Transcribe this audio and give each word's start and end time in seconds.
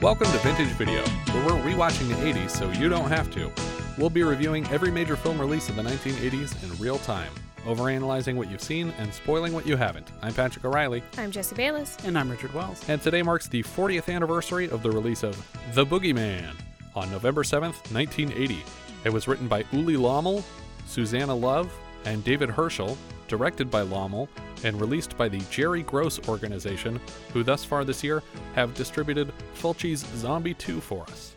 Welcome 0.00 0.30
to 0.30 0.38
Vintage 0.38 0.68
Video, 0.74 1.02
where 1.32 1.44
we're 1.46 1.72
rewatching 1.72 2.08
the 2.08 2.14
80s 2.14 2.50
so 2.50 2.70
you 2.70 2.88
don't 2.88 3.08
have 3.08 3.30
to. 3.32 3.50
We'll 3.96 4.10
be 4.10 4.22
reviewing 4.22 4.64
every 4.68 4.92
major 4.92 5.16
film 5.16 5.40
release 5.40 5.68
of 5.68 5.74
the 5.76 5.82
1980s 5.82 6.62
in 6.62 6.78
real 6.78 6.98
time, 6.98 7.32
overanalyzing 7.64 8.36
what 8.36 8.48
you've 8.48 8.60
seen 8.62 8.90
and 8.98 9.12
spoiling 9.12 9.52
what 9.52 9.66
you 9.66 9.76
haven't. 9.76 10.06
I'm 10.22 10.32
Patrick 10.34 10.64
O'Reilly, 10.64 11.02
I'm 11.16 11.32
Jesse 11.32 11.56
Bayless. 11.56 11.96
And 12.04 12.16
I'm 12.16 12.30
Richard 12.30 12.54
Wells. 12.54 12.80
and 12.88 13.02
today 13.02 13.22
marks 13.22 13.48
the 13.48 13.62
40th 13.64 14.12
anniversary 14.14 14.70
of 14.70 14.84
the 14.84 14.90
release 14.90 15.24
of 15.24 15.36
The 15.74 15.84
Boogeyman 15.84 16.54
on 16.94 17.10
November 17.10 17.42
7th, 17.42 17.92
1980. 17.92 18.62
It 19.04 19.12
was 19.12 19.26
written 19.26 19.48
by 19.48 19.64
Ulli 19.64 19.96
Lommel, 19.96 20.44
Suzanna 20.86 21.34
Love, 21.34 21.72
and 22.08 22.24
David 22.24 22.48
Herschel, 22.48 22.96
directed 23.28 23.70
by 23.70 23.82
Lommel, 23.82 24.28
and 24.64 24.80
released 24.80 25.16
by 25.18 25.28
the 25.28 25.42
Jerry 25.50 25.82
Gross 25.82 26.26
organization, 26.26 26.98
who 27.34 27.42
thus 27.42 27.64
far 27.64 27.84
this 27.84 28.02
year 28.02 28.22
have 28.54 28.74
distributed 28.74 29.30
Fulci's 29.54 30.06
Zombie 30.16 30.54
2 30.54 30.80
for 30.80 31.02
us. 31.02 31.34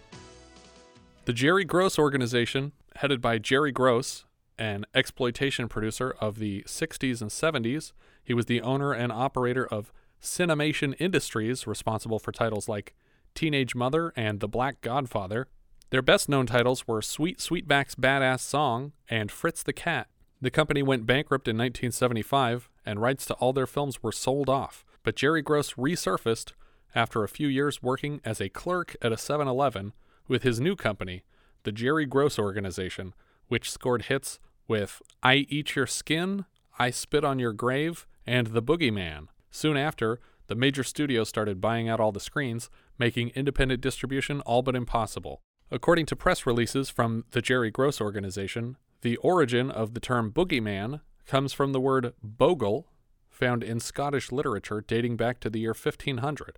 The 1.26 1.34
Jerry 1.34 1.66
Gross 1.66 2.00
organization, 2.00 2.72
headed 2.96 3.22
by 3.22 3.38
Jerry 3.38 3.74
Gross, 3.74 4.26
an 4.58 4.86
exploitation 4.96 5.68
producer 5.68 6.16
of 6.22 6.40
the 6.40 6.64
60s 6.64 7.22
and 7.22 7.30
70s, 7.30 7.92
he 8.24 8.34
was 8.34 8.46
the 8.46 8.62
owner 8.62 8.94
and 8.94 9.12
operator 9.12 9.66
of 9.66 9.92
Cinemation 10.22 10.96
Industries, 11.00 11.68
responsible 11.68 12.20
for 12.20 12.32
titles 12.32 12.70
like 12.70 12.96
Teenage 13.36 13.76
Mother 13.76 14.14
and 14.16 14.40
The 14.40 14.48
Black 14.48 14.80
Godfather. 14.80 15.48
Their 15.90 16.02
best 16.02 16.30
known 16.30 16.46
titles 16.46 16.88
were 16.88 17.02
Sweet 17.02 17.40
Sweetback's 17.40 17.96
Badass 17.96 18.40
Song 18.40 18.94
and 19.10 19.30
Fritz 19.30 19.64
the 19.64 19.74
Cat. 19.74 20.08
The 20.42 20.50
company 20.50 20.82
went 20.82 21.06
bankrupt 21.06 21.48
in 21.48 21.56
1975, 21.56 22.68
and 22.84 23.00
rights 23.00 23.26
to 23.28 23.36
all 23.36 23.54
their 23.54 23.68
films 23.68 24.02
were 24.02 24.12
sold 24.12 24.50
off. 24.50 24.84
But 25.04 25.16
Jerry 25.16 25.44
Gross 25.44 25.74
resurfaced 25.74 26.54
after 26.96 27.24
a 27.24 27.30
few 27.30 27.48
years 27.48 27.84
working 27.84 28.22
as 28.26 28.42
a 28.42 28.50
clerk 28.50 28.96
at 29.04 29.12
a 29.12 29.18
7 29.18 29.48
Eleven 29.48 29.94
with 30.28 30.42
his 30.42 30.60
new 30.60 30.76
company, 30.76 31.24
the 31.64 31.72
Jerry 31.72 32.08
Gross 32.08 32.40
Organization, 32.40 33.14
which 33.50 33.70
scored 33.70 34.04
hits 34.04 34.40
with 34.68 35.02
I 35.22 35.46
Eat 35.50 35.76
Your 35.76 35.86
Skin, 35.86 36.46
I 36.80 36.90
Spit 36.90 37.24
on 37.24 37.38
Your 37.38 37.54
Grave, 37.54 38.08
and 38.26 38.48
The 38.48 38.64
Boogeyman. 38.64 39.28
Soon 39.52 39.78
after, 39.78 40.20
the 40.48 40.56
major 40.56 40.84
studios 40.84 41.30
started 41.30 41.62
buying 41.62 41.88
out 41.88 42.00
all 42.00 42.12
the 42.12 42.20
screens, 42.20 42.70
making 42.98 43.30
independent 43.36 43.82
distribution 43.82 44.42
all 44.42 44.64
but 44.64 44.76
impossible. 44.76 45.42
According 45.70 46.08
to 46.08 46.16
press 46.16 46.46
releases 46.48 46.90
from 46.90 47.26
the 47.32 47.42
Jerry 47.42 47.70
Gross 47.70 48.02
Organization, 48.02 48.78
the 49.02 49.18
origin 49.18 49.70
of 49.72 49.94
the 49.94 50.00
term 50.00 50.32
boogeyman 50.32 51.02
comes 51.26 51.54
from 51.54 51.72
the 51.72 51.80
word 51.80 52.14
bogle, 52.24 52.88
found 53.30 53.64
in 53.64 53.80
Scottish 53.80 54.32
literature 54.32 54.84
dating 54.86 55.18
back 55.18 55.40
to 55.40 55.50
the 55.50 55.60
year 55.60 55.74
1500. 55.74 56.58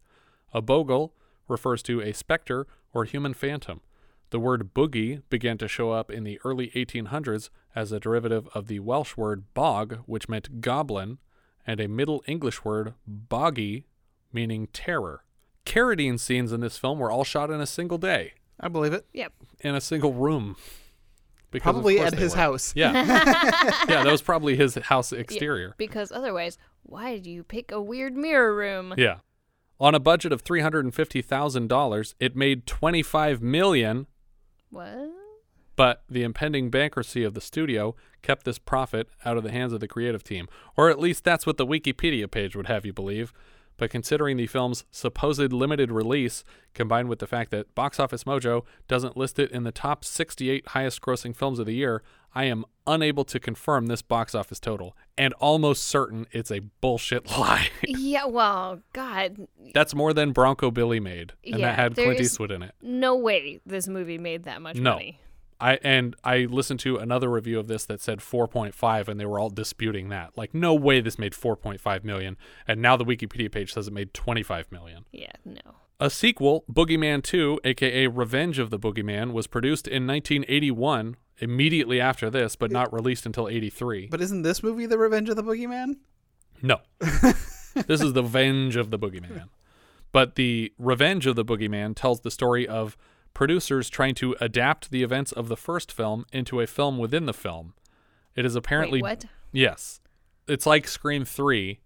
A 0.54 0.62
bogle 0.62 1.14
refers 1.48 1.82
to 1.84 2.02
a 2.02 2.14
specter 2.14 2.68
or 2.94 3.06
human 3.06 3.34
phantom. 3.34 3.82
The 4.30 4.40
word 4.40 4.74
boogie 4.74 5.22
began 5.30 5.58
to 5.60 5.68
show 5.68 5.92
up 5.92 6.10
in 6.10 6.24
the 6.24 6.40
early 6.44 6.70
1800s 6.70 7.50
as 7.76 7.92
a 7.92 8.00
derivative 8.00 8.48
of 8.54 8.68
the 8.68 8.80
Welsh 8.80 9.16
word 9.16 9.54
bog, 9.54 10.00
which 10.06 10.28
meant 10.28 10.62
goblin, 10.62 11.20
and 11.68 11.80
a 11.80 11.88
Middle 11.88 12.24
English 12.28 12.66
word 12.66 12.94
boggy, 13.06 13.86
meaning 14.32 14.68
terror. 14.74 15.24
Carradine 15.66 16.20
scenes 16.20 16.52
in 16.52 16.62
this 16.62 16.78
film 16.78 17.00
were 17.00 17.12
all 17.12 17.24
shot 17.24 17.52
in 17.52 17.62
a 17.62 17.68
single 17.68 17.98
day, 17.98 18.34
I 18.59 18.68
believe 18.68 18.94
it. 18.94 19.06
Yep. 19.14 19.34
in 19.62 19.76
a 19.76 19.82
single 19.82 20.14
room. 20.14 20.58
Because 21.53 21.72
Probably 21.72 22.00
at 22.00 22.14
his 22.16 22.34
were. 22.34 22.38
house. 22.40 22.74
Yeah. 22.75 22.91
yeah, 23.88 24.03
that 24.03 24.12
was 24.12 24.22
probably 24.22 24.56
his 24.58 24.75
house 24.75 25.14
exterior. 25.14 25.75
Because 25.78 26.12
otherwise, 26.12 26.58
why 26.81 27.19
do 27.19 27.30
you 27.31 27.44
pick 27.44 27.72
a 27.72 27.80
weird 27.81 28.16
mirror 28.18 28.53
room? 28.56 28.94
Yeah. 28.97 29.18
On 29.80 29.96
a 29.96 30.00
budget 30.00 30.31
of 30.34 30.44
$350,000, 30.44 32.14
it 32.19 32.36
made 32.36 32.66
25 32.66 33.41
million, 33.41 34.08
What? 34.69 35.09
but 35.75 36.03
the 36.09 36.24
impending 36.24 36.69
bankruptcy 36.69 37.24
of 37.24 37.34
the 37.34 37.41
studio 37.41 37.96
kept 38.22 38.46
this 38.46 38.59
profit 38.59 39.09
out 39.25 39.38
of 39.38 39.44
the 39.44 39.52
hands 39.52 39.74
of 39.74 39.80
the 39.80 39.88
creative 39.88 40.24
team. 40.24 40.47
Or 40.78 40.90
at 40.90 41.00
least 41.00 41.24
that's 41.24 41.46
what 41.46 41.58
the 41.58 41.66
Wikipedia 41.66 42.30
page 42.30 42.56
would 42.56 42.68
have 42.68 42.85
you 42.85 42.94
believe. 42.94 43.34
But 43.84 43.90
considering 43.90 44.38
the 44.38 44.48
film's 44.48 44.86
supposed 44.92 45.52
limited 45.52 45.92
release, 45.92 46.46
combined 46.74 47.10
with 47.10 47.20
the 47.20 47.28
fact 47.28 47.52
that 47.52 47.76
Box 47.76 48.00
Office 48.00 48.24
Mojo 48.24 48.64
doesn't 48.88 49.18
list 49.18 49.40
it 49.40 49.52
in 49.52 49.64
the 49.64 49.74
top 49.74 50.06
68 50.06 50.70
highest 50.70 51.02
grossing 51.02 51.36
films 51.36 51.60
of 51.60 51.66
the 51.66 51.74
year, 51.74 52.02
I 52.34 52.46
am 52.46 52.64
unable 52.88 53.26
to 53.26 53.42
confirm 53.42 53.88
this 53.88 54.02
box 54.02 54.34
office 54.34 54.62
total 54.62 54.96
and 55.18 55.34
almost 55.34 55.84
certain 55.84 56.28
it's 56.32 56.50
a 56.50 56.62
bullshit 56.80 57.30
lie. 57.38 57.72
yeah, 57.86 58.24
well, 58.26 58.80
God, 58.94 59.48
That's 59.74 59.94
more 59.94 60.14
than 60.14 60.32
Bronco 60.32 60.72
Billy 60.72 61.02
made, 61.02 61.34
and 61.46 61.60
Yeah, 61.60 61.68
that 61.68 61.76
had 61.76 61.96
Clint 61.96 62.22
Eastwood 62.22 62.52
in 62.52 62.64
it. 62.64 62.72
no 62.82 63.18
way 63.18 63.60
this 63.66 63.90
movie 63.90 64.18
made 64.18 64.44
that 64.46 64.62
much 64.62 64.78
No. 64.78 64.94
money. 64.94 65.20
I 65.63 65.79
and 65.81 66.13
I 66.25 66.40
listened 66.40 66.81
to 66.81 66.97
another 66.97 67.29
review 67.29 67.57
of 67.57 67.68
this 67.68 67.85
that 67.85 68.01
said 68.01 68.19
4.5 68.19 69.07
and 69.07 69.18
they 69.18 69.25
were 69.25 69.40
all 69.40 69.50
disputing 69.50 70.09
that. 70.09 70.38
Like 70.38 70.53
no 70.53 70.75
way 70.75 71.00
this 71.00 71.18
made 71.18 71.31
4.5 71.31 72.03
million 72.03 72.35
and 72.68 72.81
now 72.81 72.97
the 72.97 73.06
Wikipedia 73.06 73.50
page 73.50 73.73
says 73.73 73.88
it 73.88 73.94
made 73.94 74.13
25 74.13 74.72
million. 74.73 75.06
Yeah, 75.13 75.31
no. 75.46 75.62
A 76.02 76.09
sequel, 76.09 76.66
Boogeyman 76.69 77.23
2, 77.23 77.62
aka 77.63 78.07
Revenge 78.07 78.59
of 78.59 78.72
the 78.72 78.79
Boogeyman, 78.79 79.31
was 79.31 79.47
produced 79.47 79.88
in 79.88 80.06
1981 80.06 81.16
immediately 81.38 82.02
after 82.02 82.29
this 82.29 82.57
but 82.57 82.69
not 82.69 82.91
released 82.91 83.25
until 83.25 83.47
83. 83.47 84.07
But 84.07 84.19
isn't 84.19 84.41
this 84.41 84.63
movie 84.63 84.85
The 84.85 84.97
Revenge 84.97 85.29
of 85.29 85.38
the 85.38 85.44
Boogeyman? 85.44 85.96
No. 86.62 86.79
this 87.00 88.02
is 88.02 88.12
the 88.12 88.22
Venge 88.22 88.75
of 88.75 88.91
the 88.91 89.00
Boogeyman. 89.00 89.47
But 90.12 90.35
the 90.35 90.73
Revenge 90.78 91.25
of 91.25 91.38
the 91.38 91.46
Boogeyman 91.46 91.96
tells 91.96 92.19
the 92.19 92.31
story 92.31 92.68
of 92.68 92.97
producers 93.34 93.90
trying 93.90 94.16
to 94.16 94.36
adapt 94.40 94.92
the 94.92 95.04
events 95.04 95.32
of 95.32 95.48
the 95.48 95.58
first 95.58 95.92
film 95.92 96.26
into 96.32 96.60
a 96.62 96.68
film 96.68 96.98
within 96.98 97.26
the 97.26 97.34
film. 97.34 97.74
It 98.36 98.46
is 98.46 98.56
apparently 98.56 99.02
Wait, 99.02 99.10
what? 99.10 99.26
Yes. 99.52 100.02
It's 100.48 100.66
like 100.66 100.88
Scream 100.88 101.26
3 101.26 101.80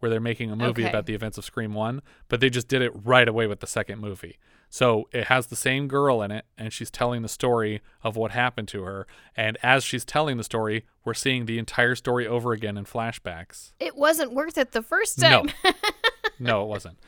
where 0.00 0.10
they're 0.10 0.20
making 0.20 0.50
a 0.50 0.56
movie 0.56 0.82
Okay. 0.82 0.88
about 0.90 1.06
the 1.06 1.14
events 1.14 1.38
of 1.38 1.44
Scream 1.44 1.74
1, 1.74 2.02
but 2.28 2.38
they 2.40 2.48
just 2.50 2.68
did 2.68 2.82
it 2.82 2.92
right 2.94 3.26
away 3.28 3.48
with 3.48 3.58
the 3.58 3.66
second 3.66 3.98
movie. 3.98 4.38
So 4.70 5.08
it 5.12 5.24
has 5.24 5.46
the 5.48 5.56
same 5.56 5.88
girl 5.88 6.22
in 6.22 6.30
it, 6.30 6.44
and 6.56 6.72
she's 6.72 6.90
telling 6.90 7.22
the 7.22 7.28
story 7.28 7.80
of 8.04 8.14
what 8.16 8.30
happened 8.30 8.68
to 8.68 8.82
her. 8.84 9.08
And 9.34 9.56
as 9.62 9.82
she's 9.82 10.04
telling 10.04 10.36
the 10.36 10.44
story, 10.44 10.84
we're 11.04 11.14
seeing 11.14 11.46
the 11.46 11.58
entire 11.58 11.96
story 11.96 12.28
over 12.28 12.52
again 12.52 12.76
in 12.76 12.84
flashbacks. 12.84 13.72
It 13.80 13.96
wasn't 13.96 14.34
worth 14.34 14.56
it 14.56 14.70
the 14.72 14.82
first 14.82 15.18
time. 15.18 15.50
No. 15.64 15.72
no, 16.38 16.62
it 16.62 16.66
wasn't. 16.68 16.98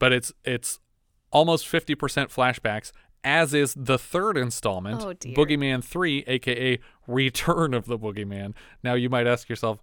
But 0.00 0.12
it's 0.12 0.32
it's 0.44 0.80
almost 1.30 1.66
50% 1.66 1.96
flashbacks, 2.32 2.92
as 3.22 3.52
is 3.54 3.74
the 3.76 3.98
third 3.98 4.36
installment, 4.36 5.02
Oh, 5.02 5.12
dear. 5.12 5.34
Boogeyman 5.34 5.84
3, 5.84 6.24
aka 6.26 6.78
Return 7.06 7.74
of 7.74 7.86
the 7.86 7.98
Boogeyman. 7.98 8.54
Now 8.82 8.94
you 8.94 9.10
might 9.10 9.26
ask 9.26 9.48
yourself, 9.48 9.80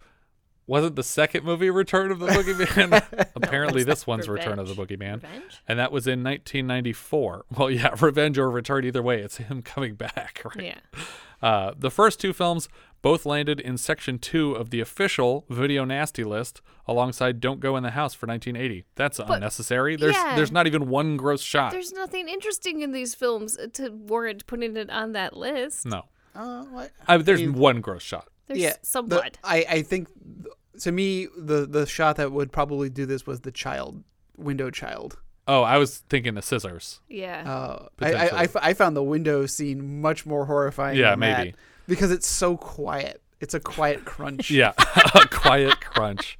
wasn't 0.65 0.95
the 0.97 1.03
second 1.03 1.45
movie 1.45 1.69
Return 1.69 2.11
of 2.11 2.19
the 2.19 2.27
Boogeyman? 2.27 3.29
Apparently, 3.35 3.83
this 3.83 4.05
one's 4.05 4.27
Return 4.27 4.59
of 4.59 4.67
the 4.67 4.73
Boogeyman. 4.73 5.23
Revenge? 5.23 5.61
And 5.67 5.79
that 5.79 5.91
was 5.93 6.07
in 6.07 6.23
1994. 6.23 7.45
Well, 7.57 7.71
yeah, 7.71 7.95
Revenge 8.01 8.37
or 8.37 8.49
Return, 8.51 8.83
either 8.85 9.01
way, 9.01 9.21
it's 9.21 9.37
him 9.37 9.61
coming 9.61 9.95
back, 9.95 10.41
right? 10.43 10.65
Yeah. 10.65 11.01
Uh, 11.41 11.73
the 11.77 11.91
first 11.91 12.19
two 12.19 12.33
films 12.33 12.67
both 13.01 13.25
landed 13.25 13.59
in 13.59 13.77
section 13.77 14.19
two 14.19 14.53
of 14.53 14.69
the 14.69 14.79
official 14.79 15.45
Video 15.49 15.85
Nasty 15.85 16.23
list, 16.23 16.61
alongside 16.87 17.39
"Don't 17.39 17.59
Go 17.59 17.77
in 17.77 17.83
the 17.83 17.91
House" 17.91 18.13
for 18.13 18.27
1980. 18.27 18.85
That's 18.95 19.19
unnecessary. 19.19 19.95
There's 19.95 20.15
yeah. 20.15 20.35
there's 20.35 20.51
not 20.51 20.67
even 20.67 20.87
one 20.89 21.17
gross 21.17 21.41
shot. 21.41 21.71
There's 21.71 21.91
nothing 21.93 22.27
interesting 22.27 22.81
in 22.81 22.91
these 22.91 23.13
films 23.15 23.57
to 23.73 23.89
warrant 23.91 24.47
putting 24.47 24.75
it 24.77 24.89
on 24.89 25.11
that 25.13 25.35
list. 25.37 25.85
no, 25.85 26.03
Uh, 26.35 26.63
what? 26.65 26.91
I, 27.07 27.17
there's 27.17 27.41
mean- 27.41 27.53
one 27.53 27.81
gross 27.81 28.03
shot. 28.03 28.27
There's 28.47 28.59
yeah, 28.59 28.73
some 28.81 29.07
the- 29.09 29.17
blood. 29.17 29.37
I, 29.43 29.65
I 29.69 29.81
think 29.81 30.07
to 30.81 30.91
me 30.91 31.27
the 31.37 31.65
the 31.65 31.85
shot 31.85 32.15
that 32.17 32.31
would 32.31 32.51
probably 32.51 32.89
do 32.89 33.05
this 33.05 33.25
was 33.27 33.41
the 33.41 33.51
child 33.51 34.03
window 34.37 34.69
child. 34.69 35.17
Oh, 35.49 35.63
I 35.63 35.77
was 35.77 35.99
thinking 36.09 36.33
the 36.35 36.41
scissors. 36.41 36.99
yeah. 37.07 37.43
Uh, 37.49 37.87
I, 38.01 38.05
I, 38.05 38.09
I, 38.09 38.27
Potentially. 38.47 38.73
found 38.73 38.95
the 38.97 39.03
window 39.03 39.45
scene 39.45 40.01
much 40.01 40.25
more 40.25 40.45
horrifying. 40.45 40.97
Yeah, 40.97 41.11
than 41.11 41.21
that 41.21 41.37
maybe. 41.39 41.55
Because 41.87 42.11
it's 42.11 42.27
so 42.27 42.57
quiet. 42.57 43.21
It's 43.39 43.53
a 43.53 43.59
quiet 43.59 44.05
crunch. 44.05 44.51
Yeah, 44.51 44.73
a 45.15 45.27
quiet 45.27 45.79
crunch. 45.81 46.37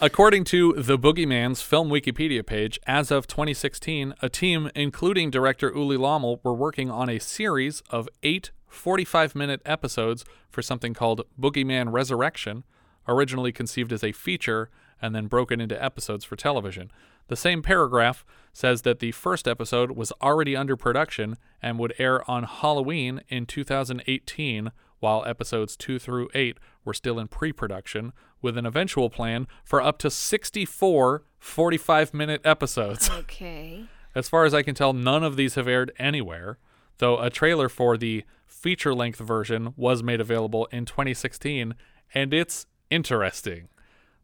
According 0.00 0.44
to 0.44 0.72
The 0.78 0.98
Boogeyman's 0.98 1.60
film 1.60 1.90
Wikipedia 1.90 2.46
page, 2.46 2.80
as 2.86 3.10
of 3.10 3.26
2016, 3.26 4.14
a 4.22 4.28
team 4.30 4.70
including 4.74 5.30
director 5.30 5.70
Ulli 5.70 5.98
Lommel 5.98 6.40
were 6.42 6.54
working 6.54 6.90
on 6.90 7.10
a 7.10 7.18
series 7.18 7.82
of 7.90 8.08
eight 8.22 8.50
45 8.66 9.34
minute 9.34 9.60
episodes 9.66 10.24
for 10.48 10.62
something 10.62 10.94
called 10.94 11.26
Boogeyman 11.38 11.92
Resurrection, 11.92 12.64
originally 13.06 13.52
conceived 13.52 13.92
as 13.92 14.02
a 14.02 14.12
feature 14.12 14.70
and 15.02 15.14
then 15.14 15.26
broken 15.26 15.60
into 15.60 15.82
episodes 15.82 16.24
for 16.24 16.36
television. 16.36 16.90
The 17.30 17.36
same 17.36 17.62
paragraph 17.62 18.24
says 18.52 18.82
that 18.82 18.98
the 18.98 19.12
first 19.12 19.46
episode 19.46 19.92
was 19.92 20.12
already 20.20 20.56
under 20.56 20.76
production 20.76 21.36
and 21.62 21.78
would 21.78 21.94
air 21.96 22.28
on 22.28 22.42
Halloween 22.42 23.20
in 23.28 23.46
2018, 23.46 24.72
while 24.98 25.24
episodes 25.24 25.76
2 25.76 26.00
through 26.00 26.28
8 26.34 26.58
were 26.84 26.92
still 26.92 27.20
in 27.20 27.28
pre 27.28 27.52
production, 27.52 28.12
with 28.42 28.58
an 28.58 28.66
eventual 28.66 29.10
plan 29.10 29.46
for 29.62 29.80
up 29.80 29.98
to 29.98 30.10
64 30.10 31.22
45 31.38 32.12
minute 32.12 32.40
episodes. 32.44 33.08
Okay. 33.20 33.84
As 34.12 34.28
far 34.28 34.44
as 34.44 34.52
I 34.52 34.62
can 34.62 34.74
tell, 34.74 34.92
none 34.92 35.22
of 35.22 35.36
these 35.36 35.54
have 35.54 35.68
aired 35.68 35.92
anywhere, 36.00 36.58
though 36.98 37.20
a 37.20 37.30
trailer 37.30 37.68
for 37.68 37.96
the 37.96 38.24
feature 38.44 38.92
length 38.92 39.20
version 39.20 39.72
was 39.76 40.02
made 40.02 40.20
available 40.20 40.66
in 40.72 40.84
2016, 40.84 41.76
and 42.12 42.34
it's 42.34 42.66
interesting. 42.90 43.68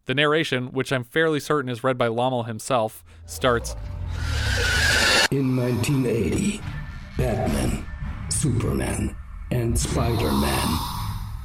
The 0.06 0.14
narration, 0.14 0.68
which 0.68 0.92
I'm 0.92 1.04
fairly 1.04 1.40
certain 1.40 1.68
is 1.68 1.82
read 1.82 1.98
by 1.98 2.06
Lommel 2.08 2.46
himself, 2.46 3.04
starts 3.26 3.74
In 5.32 5.56
1980, 5.56 6.60
Batman, 7.18 7.84
Superman, 8.30 9.16
and 9.50 9.76
Spider 9.78 10.30
Man 10.30 10.78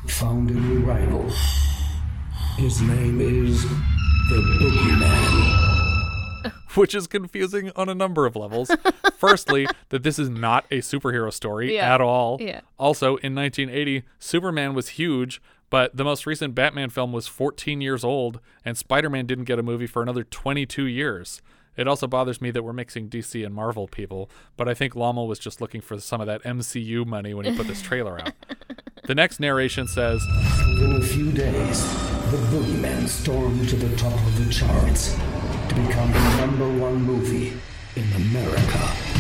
found 0.07 0.51
a 0.51 0.53
new 0.53 0.79
rival. 0.81 1.27
His 2.57 2.81
name 2.81 3.19
is 3.19 3.63
the 3.63 4.35
Boogeyman. 4.59 6.51
which 6.75 6.93
is 6.95 7.07
confusing 7.07 7.71
on 7.75 7.89
a 7.89 7.95
number 7.95 8.25
of 8.27 8.35
levels. 8.35 8.69
Firstly, 9.17 9.67
that 9.89 10.03
this 10.03 10.17
is 10.19 10.29
not 10.29 10.65
a 10.71 10.77
superhero 10.79 11.33
story 11.33 11.75
Yeah. 11.75 11.93
at 11.95 12.01
all. 12.01 12.37
Yeah. 12.39 12.61
Also, 12.77 13.17
in 13.17 13.33
1980, 13.35 14.03
Superman 14.19 14.73
was 14.75 14.89
huge, 14.89 15.41
but 15.71 15.97
the 15.97 16.03
most 16.03 16.27
recent 16.27 16.53
Batman 16.53 16.91
film 16.91 17.12
was 17.12 17.25
14 17.25 17.81
years 17.81 18.03
old, 18.03 18.39
and 18.63 18.77
Spider 18.77 19.09
Man 19.09 19.25
didn't 19.25 19.45
get 19.45 19.57
a 19.57 19.63
movie 19.63 19.88
for 19.88 20.03
another 20.03 20.23
22 20.23 20.85
years. 20.85 21.41
It 21.75 21.88
also 21.88 22.06
bothers 22.06 22.41
me 22.41 22.51
that 22.51 22.63
we're 22.63 22.73
mixing 22.73 23.09
DC 23.09 23.44
and 23.44 23.56
Marvel 23.56 23.88
people, 23.88 24.29
but 24.57 24.68
I 24.68 24.73
think 24.75 24.94
Lommel 24.94 25.27
was 25.27 25.39
just 25.39 25.62
looking 25.62 25.81
for 25.81 26.00
some 26.00 26.21
of 26.21 26.27
that 26.27 26.44
MCU 26.44 27.06
money 27.06 27.33
when 27.33 27.45
he 27.45 27.56
put 27.56 27.65
this 27.65 27.81
trailer 27.81 28.21
out. 28.21 28.33
The 29.06 29.15
next 29.15 29.39
narration 29.39 29.88
says, 29.88 30.23
Within 30.79 30.95
a 30.95 31.01
few 31.01 31.31
days, 31.31 31.81
the 32.29 32.38
Boogeyman 32.38 33.07
stormed 33.07 33.68
to 33.68 33.75
the 33.75 33.94
top 33.97 34.13
of 34.13 34.45
the 34.45 34.53
charts 34.53 35.15
to 35.69 35.75
become 35.75 36.12
the 36.12 36.38
number 36.38 36.79
one 36.79 37.01
movie 37.01 37.51
in 37.95 38.13
America. 38.13 39.10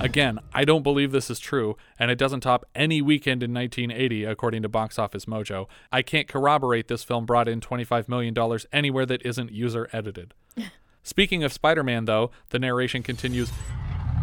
Again, 0.00 0.38
I 0.54 0.64
don't 0.64 0.84
believe 0.84 1.10
this 1.10 1.28
is 1.28 1.40
true, 1.40 1.76
and 1.98 2.08
it 2.08 2.18
doesn't 2.18 2.40
top 2.40 2.64
any 2.72 3.02
weekend 3.02 3.42
in 3.42 3.52
1980, 3.52 4.24
according 4.24 4.62
to 4.62 4.68
Box 4.68 4.96
Office 4.96 5.24
Mojo. 5.24 5.66
I 5.90 6.02
can't 6.02 6.28
corroborate 6.28 6.86
this 6.86 7.02
film 7.02 7.26
brought 7.26 7.48
in 7.48 7.60
$25 7.60 8.08
million 8.08 8.32
anywhere 8.72 9.04
that 9.06 9.26
isn't 9.26 9.50
user 9.50 9.88
edited. 9.92 10.34
Speaking 11.02 11.42
of 11.42 11.52
Spider 11.52 11.82
Man, 11.82 12.04
though, 12.04 12.30
the 12.50 12.60
narration 12.60 13.02
continues 13.02 13.50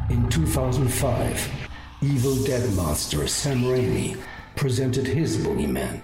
In 0.09 0.29
2005, 0.29 1.69
Evil 2.01 2.41
Dead 2.45 2.73
Master 2.77 3.27
Sam 3.27 3.63
Raimi 3.63 4.17
presented 4.55 5.05
his 5.05 5.45
Boogeyman, 5.45 6.01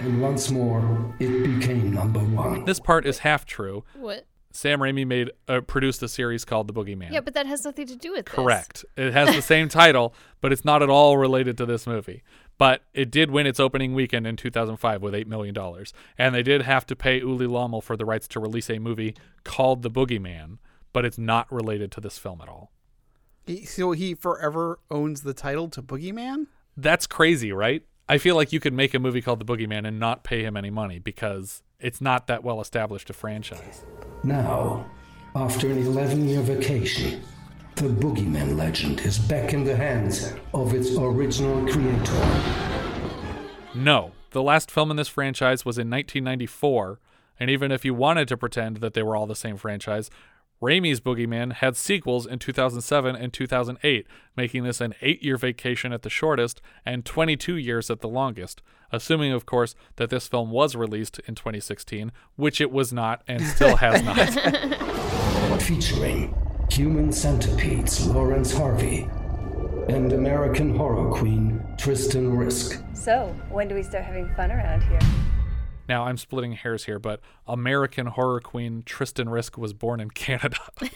and 0.00 0.20
once 0.20 0.50
more, 0.50 1.14
it 1.20 1.44
became 1.44 1.94
number 1.94 2.20
one. 2.20 2.64
This 2.64 2.80
part 2.80 3.06
is 3.06 3.20
half 3.20 3.44
true. 3.44 3.84
What? 3.94 4.26
Sam 4.56 4.80
Raimi 4.80 5.06
made 5.06 5.30
uh, 5.48 5.60
produced 5.60 6.02
a 6.02 6.08
series 6.08 6.44
called 6.46 6.66
The 6.66 6.72
Boogeyman. 6.72 7.12
Yeah, 7.12 7.20
but 7.20 7.34
that 7.34 7.46
has 7.46 7.64
nothing 7.64 7.86
to 7.88 7.96
do 7.96 8.12
with 8.12 8.26
this. 8.26 8.34
Correct. 8.34 8.84
It 8.96 9.12
has 9.12 9.34
the 9.34 9.42
same 9.42 9.68
title, 9.68 10.14
but 10.40 10.50
it's 10.50 10.64
not 10.64 10.82
at 10.82 10.88
all 10.88 11.18
related 11.18 11.58
to 11.58 11.66
this 11.66 11.86
movie. 11.86 12.22
But 12.56 12.82
it 12.94 13.10
did 13.10 13.30
win 13.30 13.46
its 13.46 13.60
opening 13.60 13.94
weekend 13.94 14.26
in 14.26 14.36
2005 14.36 15.02
with 15.02 15.12
$8 15.12 15.26
million. 15.26 15.54
And 16.16 16.34
they 16.34 16.42
did 16.42 16.62
have 16.62 16.86
to 16.86 16.96
pay 16.96 17.20
Ulli 17.20 17.46
Lommel 17.46 17.82
for 17.82 17.98
the 17.98 18.06
rights 18.06 18.26
to 18.28 18.40
release 18.40 18.70
a 18.70 18.78
movie 18.78 19.14
called 19.44 19.82
The 19.82 19.90
Boogeyman, 19.90 20.56
but 20.94 21.04
it's 21.04 21.18
not 21.18 21.52
related 21.52 21.92
to 21.92 22.00
this 22.00 22.16
film 22.16 22.40
at 22.40 22.48
all. 22.48 22.72
He, 23.44 23.66
so 23.66 23.92
he 23.92 24.14
forever 24.14 24.78
owns 24.90 25.20
the 25.20 25.34
title 25.34 25.68
to 25.68 25.82
Boogeyman? 25.82 26.46
That's 26.78 27.06
crazy, 27.06 27.52
right? 27.52 27.82
I 28.08 28.16
feel 28.16 28.36
like 28.36 28.52
you 28.52 28.60
could 28.60 28.72
make 28.72 28.94
a 28.94 28.98
movie 28.98 29.20
called 29.20 29.40
The 29.40 29.44
Boogeyman 29.44 29.86
and 29.86 30.00
not 30.00 30.24
pay 30.24 30.44
him 30.44 30.56
any 30.56 30.70
money 30.70 30.98
because 30.98 31.62
it's 31.78 32.00
not 32.00 32.26
that 32.28 32.42
well 32.42 32.60
established 32.60 33.10
a 33.10 33.12
franchise. 33.12 33.84
Now, 34.22 34.86
after 35.34 35.70
an 35.70 35.78
11 35.78 36.28
year 36.28 36.40
vacation, 36.40 37.22
the 37.76 37.88
Boogeyman 37.88 38.56
legend 38.56 39.00
is 39.00 39.18
back 39.18 39.52
in 39.52 39.64
the 39.64 39.76
hands 39.76 40.32
of 40.54 40.72
its 40.72 40.96
original 40.96 41.70
creator. 41.70 42.42
No, 43.74 44.12
the 44.30 44.42
last 44.42 44.70
film 44.70 44.90
in 44.90 44.96
this 44.96 45.08
franchise 45.08 45.64
was 45.64 45.76
in 45.76 45.90
1994, 45.90 46.98
and 47.38 47.50
even 47.50 47.70
if 47.70 47.84
you 47.84 47.92
wanted 47.92 48.28
to 48.28 48.36
pretend 48.36 48.78
that 48.78 48.94
they 48.94 49.02
were 49.02 49.14
all 49.14 49.26
the 49.26 49.36
same 49.36 49.58
franchise, 49.58 50.10
Raimi's 50.62 51.00
Boogeyman 51.00 51.52
had 51.52 51.76
sequels 51.76 52.26
in 52.26 52.38
2007 52.38 53.14
and 53.14 53.32
2008, 53.32 54.06
making 54.36 54.64
this 54.64 54.80
an 54.80 54.94
eight 55.02 55.22
year 55.22 55.36
vacation 55.36 55.92
at 55.92 56.02
the 56.02 56.10
shortest 56.10 56.62
and 56.84 57.04
22 57.04 57.56
years 57.56 57.90
at 57.90 58.00
the 58.00 58.08
longest, 58.08 58.62
assuming, 58.90 59.32
of 59.32 59.44
course, 59.44 59.74
that 59.96 60.08
this 60.08 60.28
film 60.28 60.50
was 60.50 60.74
released 60.74 61.18
in 61.26 61.34
2016, 61.34 62.10
which 62.36 62.60
it 62.60 62.70
was 62.70 62.92
not 62.92 63.22
and 63.28 63.42
still 63.42 63.76
has 63.76 64.02
not. 64.02 65.60
Featuring 65.62 66.34
human 66.70 67.12
centipedes 67.12 68.06
Laurence 68.06 68.52
Harvey 68.52 69.08
and 69.88 70.12
American 70.12 70.74
horror 70.74 71.10
queen 71.12 71.62
Tristan 71.78 72.36
Risk. 72.36 72.82
So, 72.94 73.34
when 73.50 73.68
do 73.68 73.74
we 73.74 73.82
start 73.82 74.04
having 74.04 74.28
fun 74.34 74.50
around 74.50 74.82
here? 74.82 74.98
Now, 75.88 76.04
I'm 76.04 76.16
splitting 76.16 76.52
hairs 76.52 76.84
here, 76.84 76.98
but 76.98 77.20
American 77.46 78.06
horror 78.06 78.40
queen 78.40 78.82
Tristan 78.84 79.28
Risk 79.28 79.56
was 79.58 79.72
born 79.72 80.00
in 80.00 80.10
Canada. 80.14 80.58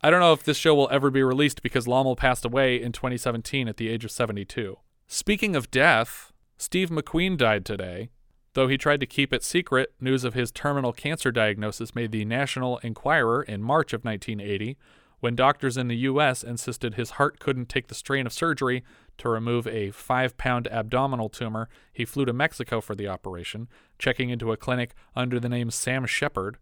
I 0.00 0.10
don't 0.10 0.20
know 0.20 0.32
if 0.32 0.44
this 0.44 0.56
show 0.56 0.74
will 0.74 0.88
ever 0.92 1.10
be 1.10 1.22
released 1.22 1.62
because 1.62 1.86
Lommel 1.86 2.16
passed 2.16 2.44
away 2.44 2.80
in 2.80 2.92
2017 2.92 3.66
at 3.66 3.78
the 3.78 3.88
age 3.88 4.04
of 4.04 4.12
72. 4.12 4.78
Speaking 5.08 5.56
of 5.56 5.70
death, 5.70 6.32
Steve 6.56 6.90
McQueen 6.90 7.36
died 7.36 7.64
today. 7.64 8.10
Though 8.54 8.68
he 8.68 8.78
tried 8.78 9.00
to 9.00 9.06
keep 9.06 9.32
it 9.32 9.44
secret, 9.44 9.92
news 10.00 10.24
of 10.24 10.34
his 10.34 10.50
terminal 10.50 10.92
cancer 10.92 11.30
diagnosis 11.30 11.94
made 11.94 12.12
the 12.12 12.24
National 12.24 12.78
Enquirer 12.78 13.42
in 13.42 13.62
March 13.62 13.92
of 13.92 14.04
1980, 14.04 14.76
when 15.20 15.34
doctors 15.34 15.76
in 15.76 15.88
the 15.88 15.96
U.S. 15.96 16.42
insisted 16.42 16.94
his 16.94 17.12
heart 17.12 17.38
couldn't 17.38 17.68
take 17.68 17.88
the 17.88 17.94
strain 17.94 18.26
of 18.26 18.32
surgery 18.32 18.84
to 19.18 19.28
remove 19.28 19.66
a 19.66 19.90
five 19.90 20.36
pound 20.36 20.68
abdominal 20.68 21.28
tumor. 21.28 21.68
He 21.92 22.04
flew 22.04 22.24
to 22.24 22.32
Mexico 22.32 22.80
for 22.80 22.94
the 22.94 23.08
operation, 23.08 23.68
checking 23.98 24.30
into 24.30 24.52
a 24.52 24.56
clinic 24.56 24.94
under 25.16 25.40
the 25.40 25.48
name 25.48 25.70
Sam 25.70 26.06
Shepard. 26.06 26.58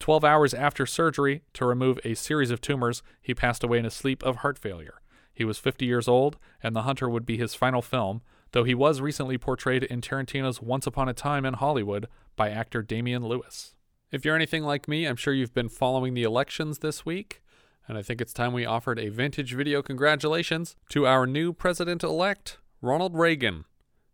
12 0.00 0.24
hours 0.24 0.54
after 0.54 0.86
surgery 0.86 1.42
to 1.54 1.66
remove 1.66 1.98
a 2.04 2.14
series 2.14 2.50
of 2.50 2.60
tumors, 2.60 3.02
he 3.20 3.34
passed 3.34 3.64
away 3.64 3.78
in 3.78 3.86
a 3.86 3.90
sleep 3.90 4.22
of 4.22 4.36
heart 4.36 4.58
failure. 4.58 5.00
He 5.32 5.44
was 5.44 5.58
50 5.58 5.86
years 5.86 6.08
old, 6.08 6.36
and 6.62 6.74
The 6.74 6.82
Hunter 6.82 7.08
would 7.08 7.26
be 7.26 7.36
his 7.36 7.54
final 7.54 7.82
film, 7.82 8.22
though 8.52 8.64
he 8.64 8.74
was 8.74 9.00
recently 9.00 9.38
portrayed 9.38 9.84
in 9.84 10.00
Tarantino's 10.00 10.62
Once 10.62 10.86
Upon 10.86 11.08
a 11.08 11.14
Time 11.14 11.44
in 11.44 11.54
Hollywood 11.54 12.08
by 12.34 12.50
actor 12.50 12.82
Damian 12.82 13.26
Lewis. 13.26 13.74
If 14.10 14.24
you're 14.24 14.36
anything 14.36 14.64
like 14.64 14.88
me, 14.88 15.04
I'm 15.06 15.16
sure 15.16 15.34
you've 15.34 15.54
been 15.54 15.68
following 15.68 16.14
the 16.14 16.22
elections 16.22 16.78
this 16.78 17.04
week, 17.04 17.42
and 17.88 17.96
I 17.96 18.02
think 18.02 18.20
it's 18.20 18.34
time 18.34 18.52
we 18.52 18.66
offered 18.66 18.98
a 18.98 19.08
vintage 19.08 19.54
video 19.54 19.80
congratulations 19.80 20.76
to 20.90 21.06
our 21.06 21.26
new 21.26 21.54
president 21.54 22.04
elect, 22.04 22.58
Ronald 22.82 23.16
Reagan, 23.16 23.64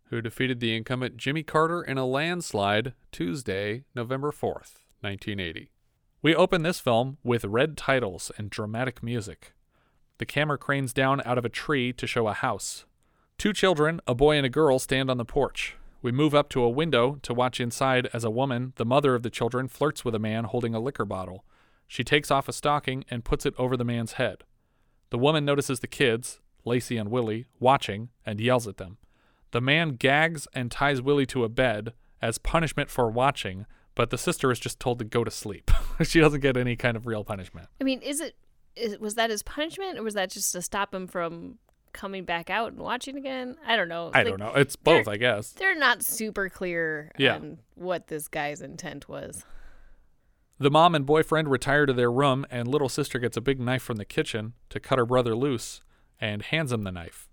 who 0.05 0.21
defeated 0.21 0.61
the 0.61 0.75
incumbent 0.75 1.17
Jimmy 1.17 1.43
Carter 1.43 1.83
in 1.83 1.97
a 1.97 2.05
landslide 2.05 2.93
Tuesday, 3.11 3.83
November 3.93 4.31
4th, 4.31 4.79
1980. 5.01 5.69
We 6.21 6.33
open 6.33 6.63
this 6.63 6.79
film 6.79 7.17
with 7.23 7.43
red 7.43 7.75
titles 7.75 8.31
and 8.37 8.49
dramatic 8.49 9.03
music. 9.03 9.53
The 10.19 10.25
camera 10.25 10.57
cranes 10.57 10.93
down 10.93 11.21
out 11.25 11.37
of 11.37 11.43
a 11.43 11.49
tree 11.49 11.91
to 11.93 12.07
show 12.07 12.29
a 12.29 12.33
house. 12.33 12.85
Two 13.37 13.51
children, 13.51 13.99
a 14.07 14.15
boy 14.15 14.37
and 14.37 14.45
a 14.45 14.49
girl, 14.49 14.79
stand 14.79 15.11
on 15.11 15.17
the 15.17 15.25
porch. 15.25 15.75
We 16.01 16.13
move 16.13 16.33
up 16.33 16.47
to 16.49 16.63
a 16.63 16.69
window 16.69 17.19
to 17.23 17.33
watch 17.33 17.59
inside 17.59 18.07
as 18.13 18.23
a 18.23 18.29
woman, 18.29 18.71
the 18.77 18.85
mother 18.85 19.15
of 19.15 19.23
the 19.23 19.29
children, 19.29 19.67
flirts 19.67 20.05
with 20.05 20.15
a 20.15 20.19
man 20.19 20.45
holding 20.45 20.73
a 20.73 20.79
liquor 20.79 21.03
bottle. 21.03 21.43
She 21.87 22.03
takes 22.03 22.31
off 22.31 22.47
a 22.49 22.53
stocking 22.53 23.05
and 23.09 23.23
puts 23.23 23.45
it 23.45 23.53
over 23.57 23.77
the 23.77 23.83
man's 23.85 24.13
head. 24.13 24.43
The 25.11 25.17
woman 25.17 25.45
notices 25.45 25.79
the 25.79 25.87
kids, 25.87 26.39
Lacey 26.65 26.97
and 26.97 27.09
Willie, 27.11 27.45
watching 27.59 28.09
and 28.25 28.39
yells 28.41 28.67
at 28.67 28.77
them. 28.77 28.97
The 29.51 29.61
man 29.61 29.91
gags 29.91 30.47
and 30.53 30.71
ties 30.71 31.01
Willie 31.01 31.27
to 31.27 31.43
a 31.43 31.49
bed 31.49 31.93
as 32.21 32.37
punishment 32.37 32.89
for 32.89 33.09
watching, 33.09 33.65
but 33.93 34.09
the 34.09 34.17
sister 34.17 34.51
is 34.51 34.59
just 34.59 34.79
told 34.79 34.99
to 34.99 35.05
go 35.05 35.23
to 35.23 35.31
sleep. 35.31 35.71
she 36.03 36.19
doesn't 36.19 36.41
get 36.41 36.57
any 36.57 36.75
kind 36.75 36.97
of 36.97 37.05
real 37.05 37.23
punishment. 37.23 37.67
I 37.79 37.83
mean, 37.83 38.01
is 38.01 38.19
it 38.19 38.35
is, 38.75 38.97
was 38.99 39.15
that 39.15 39.29
his 39.29 39.43
punishment 39.43 39.97
or 39.97 40.03
was 40.03 40.15
that 40.15 40.31
just 40.31 40.51
to 40.51 40.61
stop 40.61 40.93
him 40.93 41.07
from 41.07 41.59
coming 41.93 42.25
back 42.25 42.49
out 42.49 42.73
and 42.73 42.81
watching 42.81 43.15
again. 43.15 43.55
I 43.65 43.77
don't 43.77 43.87
know. 43.87 44.11
I 44.13 44.19
Like, 44.23 44.27
don't 44.27 44.39
know. 44.39 44.51
It's 44.55 44.75
both, 44.75 45.07
I 45.07 45.15
guess. 45.15 45.51
They're 45.51 45.77
not 45.79 46.03
super 46.03 46.49
clear 46.49 47.09
Yeah. 47.17 47.35
on 47.35 47.59
what 47.75 48.07
this 48.07 48.27
guy's 48.27 48.61
intent 48.61 49.07
was. 49.07 49.45
The 50.57 50.71
mom 50.71 50.95
and 50.95 51.05
boyfriend 51.05 51.49
retire 51.51 51.85
to 51.85 51.93
their 51.93 52.11
room, 52.11 52.45
and 52.49 52.67
little 52.67 52.89
sister 52.89 53.19
gets 53.19 53.35
a 53.35 53.41
big 53.41 53.59
knife 53.59 53.83
from 53.83 53.97
the 53.97 54.05
kitchen 54.05 54.53
to 54.69 54.79
cut 54.79 54.97
her 54.97 55.05
brother 55.05 55.35
loose 55.35 55.81
and 56.19 56.41
hands 56.41 56.71
him 56.71 56.83
the 56.83 56.91
knife. 56.91 57.27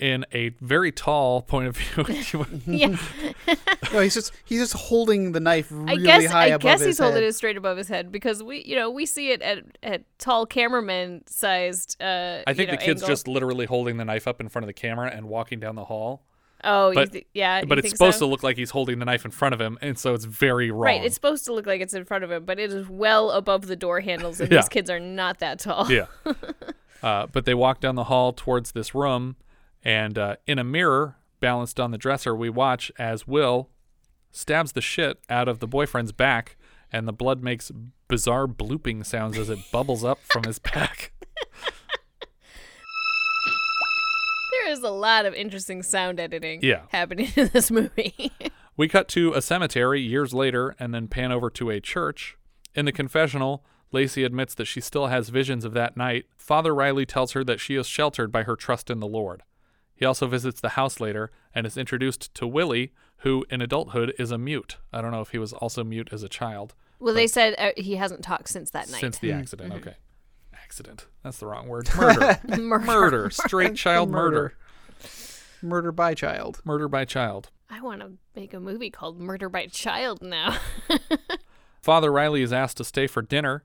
In 0.00 0.24
a 0.32 0.48
very 0.60 0.90
tall 0.90 1.42
point 1.42 1.68
of 1.68 1.76
view, 1.76 2.04
Yeah. 2.66 2.96
No, 3.92 4.00
he's 4.00 4.14
just 4.14 4.32
he's 4.44 4.58
just 4.58 4.72
holding 4.72 5.32
the 5.32 5.38
knife 5.38 5.70
I 5.70 5.74
really 5.74 6.02
guess 6.02 6.26
high 6.26 6.44
I 6.44 6.46
above 6.46 6.62
guess 6.62 6.80
his 6.80 6.86
he's 6.86 6.98
holding 6.98 7.22
it 7.22 7.32
straight 7.34 7.58
above 7.58 7.76
his 7.76 7.88
head 7.88 8.10
because 8.10 8.42
we 8.42 8.64
you 8.64 8.74
know 8.74 8.90
we 8.90 9.04
see 9.04 9.30
it 9.30 9.42
at 9.42 9.64
at 9.82 10.04
tall 10.18 10.46
cameraman 10.46 11.22
sized. 11.26 12.02
Uh, 12.02 12.40
I 12.46 12.54
think 12.54 12.58
you 12.58 12.66
know, 12.68 12.72
the 12.72 12.76
kid's 12.78 13.02
angle. 13.02 13.08
just 13.12 13.28
literally 13.28 13.66
holding 13.66 13.98
the 13.98 14.04
knife 14.04 14.26
up 14.26 14.40
in 14.40 14.48
front 14.48 14.64
of 14.64 14.66
the 14.66 14.72
camera 14.72 15.10
and 15.14 15.28
walking 15.28 15.60
down 15.60 15.76
the 15.76 15.84
hall. 15.84 16.24
Oh, 16.64 16.92
but, 16.94 17.12
thi- 17.12 17.26
yeah. 17.34 17.64
But 17.64 17.78
it's 17.78 17.90
supposed 17.90 18.18
so? 18.18 18.26
to 18.26 18.30
look 18.30 18.42
like 18.42 18.56
he's 18.56 18.70
holding 18.70 18.98
the 18.98 19.04
knife 19.04 19.24
in 19.24 19.30
front 19.30 19.52
of 19.54 19.60
him, 19.60 19.78
and 19.82 19.98
so 19.98 20.14
it's 20.14 20.24
very 20.24 20.70
wrong. 20.70 20.82
Right, 20.82 21.04
it's 21.04 21.14
supposed 21.14 21.44
to 21.46 21.52
look 21.52 21.66
like 21.66 21.80
it's 21.80 21.94
in 21.94 22.04
front 22.04 22.22
of 22.24 22.30
him, 22.30 22.44
but 22.44 22.58
it 22.58 22.72
is 22.72 22.88
well 22.88 23.30
above 23.32 23.66
the 23.66 23.76
door 23.76 24.00
handles, 24.00 24.40
and 24.40 24.48
Yeah. 24.52 24.58
these 24.60 24.68
kids 24.68 24.88
are 24.90 25.00
not 25.00 25.38
that 25.40 25.58
tall. 25.60 25.90
yeah. 25.90 26.06
Uh, 27.02 27.26
but 27.26 27.44
they 27.46 27.54
walk 27.54 27.80
down 27.80 27.96
the 27.96 28.04
hall 28.04 28.32
towards 28.32 28.70
this 28.70 28.94
room, 28.94 29.34
and 29.82 30.16
uh, 30.16 30.36
in 30.46 30.60
a 30.60 30.62
mirror 30.62 31.16
balanced 31.40 31.80
on 31.80 31.90
the 31.90 31.98
dresser, 31.98 32.32
we 32.32 32.48
watch 32.48 32.92
as 32.96 33.26
Will 33.26 33.68
stabs 34.30 34.70
the 34.70 34.80
shit 34.80 35.18
out 35.28 35.48
of 35.48 35.58
the 35.58 35.66
boyfriend's 35.66 36.12
back, 36.12 36.56
and 36.92 37.08
the 37.08 37.12
blood 37.12 37.42
makes 37.42 37.72
bizarre 38.06 38.46
blooping 38.46 39.04
sounds 39.04 39.36
as 39.36 39.50
it 39.50 39.58
bubbles 39.72 40.04
up 40.04 40.20
from 40.32 40.44
his 40.44 40.58
back. 40.72 41.10
There 44.72 44.78
is 44.78 44.84
a 44.84 44.90
lot 44.90 45.26
of 45.26 45.34
interesting 45.34 45.82
sound 45.82 46.18
editing 46.18 46.60
Yeah. 46.62 46.82
happening 46.88 47.28
in 47.36 47.50
this 47.52 47.70
movie. 47.70 48.32
We 48.74 48.88
cut 48.88 49.06
to 49.08 49.34
a 49.34 49.42
cemetery 49.42 50.00
years 50.00 50.32
later 50.32 50.74
and 50.78 50.94
then 50.94 51.06
pan 51.06 51.30
over 51.30 51.50
to 51.50 51.68
a 51.68 51.78
church. 51.78 52.38
In 52.74 52.86
the 52.86 52.90
confessional, 52.90 53.62
Lacey 53.92 54.24
admits 54.24 54.54
that 54.54 54.64
she 54.64 54.80
still 54.80 55.08
has 55.08 55.28
visions 55.28 55.66
of 55.66 55.74
that 55.74 55.94
night. 55.94 56.24
Father 56.38 56.74
Riley 56.74 57.04
tells 57.04 57.32
her 57.32 57.44
that 57.44 57.60
she 57.60 57.76
is 57.76 57.86
sheltered 57.86 58.32
by 58.32 58.44
her 58.44 58.56
trust 58.56 58.88
in 58.88 58.98
the 58.98 59.06
Lord. 59.06 59.42
He 59.94 60.06
also 60.06 60.26
visits 60.26 60.58
the 60.58 60.70
house 60.70 61.00
later 61.00 61.30
and 61.54 61.66
is 61.66 61.76
introduced 61.76 62.34
to 62.36 62.46
Willie, 62.46 62.94
who 63.18 63.44
in 63.50 63.60
adulthood 63.60 64.14
is 64.18 64.30
a 64.30 64.38
mute. 64.38 64.78
I 64.90 65.02
don't 65.02 65.10
know 65.12 65.20
if 65.20 65.28
he 65.32 65.38
was 65.38 65.52
also 65.52 65.84
mute 65.84 66.08
as 66.10 66.22
a 66.22 66.28
child 66.30 66.74
well, 66.98 67.12
they 67.14 67.26
said 67.26 67.54
uh, 67.58 67.72
he 67.76 67.96
hasn't 67.96 68.22
talked 68.22 68.48
since 68.48 68.70
that 68.70 68.88
night. 68.90 69.00
since 69.00 69.18
the 69.18 69.32
accident. 69.32 69.74
Okay. 69.74 69.96
Accident. 70.54 71.06
That's 71.22 71.38
the 71.38 71.46
wrong 71.46 71.68
word. 71.68 71.90
Murder. 71.94 72.40
Murder. 72.58 72.84
murder. 72.86 73.30
Straight 73.30 73.74
child 73.74 74.08
murder. 74.08 74.54
Murder 75.62 75.92
by 75.92 76.14
child. 76.14 76.60
Murder 76.64 76.88
by 76.88 77.04
child. 77.04 77.50
I 77.70 77.80
want 77.80 78.00
to 78.00 78.12
make 78.36 78.52
a 78.52 78.60
movie 78.60 78.90
called 78.90 79.18
Murder 79.20 79.48
by 79.48 79.66
Child 79.66 80.20
now. 80.22 80.58
Father 81.80 82.12
Riley 82.12 82.42
is 82.42 82.52
asked 82.52 82.76
to 82.78 82.84
stay 82.84 83.06
for 83.06 83.22
dinner. 83.22 83.64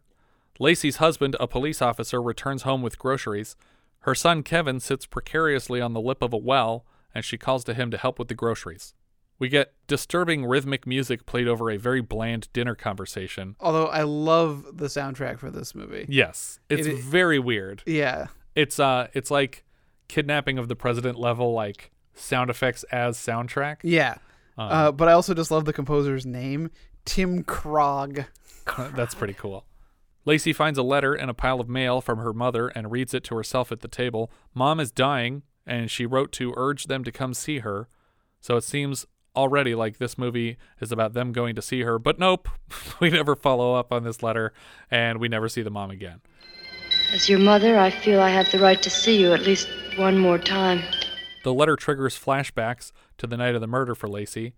Lacey's 0.60 0.98
husband, 0.98 1.36
a 1.40 1.48
police 1.48 1.82
officer, 1.82 2.22
returns 2.22 2.64
home 2.64 2.82
with 2.82 2.98
groceries. 2.98 3.56
Her 4.02 4.16
son 4.16 4.44
Kevin 4.44 4.80
sits 4.80 5.06
precariously 5.06 5.82
on 5.82 5.94
the 5.94 6.02
lip 6.02 6.22
of 6.24 6.34
a 6.34 6.38
well, 6.38 6.86
and 7.14 7.24
she 7.26 7.38
calls 7.38 7.64
to 7.66 7.74
him 7.74 7.92
to 7.92 7.98
help 7.98 8.18
with 8.18 8.28
the 8.28 8.34
groceries. 8.34 8.94
We 9.40 9.50
get 9.50 9.74
disturbing 9.86 10.46
rhythmic 10.46 10.88
music 10.88 11.28
played 11.28 11.48
over 11.48 11.70
a 11.70 11.78
very 11.78 12.02
bland 12.02 12.48
dinner 12.54 12.74
conversation. 12.74 13.56
Although 13.60 13.86
I 13.88 14.02
love 14.02 14.66
the 14.78 14.88
soundtrack 14.88 15.38
for 15.38 15.52
this 15.52 15.76
movie. 15.76 16.08
Yes, 16.10 16.60
it's 16.70 16.88
It- 16.88 16.98
very 17.04 17.38
weird. 17.38 17.84
Yeah. 17.86 18.28
It's 18.56 18.80
uh 18.80 19.10
it's 19.14 19.30
like 19.30 19.64
kidnapping 20.08 20.58
of 20.58 20.68
the 20.68 20.76
president 20.76 21.20
level 21.20 21.54
like 21.54 21.92
sound 22.14 22.50
effects 22.50 22.84
as 22.92 23.18
soundtrack. 23.18 23.78
Yeah. 23.84 24.16
Um, 24.58 24.72
uh, 24.72 24.92
but 24.92 25.08
I 25.08 25.14
also 25.14 25.34
just 25.34 25.52
love 25.52 25.66
the 25.66 25.74
composer's 25.74 26.26
name, 26.26 26.72
Tim 27.06 27.44
Krog. 27.44 28.26
That's 28.96 29.16
pretty 29.16 29.34
cool. 29.34 29.66
Lacey 30.26 30.52
finds 30.52 30.78
a 30.78 30.84
letter 30.84 31.14
and 31.14 31.30
a 31.30 31.34
pile 31.34 31.62
of 31.62 31.70
mail 31.70 32.02
from 32.02 32.20
her 32.20 32.34
mother 32.34 32.68
and 32.68 32.92
reads 32.92 33.14
it 33.14 33.24
to 33.26 33.36
herself 33.36 33.72
at 33.72 33.80
the 33.80 33.88
table. 33.88 34.30
Mom 34.54 34.80
is 34.80 34.92
dying, 34.92 35.44
and 35.66 35.90
she 35.90 36.06
wrote 36.06 36.34
to 36.34 36.54
urge 36.58 36.86
them 36.86 37.04
to 37.06 37.12
come 37.14 37.34
see 37.34 37.60
her. 37.60 37.88
So 38.42 38.58
it 38.58 38.66
seems 38.66 39.06
already 39.38 39.74
like 39.74 40.00
this 40.00 40.18
movie 40.18 40.58
is 40.82 40.92
about 40.92 41.14
them 41.14 41.32
going 41.32 41.56
to 41.56 41.62
see 41.62 41.82
her, 41.82 41.98
but 41.98 42.20
nope. 42.20 42.50
we 43.00 43.10
never 43.10 43.36
follow 43.36 43.76
up 43.76 43.94
on 43.94 44.04
this 44.04 44.22
letter, 44.22 44.52
and 44.92 45.20
we 45.20 45.30
never 45.30 45.48
see 45.48 45.62
the 45.62 45.70
mom 45.70 45.92
again. 45.92 46.20
As 47.14 47.30
your 47.30 47.40
mother, 47.40 47.78
I 47.78 47.90
feel 47.90 48.20
I 48.20 48.30
have 48.30 48.52
the 48.52 48.60
right 48.60 48.82
to 48.82 48.90
see 48.90 49.18
you 49.18 49.32
at 49.34 49.44
least 49.44 49.70
one 49.98 50.18
more 50.18 50.38
time. 50.38 50.82
The 51.44 51.54
letter 51.54 51.76
triggers 51.76 52.18
flashbacks 52.18 52.92
to 53.18 53.28
the 53.28 53.38
night 53.38 53.56
of 53.56 53.62
the 53.62 53.68
murder 53.68 53.96
for 53.96 54.08
Lacey. 54.08 54.54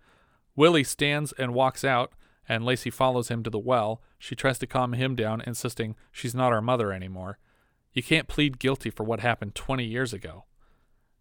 Willie 0.56 0.84
stands 0.84 1.32
and 1.34 1.54
walks 1.54 1.84
out, 1.84 2.12
and 2.48 2.66
Lacey 2.66 2.90
follows 2.90 3.30
him 3.30 3.44
to 3.44 3.50
the 3.50 3.60
well. 3.60 4.02
She 4.18 4.36
tries 4.36 4.58
to 4.60 4.68
calm 4.68 4.94
him 4.94 5.16
down, 5.16 5.42
insisting 5.46 5.96
she's 6.12 6.36
not 6.36 6.52
our 6.52 6.62
mother 6.62 6.92
anymore. 6.92 7.38
You 7.94 8.04
can't 8.04 8.28
plead 8.28 8.60
guilty 8.60 8.90
for 8.90 9.04
what 9.04 9.22
happened 9.22 9.56
20 9.56 9.86
years 9.86 10.14
ago. 10.14 10.46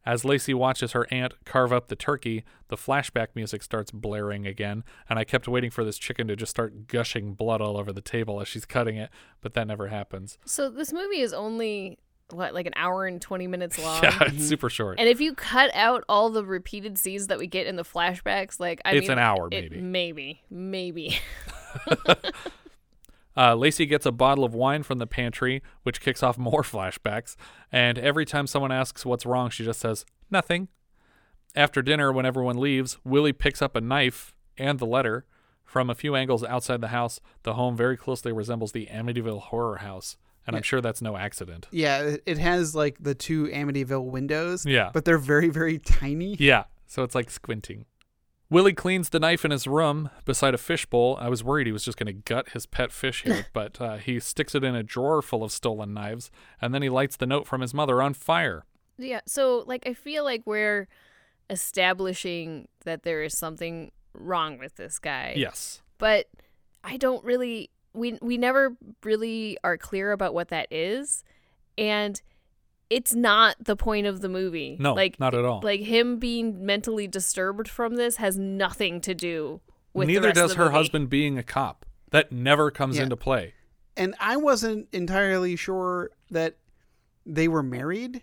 As 0.06 0.24
Lacey 0.24 0.54
watches 0.54 0.92
her 0.92 1.06
aunt 1.10 1.34
carve 1.44 1.72
up 1.72 1.88
the 1.88 1.96
turkey, 1.96 2.44
the 2.68 2.76
flashback 2.76 3.28
music 3.34 3.62
starts 3.62 3.90
blaring 3.90 4.46
again, 4.46 4.84
and 5.08 5.18
I 5.18 5.24
kept 5.24 5.46
waiting 5.46 5.70
for 5.70 5.84
this 5.84 5.98
chicken 5.98 6.26
to 6.28 6.36
just 6.36 6.50
start 6.50 6.86
gushing 6.86 7.34
blood 7.34 7.60
all 7.60 7.76
over 7.76 7.92
the 7.92 8.00
table 8.00 8.40
as 8.40 8.48
she's 8.48 8.64
cutting 8.64 8.96
it, 8.96 9.10
but 9.42 9.52
that 9.52 9.66
never 9.66 9.88
happens. 9.88 10.38
so 10.46 10.70
this 10.70 10.92
movie 10.92 11.20
is 11.20 11.34
only 11.34 11.98
what 12.30 12.52
like 12.54 12.66
an 12.66 12.74
hour 12.76 13.06
and 13.06 13.20
20 13.20 13.46
minutes 13.46 13.78
long. 13.82 14.02
Yeah, 14.02 14.18
it's 14.22 14.46
super 14.46 14.68
short. 14.70 14.98
And 14.98 15.08
if 15.08 15.20
you 15.20 15.34
cut 15.34 15.70
out 15.74 16.04
all 16.08 16.30
the 16.30 16.44
repeated 16.44 16.98
scenes 16.98 17.28
that 17.28 17.38
we 17.38 17.46
get 17.46 17.66
in 17.66 17.76
the 17.76 17.84
flashbacks, 17.84 18.60
like 18.60 18.80
I 18.84 18.92
It's 18.92 19.08
mean, 19.08 19.12
an 19.12 19.18
hour, 19.18 19.48
it- 19.50 19.70
maybe. 19.72 19.80
maybe, 19.80 20.42
maybe. 20.50 21.18
Uh, 23.36 23.54
Lacey 23.54 23.86
gets 23.86 24.04
a 24.04 24.10
bottle 24.10 24.42
of 24.42 24.52
wine 24.52 24.82
from 24.82 24.98
the 24.98 25.06
pantry, 25.06 25.62
which 25.84 26.00
kicks 26.00 26.24
off 26.24 26.36
more 26.38 26.62
flashbacks. 26.62 27.36
And 27.70 27.96
every 27.96 28.24
time 28.24 28.48
someone 28.48 28.72
asks 28.72 29.06
what's 29.06 29.24
wrong, 29.24 29.48
she 29.50 29.64
just 29.64 29.78
says, 29.78 30.04
nothing. 30.28 30.66
After 31.54 31.80
dinner, 31.80 32.12
when 32.12 32.26
everyone 32.26 32.58
leaves, 32.58 32.98
Willie 33.04 33.32
picks 33.32 33.62
up 33.62 33.76
a 33.76 33.80
knife 33.80 34.34
and 34.56 34.80
the 34.80 34.86
letter. 34.86 35.24
From 35.64 35.88
a 35.88 35.94
few 35.94 36.16
angles 36.16 36.42
outside 36.42 36.80
the 36.80 36.88
house, 36.88 37.20
the 37.44 37.54
home 37.54 37.76
very 37.76 37.96
closely 37.96 38.32
resembles 38.32 38.72
the 38.72 38.86
Amityville 38.90 39.42
horror 39.42 39.76
house. 39.76 40.16
And 40.48 40.56
I'm 40.56 40.62
sure 40.62 40.80
that's 40.80 41.00
no 41.02 41.16
accident. 41.16 41.68
Yeah, 41.70 42.00
it- 42.02 42.22
it 42.26 42.38
has 42.38 42.74
like 42.74 42.96
the 43.00 43.14
two 43.14 43.44
Amityville 43.46 44.04
windows. 44.10 44.66
Yeah. 44.66 44.90
But 44.92 45.04
they're 45.04 45.18
very, 45.18 45.48
very 45.48 45.78
tiny. 45.78 46.34
Yeah, 46.38 46.64
so 46.86 47.02
it's 47.04 47.14
like 47.14 47.30
squinting. 47.30 47.84
Willie 48.50 48.72
cleans 48.72 49.10
the 49.10 49.20
knife 49.20 49.44
in 49.44 49.50
his 49.50 49.66
room 49.66 50.08
beside 50.24 50.54
a 50.54 50.58
fishbowl. 50.58 51.18
I 51.20 51.28
was 51.28 51.44
worried 51.44 51.66
he 51.66 51.72
was 51.72 51.84
just 51.84 51.98
going 51.98 52.06
to 52.06 52.14
gut 52.14 52.48
his 52.54 52.64
pet 52.64 52.90
fish 52.92 53.22
here, 53.24 53.46
but 53.52 53.78
uh, 53.78 53.96
he 53.98 54.18
sticks 54.20 54.54
it 54.54 54.64
in 54.64 54.74
a 54.74 54.82
drawer 54.82 55.20
full 55.20 55.44
of 55.44 55.52
stolen 55.52 55.92
knives, 55.92 56.30
and 56.60 56.72
then 56.74 56.80
he 56.80 56.88
lights 56.88 57.16
the 57.18 57.26
note 57.26 57.46
from 57.46 57.60
his 57.60 57.74
mother 57.74 58.00
on 58.00 58.14
fire. 58.14 58.64
Yeah, 58.96 59.20
so 59.26 59.64
like 59.66 59.86
I 59.86 59.92
feel 59.92 60.24
like 60.24 60.42
we're 60.46 60.88
establishing 61.50 62.68
that 62.84 63.02
there 63.02 63.22
is 63.22 63.36
something 63.36 63.90
wrong 64.14 64.58
with 64.58 64.76
this 64.76 64.98
guy. 64.98 65.34
Yes. 65.36 65.82
But 65.98 66.26
I 66.82 66.96
don't 66.96 67.24
really 67.24 67.70
we 67.94 68.18
we 68.22 68.36
never 68.38 68.76
really 69.04 69.58
are 69.64 69.76
clear 69.76 70.12
about 70.12 70.34
what 70.34 70.48
that 70.48 70.66
is 70.70 71.24
and 71.76 72.20
it's 72.90 73.14
not 73.14 73.56
the 73.60 73.76
point 73.76 74.06
of 74.06 74.22
the 74.22 74.28
movie. 74.30 74.76
No, 74.80 74.94
like 74.94 75.20
not 75.20 75.34
at 75.34 75.44
all. 75.44 75.60
Like 75.62 75.80
him 75.80 76.18
being 76.18 76.64
mentally 76.64 77.06
disturbed 77.06 77.68
from 77.68 77.96
this 77.96 78.16
has 78.16 78.38
nothing 78.38 79.00
to 79.02 79.14
do 79.14 79.60
with 79.92 80.06
the 80.08 80.14
Neither 80.14 80.28
rest 80.28 80.38
of 80.38 80.42
does 80.44 80.50
the 80.52 80.56
her 80.58 80.64
movie. 80.64 80.74
husband 80.76 81.10
being 81.10 81.36
a 81.38 81.42
cop. 81.42 81.84
That 82.12 82.32
never 82.32 82.70
comes 82.70 82.96
Yeah. 82.96 83.02
into 83.04 83.16
play. 83.16 83.52
And 83.96 84.14
I 84.20 84.36
wasn't 84.36 84.88
entirely 84.92 85.54
sure 85.56 86.10
that 86.30 86.56
they 87.26 87.46
were 87.48 87.62
married. 87.62 88.22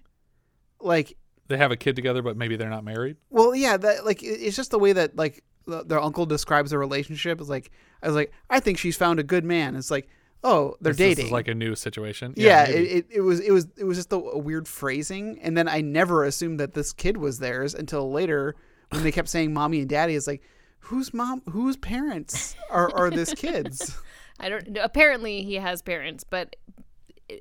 Like, 0.80 1.16
They 1.48 1.58
have 1.58 1.72
a 1.72 1.78
kid 1.78 1.96
together, 1.96 2.24
but 2.24 2.36
maybe 2.36 2.56
they're 2.56 2.70
not 2.70 2.84
married. 2.84 3.18
well, 3.30 3.54
yeah, 3.56 3.78
that 3.78 4.04
like 4.04 4.24
it's 4.24 4.56
just 4.56 4.72
the 4.72 4.80
way 4.80 4.94
that 4.94 5.16
like 5.16 5.44
the, 5.68 5.84
their 5.84 6.00
uncle 6.00 6.26
describes 6.26 6.72
the 6.72 6.78
relationship. 6.78 7.40
It's 7.40 7.50
like 7.50 7.72
I 8.04 8.08
was 8.08 8.16
like, 8.16 8.32
I 8.50 8.60
think 8.60 8.78
she's 8.78 8.98
found 8.98 9.20
a 9.20 9.24
good 9.24 9.44
man. 9.44 9.76
It's 9.76 9.90
like, 9.92 10.08
oh, 10.44 10.76
they're 10.82 10.94
This- 10.94 10.98
this 10.98 11.16
dating. 11.16 11.26
is 11.28 11.32
like 11.32 11.48
a 11.48 11.54
new 11.56 11.76
situation. 11.76 12.34
yeah, 12.38 12.66
maybe. 12.68 12.78
it, 12.90 12.98
it, 12.98 13.06
it 13.18 13.22
was 13.22 13.40
it 13.40 13.52
was 13.52 13.68
it 13.78 13.84
was 13.84 13.98
just 13.98 14.12
a, 14.14 14.18
a 14.18 14.38
weird 14.38 14.68
phrasing, 14.68 15.40
and 15.42 15.58
then 15.58 15.68
I 15.68 15.82
never 15.82 16.24
assumed 16.24 16.60
that 16.60 16.74
this 16.74 16.94
kid 16.94 17.18
was 17.18 17.40
theirs 17.40 17.74
until 17.74 18.12
later 18.12 18.56
when 18.92 19.04
they 19.04 19.12
kept 19.12 19.28
saying 19.30 19.54
mommy 19.54 19.80
and 19.82 19.90
daddy. 19.90 20.16
It's 20.16 20.28
like, 20.28 20.42
whose 20.80 21.14
mom, 21.14 21.42
whose 21.50 21.78
parents 21.78 22.56
are 22.70 22.94
are 22.96 23.10
this 23.10 23.34
kid's? 23.34 23.98
I 24.40 24.50
don't 24.50 24.78
apparently 24.82 25.44
he 25.44 25.56
has 25.56 25.82
parents, 25.82 26.24
but 26.24 26.56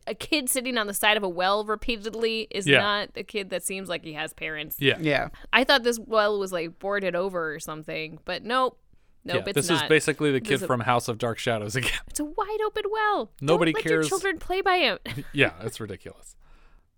a 0.06 0.14
kid 0.14 0.48
sitting 0.48 0.76
on 0.78 0.86
the 0.86 0.94
side 0.94 1.16
of 1.16 1.22
a 1.22 1.28
well 1.28 1.64
repeatedly 1.64 2.46
is 2.50 2.66
Yeah. 2.66 2.80
not 2.80 3.10
a 3.16 3.22
kid 3.24 3.50
that 3.50 3.62
seems 3.64 3.88
like 3.88 4.04
he 4.04 4.12
has 4.14 4.32
parents. 4.32 4.76
yeah. 4.80 4.98
yeah, 5.00 5.28
I 5.52 5.64
thought 5.64 5.82
this 5.82 5.98
well 5.98 6.38
was 6.38 6.52
like 6.52 6.78
boarded 6.78 7.14
over 7.14 7.54
or 7.54 7.60
something, 7.60 8.18
but 8.24 8.42
nope. 8.44 8.78
Nope, 9.26 9.36
Yeah, 9.36 9.42
it's 9.46 9.54
this 9.54 9.68
not. 9.70 9.84
is 9.84 9.88
basically 9.88 10.32
the 10.32 10.40
kid 10.42 10.62
a- 10.62 10.66
from 10.66 10.80
House 10.80 11.08
of 11.08 11.16
Dark 11.16 11.38
Shadows 11.38 11.74
again. 11.76 11.92
It's 12.08 12.20
a 12.20 12.24
wide 12.24 12.58
open 12.66 12.82
well. 12.90 13.32
Nobody 13.40 13.72
Don't 13.72 13.78
let 13.78 13.88
cares- 13.88 14.04
Your 14.04 14.08
children 14.10 14.38
play 14.38 14.60
by 14.60 14.76
it. 14.76 15.24
yeah, 15.32 15.52
it's 15.62 15.80
ridiculous. 15.80 16.36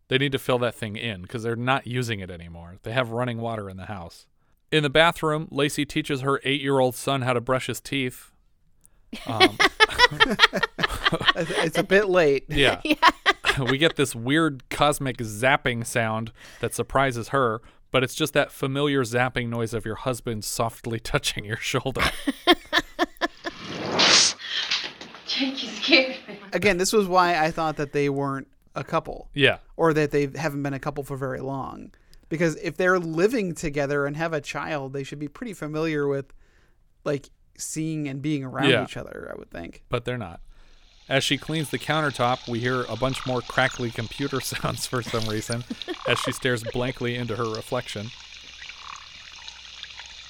They 0.08 0.18
need 0.18 0.32
to 0.32 0.38
fill 0.38 0.58
that 0.58 0.74
thing 0.74 0.96
in 0.96 1.22
because 1.22 1.42
they're 1.44 1.54
not 1.56 1.86
using 1.86 2.18
it 2.20 2.30
anymore. 2.30 2.76
They 2.82 2.92
have 2.92 3.10
running 3.10 3.38
water 3.38 3.70
in 3.70 3.76
the 3.76 3.86
house. 3.86 4.26
In 4.72 4.82
the 4.82 4.90
bathroom, 4.90 5.46
Lacey 5.52 5.84
teaches 5.84 6.22
her 6.22 6.40
eight 6.42 6.60
year 6.60 6.80
old 6.80 6.96
son 6.96 7.22
how 7.22 7.32
to 7.32 7.40
brush 7.40 7.68
his 7.68 7.80
teeth. 7.80 8.32
Um, 9.26 9.56
it's 11.36 11.78
a 11.78 11.82
bit 11.82 12.08
late. 12.08 12.44
yeah. 12.48 12.80
we 13.70 13.78
get 13.78 13.96
this 13.96 14.14
weird 14.14 14.68
cosmic 14.70 15.18
zapping 15.18 15.84
sound 15.86 16.32
that 16.60 16.74
surprises 16.74 17.28
her, 17.28 17.60
but 17.90 18.02
it's 18.02 18.14
just 18.14 18.32
that 18.34 18.52
familiar 18.52 19.02
zapping 19.02 19.48
noise 19.48 19.74
of 19.74 19.84
your 19.84 19.96
husband 19.96 20.44
softly 20.44 21.00
touching 21.00 21.44
your 21.44 21.56
shoulder. 21.56 22.02
Jake, 25.26 25.62
you 25.62 25.68
scared 25.68 26.16
me. 26.28 26.38
Again, 26.52 26.78
this 26.78 26.92
was 26.92 27.06
why 27.06 27.36
I 27.36 27.50
thought 27.50 27.76
that 27.76 27.92
they 27.92 28.08
weren't 28.08 28.48
a 28.74 28.84
couple. 28.84 29.28
Yeah. 29.34 29.58
Or 29.76 29.92
that 29.94 30.10
they 30.10 30.28
haven't 30.34 30.62
been 30.62 30.74
a 30.74 30.78
couple 30.78 31.04
for 31.04 31.16
very 31.16 31.40
long. 31.40 31.92
Because 32.28 32.56
if 32.56 32.76
they're 32.76 32.98
living 32.98 33.54
together 33.54 34.06
and 34.06 34.16
have 34.16 34.32
a 34.32 34.40
child, 34.40 34.92
they 34.92 35.04
should 35.04 35.18
be 35.18 35.28
pretty 35.28 35.52
familiar 35.52 36.08
with 36.08 36.32
like 37.04 37.30
seeing 37.58 38.08
and 38.08 38.20
being 38.22 38.44
around 38.44 38.68
Yeah. 38.70 38.84
each 38.84 38.96
other, 38.96 39.30
I 39.34 39.38
would 39.38 39.50
think. 39.50 39.82
but 39.88 40.04
they're 40.04 40.18
not. 40.18 40.40
As 41.08 41.22
she 41.22 41.38
cleans 41.38 41.70
the 41.70 41.78
countertop, 41.78 42.48
we 42.48 42.58
hear 42.58 42.82
a 42.88 42.96
bunch 42.96 43.24
more 43.26 43.40
crackly 43.40 43.90
computer 43.92 44.40
sounds 44.52 44.86
for 44.86 45.02
some 45.02 45.24
reason 45.28 45.62
as 46.08 46.18
she 46.18 46.32
stares 46.32 46.64
blankly 46.64 47.14
into 47.14 47.36
her 47.36 47.44
reflection. 47.48 48.08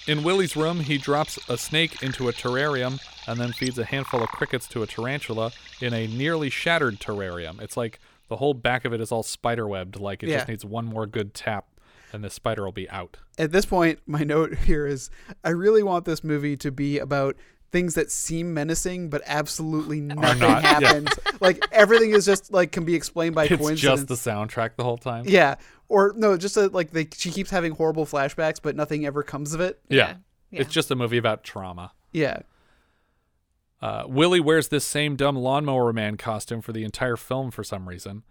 In 0.06 0.22
Willie's 0.22 0.54
room, 0.56 0.80
he 0.80 0.98
drops 0.98 1.38
a 1.48 1.56
snake 1.56 2.02
into 2.02 2.28
a 2.28 2.32
terrarium 2.32 3.00
and 3.26 3.40
then 3.40 3.52
feeds 3.52 3.76
a 3.78 3.84
handful 3.84 4.22
of 4.22 4.28
crickets 4.28 4.68
to 4.68 4.82
a 4.82 4.86
tarantula 4.86 5.50
in 5.80 5.92
a 5.92 6.06
nearly 6.06 6.48
shattered 6.48 7.00
terrarium. 7.00 7.60
It's 7.60 7.76
like 7.76 7.98
the 8.28 8.36
whole 8.36 8.54
back 8.54 8.84
of 8.84 8.92
it 8.92 9.00
is 9.00 9.10
all 9.10 9.24
spiderwebbed, 9.24 9.98
like 9.98 10.22
it 10.22 10.28
just 10.28 10.46
needs 10.48 10.64
one 10.64 10.84
more 10.84 11.06
good 11.06 11.34
tap 11.34 11.66
and 12.12 12.22
the 12.22 12.30
spider 12.30 12.64
will 12.64 12.72
be 12.72 12.88
out. 12.90 13.16
At 13.38 13.52
this 13.52 13.66
point, 13.66 14.00
my 14.06 14.20
note 14.24 14.54
here 14.64 14.86
is 14.86 15.10
I 15.44 15.50
really 15.50 15.82
want 15.82 16.04
this 16.04 16.22
movie 16.24 16.56
to 16.58 16.70
be 16.70 16.98
about 16.98 17.36
things 17.72 17.94
that 17.94 18.10
seem 18.10 18.54
menacing 18.54 19.10
but 19.10 19.20
absolutely 19.26 20.00
nothing 20.00 20.38
not, 20.38 20.62
yeah. 20.62 20.80
happens. 20.80 21.08
like 21.40 21.66
everything 21.72 22.10
is 22.10 22.24
just 22.24 22.52
like 22.52 22.72
can 22.72 22.84
be 22.84 22.94
explained 22.94 23.34
by 23.34 23.44
It's 23.50 23.56
coincidence. 23.56 23.80
just 23.80 24.08
the 24.08 24.30
soundtrack 24.30 24.76
the 24.76 24.84
whole 24.84 24.98
time. 24.98 25.24
Yeah. 25.26 25.56
Or 25.88 26.14
no, 26.16 26.36
just 26.36 26.54
that 26.54 26.72
like 26.72 26.92
they, 26.92 27.08
she 27.14 27.30
keeps 27.30 27.50
having 27.50 27.72
horrible 27.72 28.06
flashbacks, 28.06 28.60
but 28.62 28.76
nothing 28.76 29.04
ever 29.04 29.22
comes 29.22 29.52
of 29.52 29.60
it. 29.60 29.80
Yeah. 29.88 30.16
Yeah. 30.50 30.60
It's 30.60 30.72
just 30.72 30.90
a 30.90 30.96
movie 30.96 31.18
about 31.18 31.44
trauma. 31.44 31.92
Yeah. 32.12 32.40
Uh, 33.82 34.04
Willie 34.06 34.40
wears 34.40 34.68
this 34.68 34.84
same 34.84 35.16
dumb 35.16 35.36
lawnmower 35.36 35.92
man 35.92 36.16
costume 36.16 36.62
for 36.62 36.72
the 36.72 36.84
entire 36.84 37.16
film 37.16 37.50
for 37.50 37.62
some 37.62 37.88
reason. 37.88 38.22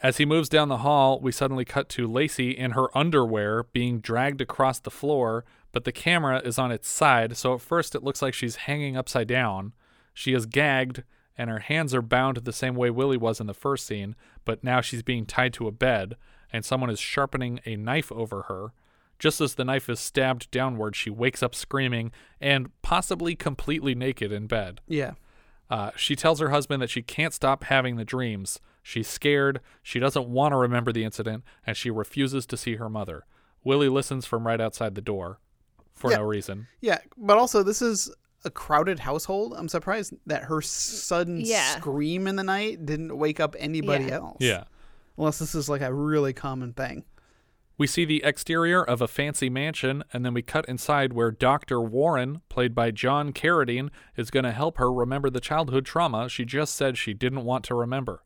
As 0.00 0.18
he 0.18 0.24
moves 0.24 0.48
down 0.48 0.68
the 0.68 0.78
hall, 0.78 1.18
we 1.20 1.32
suddenly 1.32 1.64
cut 1.64 1.88
to 1.90 2.06
Lacey 2.06 2.50
in 2.50 2.72
her 2.72 2.96
underwear 2.96 3.64
being 3.64 3.98
dragged 3.98 4.40
across 4.40 4.78
the 4.78 4.92
floor, 4.92 5.44
but 5.72 5.84
the 5.84 5.92
camera 5.92 6.40
is 6.44 6.58
on 6.58 6.70
its 6.70 6.88
side, 6.88 7.36
so 7.36 7.54
at 7.54 7.60
first 7.60 7.96
it 7.96 8.04
looks 8.04 8.22
like 8.22 8.32
she's 8.32 8.56
hanging 8.56 8.96
upside 8.96 9.26
down. 9.26 9.72
She 10.14 10.34
is 10.34 10.46
gagged, 10.46 11.02
and 11.36 11.50
her 11.50 11.58
hands 11.58 11.94
are 11.94 12.02
bound 12.02 12.36
the 12.38 12.52
same 12.52 12.76
way 12.76 12.90
Willie 12.90 13.16
was 13.16 13.40
in 13.40 13.48
the 13.48 13.54
first 13.54 13.86
scene, 13.86 14.14
but 14.44 14.62
now 14.62 14.80
she's 14.80 15.02
being 15.02 15.26
tied 15.26 15.52
to 15.54 15.66
a 15.66 15.72
bed, 15.72 16.16
and 16.52 16.64
someone 16.64 16.90
is 16.90 17.00
sharpening 17.00 17.60
a 17.66 17.76
knife 17.76 18.12
over 18.12 18.42
her. 18.42 18.72
Just 19.18 19.40
as 19.40 19.54
the 19.54 19.64
knife 19.64 19.88
is 19.88 19.98
stabbed 19.98 20.48
downward, 20.52 20.94
she 20.94 21.10
wakes 21.10 21.42
up 21.42 21.56
screaming 21.56 22.12
and 22.40 22.70
possibly 22.82 23.34
completely 23.34 23.96
naked 23.96 24.30
in 24.30 24.46
bed. 24.46 24.80
Yeah. 24.86 25.14
Uh, 25.68 25.90
she 25.96 26.14
tells 26.14 26.38
her 26.38 26.50
husband 26.50 26.80
that 26.82 26.90
she 26.90 27.02
can't 27.02 27.34
stop 27.34 27.64
having 27.64 27.96
the 27.96 28.04
dreams. 28.04 28.60
She's 28.82 29.08
scared, 29.08 29.60
she 29.82 29.98
doesn't 29.98 30.28
want 30.28 30.52
to 30.52 30.56
remember 30.56 30.92
the 30.92 31.04
incident, 31.04 31.44
and 31.66 31.76
she 31.76 31.90
refuses 31.90 32.46
to 32.46 32.56
see 32.56 32.76
her 32.76 32.88
mother. 32.88 33.24
Willie 33.64 33.88
listens 33.88 34.24
from 34.24 34.46
right 34.46 34.60
outside 34.60 34.94
the 34.94 35.00
door 35.00 35.38
for 35.94 36.10
Yeah. 36.10 36.18
no 36.18 36.22
reason. 36.24 36.68
Yeah, 36.80 36.98
but 37.16 37.36
also 37.38 37.62
this 37.62 37.82
is 37.82 38.10
a 38.44 38.50
crowded 38.50 39.00
household. 39.00 39.52
I'm 39.56 39.68
surprised 39.68 40.14
that 40.26 40.44
her 40.44 40.62
sudden 40.62 41.40
Yeah. 41.44 41.76
scream 41.78 42.26
in 42.26 42.36
the 42.36 42.44
night 42.44 42.86
didn't 42.86 43.16
wake 43.18 43.40
up 43.40 43.56
anybody 43.58 44.04
Yeah. 44.06 44.14
else. 44.14 44.36
Yeah. 44.40 44.64
Unless 45.18 45.40
this 45.40 45.54
is 45.54 45.68
like 45.68 45.82
a 45.82 45.92
really 45.92 46.32
common 46.32 46.72
thing. 46.72 47.04
We 47.76 47.86
see 47.86 48.04
the 48.04 48.22
exterior 48.24 48.82
of 48.82 49.00
a 49.00 49.06
fancy 49.08 49.48
mansion, 49.50 50.02
and 50.12 50.24
then 50.24 50.34
we 50.34 50.42
cut 50.42 50.64
inside 50.68 51.12
where 51.12 51.30
Dr. 51.30 51.80
Warren, 51.80 52.42
played 52.48 52.74
by 52.74 52.90
John 52.90 53.32
Carradine, 53.32 53.90
is 54.16 54.30
going 54.32 54.44
to 54.44 54.50
help 54.52 54.78
her 54.78 54.92
remember 54.92 55.30
the 55.30 55.40
childhood 55.40 55.84
trauma 55.84 56.28
she 56.28 56.44
just 56.44 56.74
said 56.74 56.96
she 56.98 57.14
didn't 57.14 57.44
want 57.44 57.64
to 57.66 57.74
remember. 57.76 58.22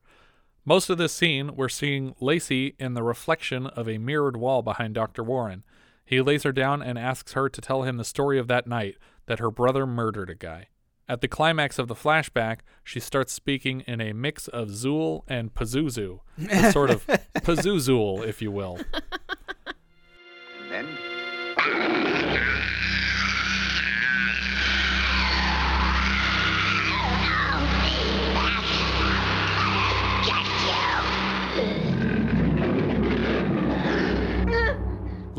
Most 0.64 0.90
of 0.90 0.98
this 0.98 1.12
scene, 1.12 1.56
we're 1.56 1.68
seeing 1.68 2.14
Lacey 2.20 2.76
in 2.78 2.94
the 2.94 3.02
reflection 3.02 3.66
of 3.66 3.88
a 3.88 3.98
mirrored 3.98 4.36
wall 4.36 4.62
behind 4.62 4.94
Dr. 4.94 5.24
Warren. 5.24 5.64
He 6.04 6.20
lays 6.20 6.44
her 6.44 6.52
down 6.52 6.82
and 6.82 6.96
asks 6.98 7.32
her 7.32 7.48
to 7.48 7.60
tell 7.60 7.82
him 7.82 7.96
the 7.96 8.04
story 8.04 8.38
of 8.38 8.46
that 8.46 8.66
night 8.68 8.96
that 9.26 9.40
her 9.40 9.50
brother 9.50 9.86
murdered 9.86 10.30
a 10.30 10.36
guy. 10.36 10.68
At 11.08 11.20
the 11.20 11.26
climax 11.26 11.80
of 11.80 11.88
the 11.88 11.96
flashback, 11.96 12.58
she 12.84 13.00
starts 13.00 13.32
speaking 13.32 13.80
in 13.88 14.00
a 14.00 14.12
mix 14.12 14.46
of 14.46 14.68
Zuul 14.68 15.24
and 15.26 15.52
Pazuzu, 15.52 16.20
a 16.48 16.70
sort 16.70 16.90
of 16.90 17.04
Pazuzool, 17.34 18.24
if 18.24 18.40
you 18.40 18.50
will. 18.50 18.78
And 20.70 20.88
then 20.88 22.06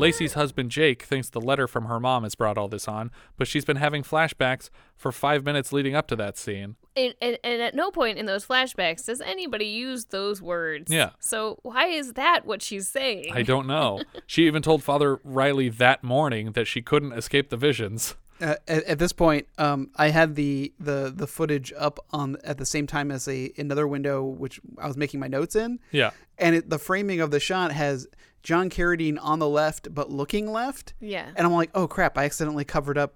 Lacey's 0.04 0.34
husband 0.34 0.70
Jake 0.70 1.02
thinks 1.02 1.30
the 1.30 1.40
letter 1.40 1.66
from 1.66 1.86
her 1.86 1.98
mom 1.98 2.24
has 2.24 2.34
brought 2.34 2.58
all 2.58 2.68
this 2.68 2.86
on, 2.86 3.10
but 3.38 3.48
she's 3.48 3.64
been 3.64 3.78
having 3.78 4.02
flashbacks 4.02 4.68
for 4.98 5.10
five 5.10 5.46
minutes 5.46 5.72
leading 5.72 5.94
up 5.94 6.06
to 6.08 6.16
that 6.16 6.36
scene. 6.36 6.76
And, 6.94 7.14
and, 7.22 7.38
and 7.42 7.62
at 7.62 7.74
no 7.74 7.90
point 7.90 8.18
in 8.18 8.26
those 8.26 8.44
flashbacks 8.44 9.06
does 9.06 9.22
anybody 9.22 9.64
use 9.64 10.04
those 10.04 10.42
words. 10.42 10.92
Yeah. 10.92 11.10
So 11.20 11.58
why 11.62 11.86
is 11.86 12.12
that 12.12 12.44
what 12.44 12.60
she's 12.60 12.86
saying? 12.86 13.32
I 13.32 13.40
don't 13.40 13.66
know. 13.66 14.02
she 14.26 14.46
even 14.46 14.60
told 14.60 14.82
Father 14.82 15.20
Riley 15.24 15.70
that 15.70 16.04
morning 16.04 16.52
that 16.52 16.66
she 16.66 16.82
couldn't 16.82 17.14
escape 17.14 17.48
the 17.48 17.56
visions. 17.56 18.14
Uh, 18.40 18.56
at, 18.66 18.84
at 18.84 18.98
this 18.98 19.12
point, 19.12 19.46
um, 19.58 19.90
I 19.96 20.08
had 20.08 20.34
the, 20.34 20.72
the 20.80 21.12
the 21.14 21.26
footage 21.26 21.72
up 21.76 21.98
on 22.10 22.36
at 22.44 22.58
the 22.58 22.66
same 22.66 22.86
time 22.86 23.10
as 23.10 23.28
a 23.28 23.52
another 23.56 23.86
window, 23.86 24.24
which 24.24 24.60
I 24.78 24.86
was 24.88 24.96
making 24.96 25.20
my 25.20 25.28
notes 25.28 25.54
in. 25.54 25.78
Yeah. 25.92 26.10
And 26.38 26.56
it, 26.56 26.70
the 26.70 26.78
framing 26.78 27.20
of 27.20 27.30
the 27.30 27.40
shot 27.40 27.70
has 27.72 28.08
John 28.42 28.70
Carradine 28.70 29.18
on 29.20 29.38
the 29.38 29.48
left, 29.48 29.94
but 29.94 30.10
looking 30.10 30.50
left. 30.50 30.94
Yeah. 31.00 31.28
And 31.36 31.46
I'm 31.46 31.52
like, 31.52 31.70
oh 31.74 31.86
crap! 31.86 32.18
I 32.18 32.24
accidentally 32.24 32.64
covered 32.64 32.98
up 32.98 33.14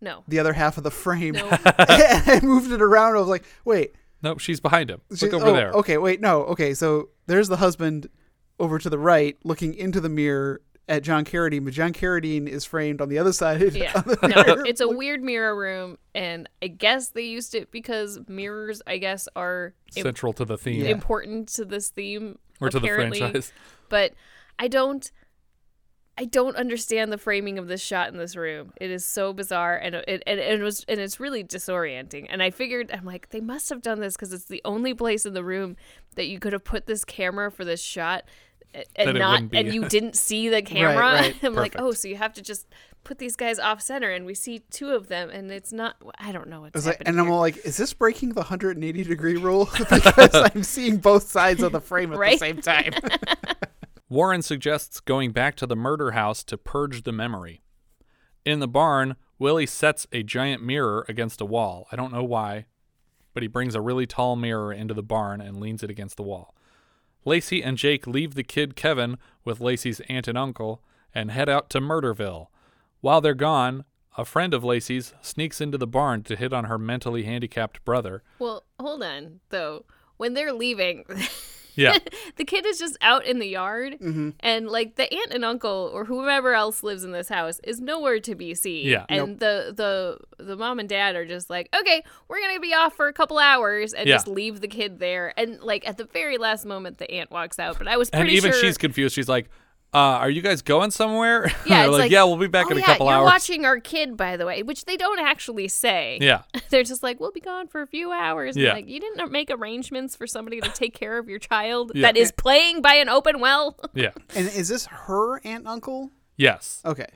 No. 0.00 0.24
the 0.28 0.38
other 0.38 0.52
half 0.52 0.76
of 0.76 0.84
the 0.84 0.90
frame. 0.90 1.34
No. 1.34 1.48
and 1.64 2.30
I 2.30 2.40
moved 2.42 2.70
it 2.70 2.82
around. 2.82 3.16
I 3.16 3.20
was 3.20 3.28
like, 3.28 3.44
wait, 3.64 3.94
Nope, 4.22 4.38
she's 4.38 4.60
behind 4.60 4.90
him. 4.90 5.00
She- 5.14 5.26
Look 5.26 5.34
over 5.34 5.46
oh, 5.46 5.52
there. 5.54 5.72
Okay, 5.72 5.98
wait, 5.98 6.20
no. 6.20 6.42
Okay, 6.44 6.74
so 6.74 7.08
there's 7.26 7.48
the 7.48 7.56
husband 7.56 8.08
over 8.58 8.78
to 8.78 8.90
the 8.90 8.98
right 8.98 9.38
looking 9.44 9.72
into 9.74 10.00
the 10.00 10.08
mirror 10.10 10.60
at 10.90 11.02
John 11.02 11.24
Carradine, 11.24 11.64
but 11.64 11.72
John 11.72 11.92
Carradine 11.94 12.46
is 12.48 12.64
framed 12.66 13.00
on 13.00 13.08
the 13.08 13.18
other 13.18 13.32
side. 13.32 13.60
Yeah. 13.74 13.92
of 13.98 14.04
the 14.04 14.28
No, 14.28 14.62
it's 14.64 14.80
a 14.82 14.88
weird 14.88 15.22
mirror 15.22 15.56
room, 15.56 15.96
and 16.14 16.48
I 16.60 16.66
guess 16.66 17.08
they 17.10 17.22
used 17.22 17.54
it 17.54 17.70
because 17.70 18.18
mirrors, 18.28 18.82
I 18.86 18.98
guess, 18.98 19.28
are 19.36 19.72
im- 19.96 20.02
Central 20.02 20.32
to 20.34 20.44
the 20.44 20.58
theme. 20.58 20.84
important 20.84 21.48
to 21.50 21.64
this 21.64 21.88
theme 21.88 22.38
Or 22.60 22.68
to 22.68 22.78
the 22.78 22.84
apparently. 22.86 23.20
franchise. 23.20 23.52
But 23.88 24.12
I 24.58 24.68
don't. 24.68 25.10
I 26.18 26.26
don't 26.26 26.54
understand 26.56 27.10
the 27.10 27.16
framing 27.16 27.58
of 27.58 27.66
this 27.66 27.80
shot 27.80 28.08
in 28.12 28.18
this 28.18 28.36
room. 28.36 28.74
It 28.78 28.90
is 28.90 29.06
so 29.06 29.32
bizarre, 29.32 29.76
and 29.78 29.94
it 29.94 30.04
and, 30.06 30.22
and 30.26 30.60
it 30.60 30.62
was 30.62 30.84
and 30.86 31.00
it's 31.00 31.18
really 31.18 31.42
disorienting. 31.42 32.26
And 32.28 32.42
I 32.42 32.50
figured, 32.50 32.90
I'm 32.92 33.06
like, 33.06 33.30
they 33.30 33.40
must 33.40 33.70
have 33.70 33.80
done 33.80 34.00
this 34.00 34.16
because 34.16 34.34
it's 34.34 34.44
the 34.44 34.60
only 34.66 34.92
place 34.92 35.24
in 35.24 35.32
the 35.32 35.44
room 35.44 35.76
that 36.16 36.26
you 36.26 36.38
could 36.38 36.52
have 36.52 36.64
put 36.64 36.84
this 36.86 37.06
camera 37.06 37.50
for 37.50 37.64
this 37.64 37.80
shot, 37.80 38.24
a- 38.24 38.26
That 38.26 38.28
and 38.96 39.18
not 39.18 39.42
and 39.52 39.72
you 39.74 39.88
didn't 39.88 40.16
see 40.16 40.48
the 40.48 40.62
camera. 40.72 40.96
right. 40.98 41.34
I'm 41.42 41.54
like, 41.54 41.74
oh, 41.78 41.92
so 41.92 42.08
you 42.08 42.16
have 42.16 42.32
to 42.34 42.42
just 42.42 42.66
put 43.02 43.18
these 43.18 43.34
guys 43.36 43.58
off 43.58 43.80
center, 43.80 44.10
and 44.10 44.26
we 44.26 44.34
see 44.34 44.60
two 44.70 44.90
of 44.90 45.08
them, 45.08 45.30
and 45.30 45.50
it's 45.50 45.72
not. 45.72 45.96
I 46.18 46.32
don't 46.32 46.48
know 46.48 46.58
I 46.58 46.60
what's 46.60 46.74
was 46.74 46.86
like, 46.86 46.98
happening. 46.98 47.18
and 47.18 47.20
I'm 47.26 47.32
all 47.32 47.40
like, 47.40 47.64
is 47.64 47.76
this 47.76 47.92
breaking 47.94 48.30
the 48.30 48.40
180 48.42 49.04
degree 49.04 49.36
rule? 49.38 49.68
because 49.78 50.34
I'm 50.54 50.62
seeing 50.62 50.98
both 50.98 51.24
sides 51.30 51.62
of 51.62 51.72
the 51.72 51.80
frame 51.80 52.12
at 52.12 52.18
Right? 52.18 52.38
the 52.38 52.38
same 52.38 52.60
time. 52.60 52.92
Warren 54.08 54.42
suggests 54.42 55.00
going 55.00 55.30
back 55.32 55.54
to 55.56 55.66
the 55.66 55.76
murder 55.76 56.12
house 56.12 56.42
to 56.44 56.58
purge 56.58 57.02
the 57.04 57.12
memory. 57.12 57.62
In 58.44 58.58
the 58.60 58.66
barn, 58.68 59.16
Willie 59.38 59.66
sets 59.66 60.06
a 60.12 60.22
giant 60.22 60.62
mirror 60.62 61.04
against 61.08 61.40
a 61.40 61.44
wall. 61.44 61.86
I 61.92 61.96
don't 61.96 62.12
know 62.12 62.24
why, 62.24 62.66
but 63.34 63.42
he 63.42 63.46
brings 63.48 63.74
a 63.74 63.80
really 63.80 64.06
tall 64.06 64.34
mirror 64.34 64.72
into 64.72 64.94
the 64.94 65.02
barn 65.02 65.40
and 65.40 65.60
leans 65.60 65.82
it 65.82 65.90
against 65.90 66.16
the 66.16 66.22
wall. 66.24 66.54
Lacey 67.24 67.62
and 67.62 67.76
Jake 67.76 68.06
leave 68.06 68.34
the 68.34 68.42
kid 68.42 68.76
Kevin 68.76 69.18
with 69.44 69.60
Lacey's 69.60 70.00
aunt 70.08 70.28
and 70.28 70.38
uncle 70.38 70.82
and 71.14 71.30
head 71.30 71.48
out 71.48 71.68
to 71.70 71.80
Murderville. 71.80 72.46
While 73.00 73.20
they're 73.20 73.34
gone, 73.34 73.84
a 74.16 74.24
friend 74.24 74.52
of 74.54 74.64
Lacey's 74.64 75.14
sneaks 75.20 75.60
into 75.60 75.78
the 75.78 75.86
barn 75.86 76.22
to 76.24 76.36
hit 76.36 76.52
on 76.52 76.64
her 76.64 76.78
mentally 76.78 77.24
handicapped 77.24 77.84
brother. 77.84 78.22
Well, 78.38 78.64
hold 78.78 79.02
on 79.02 79.40
though. 79.50 79.84
When 80.16 80.34
they're 80.34 80.52
leaving, 80.52 81.04
Yeah. 81.74 81.98
the 82.36 82.44
kid 82.44 82.66
is 82.66 82.78
just 82.78 82.96
out 83.00 83.24
in 83.24 83.38
the 83.38 83.46
yard, 83.48 83.98
Mm-hmm. 84.00 84.30
and 84.40 84.68
like 84.68 84.96
the 84.96 85.12
aunt 85.12 85.32
and 85.32 85.44
uncle 85.44 85.90
or 85.92 86.04
whoever 86.04 86.54
else 86.54 86.82
lives 86.82 87.04
in 87.04 87.12
this 87.12 87.28
house 87.28 87.60
is 87.64 87.80
nowhere 87.80 88.20
to 88.20 88.34
be 88.34 88.54
seen. 88.54 88.86
Yeah. 88.86 89.04
and 89.08 89.38
the 89.38 89.72
the 89.74 90.18
the 90.44 90.56
mom 90.56 90.78
and 90.78 90.88
dad 90.88 91.16
are 91.16 91.26
just 91.26 91.50
like, 91.50 91.68
okay, 91.78 92.02
we're 92.28 92.40
gonna 92.40 92.60
be 92.60 92.74
off 92.74 92.94
for 92.96 93.08
a 93.08 93.12
couple 93.12 93.38
hours 93.38 93.92
and 93.92 94.08
Yeah. 94.08 94.14
just 94.16 94.28
leave 94.28 94.60
the 94.60 94.68
kid 94.68 94.98
there. 94.98 95.32
And 95.36 95.60
like 95.60 95.86
at 95.88 95.96
the 95.98 96.04
very 96.04 96.38
last 96.38 96.64
moment, 96.64 96.98
the 96.98 97.10
aunt 97.10 97.30
walks 97.30 97.58
out, 97.58 97.78
but 97.78 97.88
I 97.88 97.96
was 97.96 98.10
and 98.10 98.28
even 98.28 98.52
sure. 98.52 98.60
she's 98.60 98.78
confused. 98.78 99.14
She's 99.14 99.28
like, 99.28 99.48
uh, 99.92 99.98
"Are 99.98 100.30
you 100.30 100.42
guys 100.42 100.62
going 100.62 100.90
somewhere?" 100.90 101.46
yeah, 101.66 101.82
They're 101.82 101.84
it's 101.84 101.92
like, 101.92 101.98
like, 102.00 102.10
"Yeah, 102.10 102.24
we'll 102.24 102.36
be 102.36 102.46
back 102.46 102.66
oh, 102.68 102.70
in 102.70 102.76
a 102.76 102.80
yeah, 102.80 102.86
couple 102.86 103.06
you're 103.06 103.16
hours." 103.16 103.24
watching 103.26 103.64
our 103.64 103.80
kid, 103.80 104.16
by 104.16 104.36
the 104.36 104.46
way, 104.46 104.62
which 104.62 104.84
they 104.84 104.96
don't 104.96 105.18
actually 105.20 105.68
say. 105.68 106.18
Yeah. 106.20 106.42
They're 106.70 106.82
just 106.84 107.02
like, 107.02 107.18
we'll 107.20 107.32
be 107.32 107.40
gone 107.40 107.66
for 107.68 107.82
a 107.82 107.86
few 107.86 108.12
hours. 108.12 108.56
Yeah. 108.56 108.72
Like, 108.74 108.88
you 108.88 109.00
didn't 109.00 109.30
make 109.32 109.50
arrangements 109.50 110.14
for 110.16 110.26
somebody 110.26 110.60
to 110.60 110.68
take 110.70 110.94
care 110.94 111.18
of 111.18 111.28
your 111.28 111.38
child 111.38 111.92
Yeah. 111.94 112.02
that 112.02 112.16
is 112.16 112.30
playing 112.32 112.82
by 112.82 112.94
an 112.94 113.08
open 113.08 113.40
well. 113.40 113.76
Yeah. 113.94 114.10
And 114.36 114.46
is 114.46 114.68
this 114.68 114.86
her 114.86 115.40
aunt 115.44 115.66
uncle? 115.66 116.10
Yes. 116.36 116.80
Okay. 116.84 117.08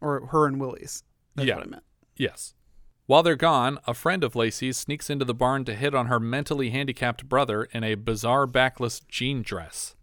Or 0.00 0.26
her 0.26 0.46
and 0.46 0.60
Willie's. 0.60 1.02
That's 1.34 1.48
Yeah. 1.48 1.54
what 1.56 1.64
I 1.64 1.70
meant. 1.70 1.82
Yes. 2.16 2.54
While 3.06 3.22
they're 3.22 3.36
gone, 3.36 3.78
a 3.86 3.94
friend 3.94 4.22
of 4.22 4.36
Lacey's 4.36 4.76
sneaks 4.76 5.08
into 5.08 5.24
the 5.24 5.32
barn 5.34 5.64
to 5.64 5.74
hit 5.74 5.94
on 5.94 6.06
her 6.06 6.20
mentally 6.20 6.68
handicapped 6.70 7.26
brother 7.28 7.64
in 7.72 7.82
a 7.82 7.94
bizarre 7.94 8.46
backless 8.46 9.00
jean 9.08 9.40
dress. 9.42 9.94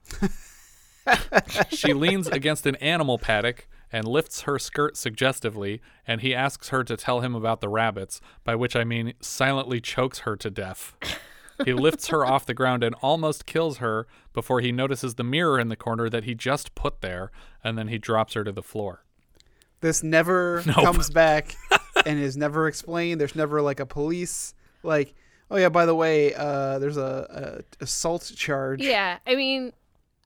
She 1.69 1.93
leans 1.93 2.27
against 2.27 2.65
an 2.65 2.75
animal 2.77 3.17
paddock 3.17 3.67
and 3.91 4.07
lifts 4.07 4.41
her 4.41 4.59
skirt 4.59 4.97
suggestively, 4.97 5.81
and 6.07 6.21
he 6.21 6.33
asks 6.35 6.69
her 6.69 6.83
to 6.83 6.97
tell 6.97 7.21
him 7.21 7.35
about 7.35 7.61
the 7.61 7.69
rabbits, 7.69 8.19
by 8.43 8.55
which 8.55 8.75
I 8.75 8.83
mean 8.83 9.13
silently 9.21 9.79
chokes 9.79 10.19
her 10.19 10.35
to 10.37 10.49
death. 10.49 10.95
He 11.63 11.71
lifts 11.71 12.07
her 12.07 12.25
off 12.25 12.45
the 12.45 12.53
ground 12.53 12.83
and 12.83 12.95
almost 12.95 13.45
kills 13.45 13.77
her 13.77 14.07
before 14.33 14.59
he 14.59 14.73
notices 14.73 15.15
the 15.15 15.23
mirror 15.23 15.57
in 15.59 15.69
the 15.69 15.77
corner 15.77 16.09
that 16.09 16.25
he 16.25 16.35
just 16.35 16.75
put 16.75 16.99
there, 17.01 17.31
and 17.63 17.77
then 17.77 17.87
he 17.87 17.97
drops 17.97 18.33
her 18.33 18.43
to 18.43 18.51
the 18.51 18.63
floor. 18.63 19.03
This 19.79 20.03
never 20.03 20.63
Nope. 20.67 20.75
comes 20.77 21.09
back 21.09 21.55
and 22.05 22.19
is 22.19 22.35
never 22.35 22.67
explained. 22.67 23.21
There's 23.21 23.35
never 23.35 23.61
like 23.61 23.79
a 23.79 23.85
police 23.85 24.53
like, 24.83 25.13
oh 25.49 25.57
yeah, 25.57 25.69
by 25.69 25.85
the 25.85 25.95
way, 25.95 26.33
uh, 26.33 26.79
there's 26.79 26.97
a, 26.97 27.63
a 27.79 27.83
assault 27.83 28.29
charge. 28.35 28.81
Yeah, 28.81 29.19
I 29.25 29.35
mean, 29.35 29.71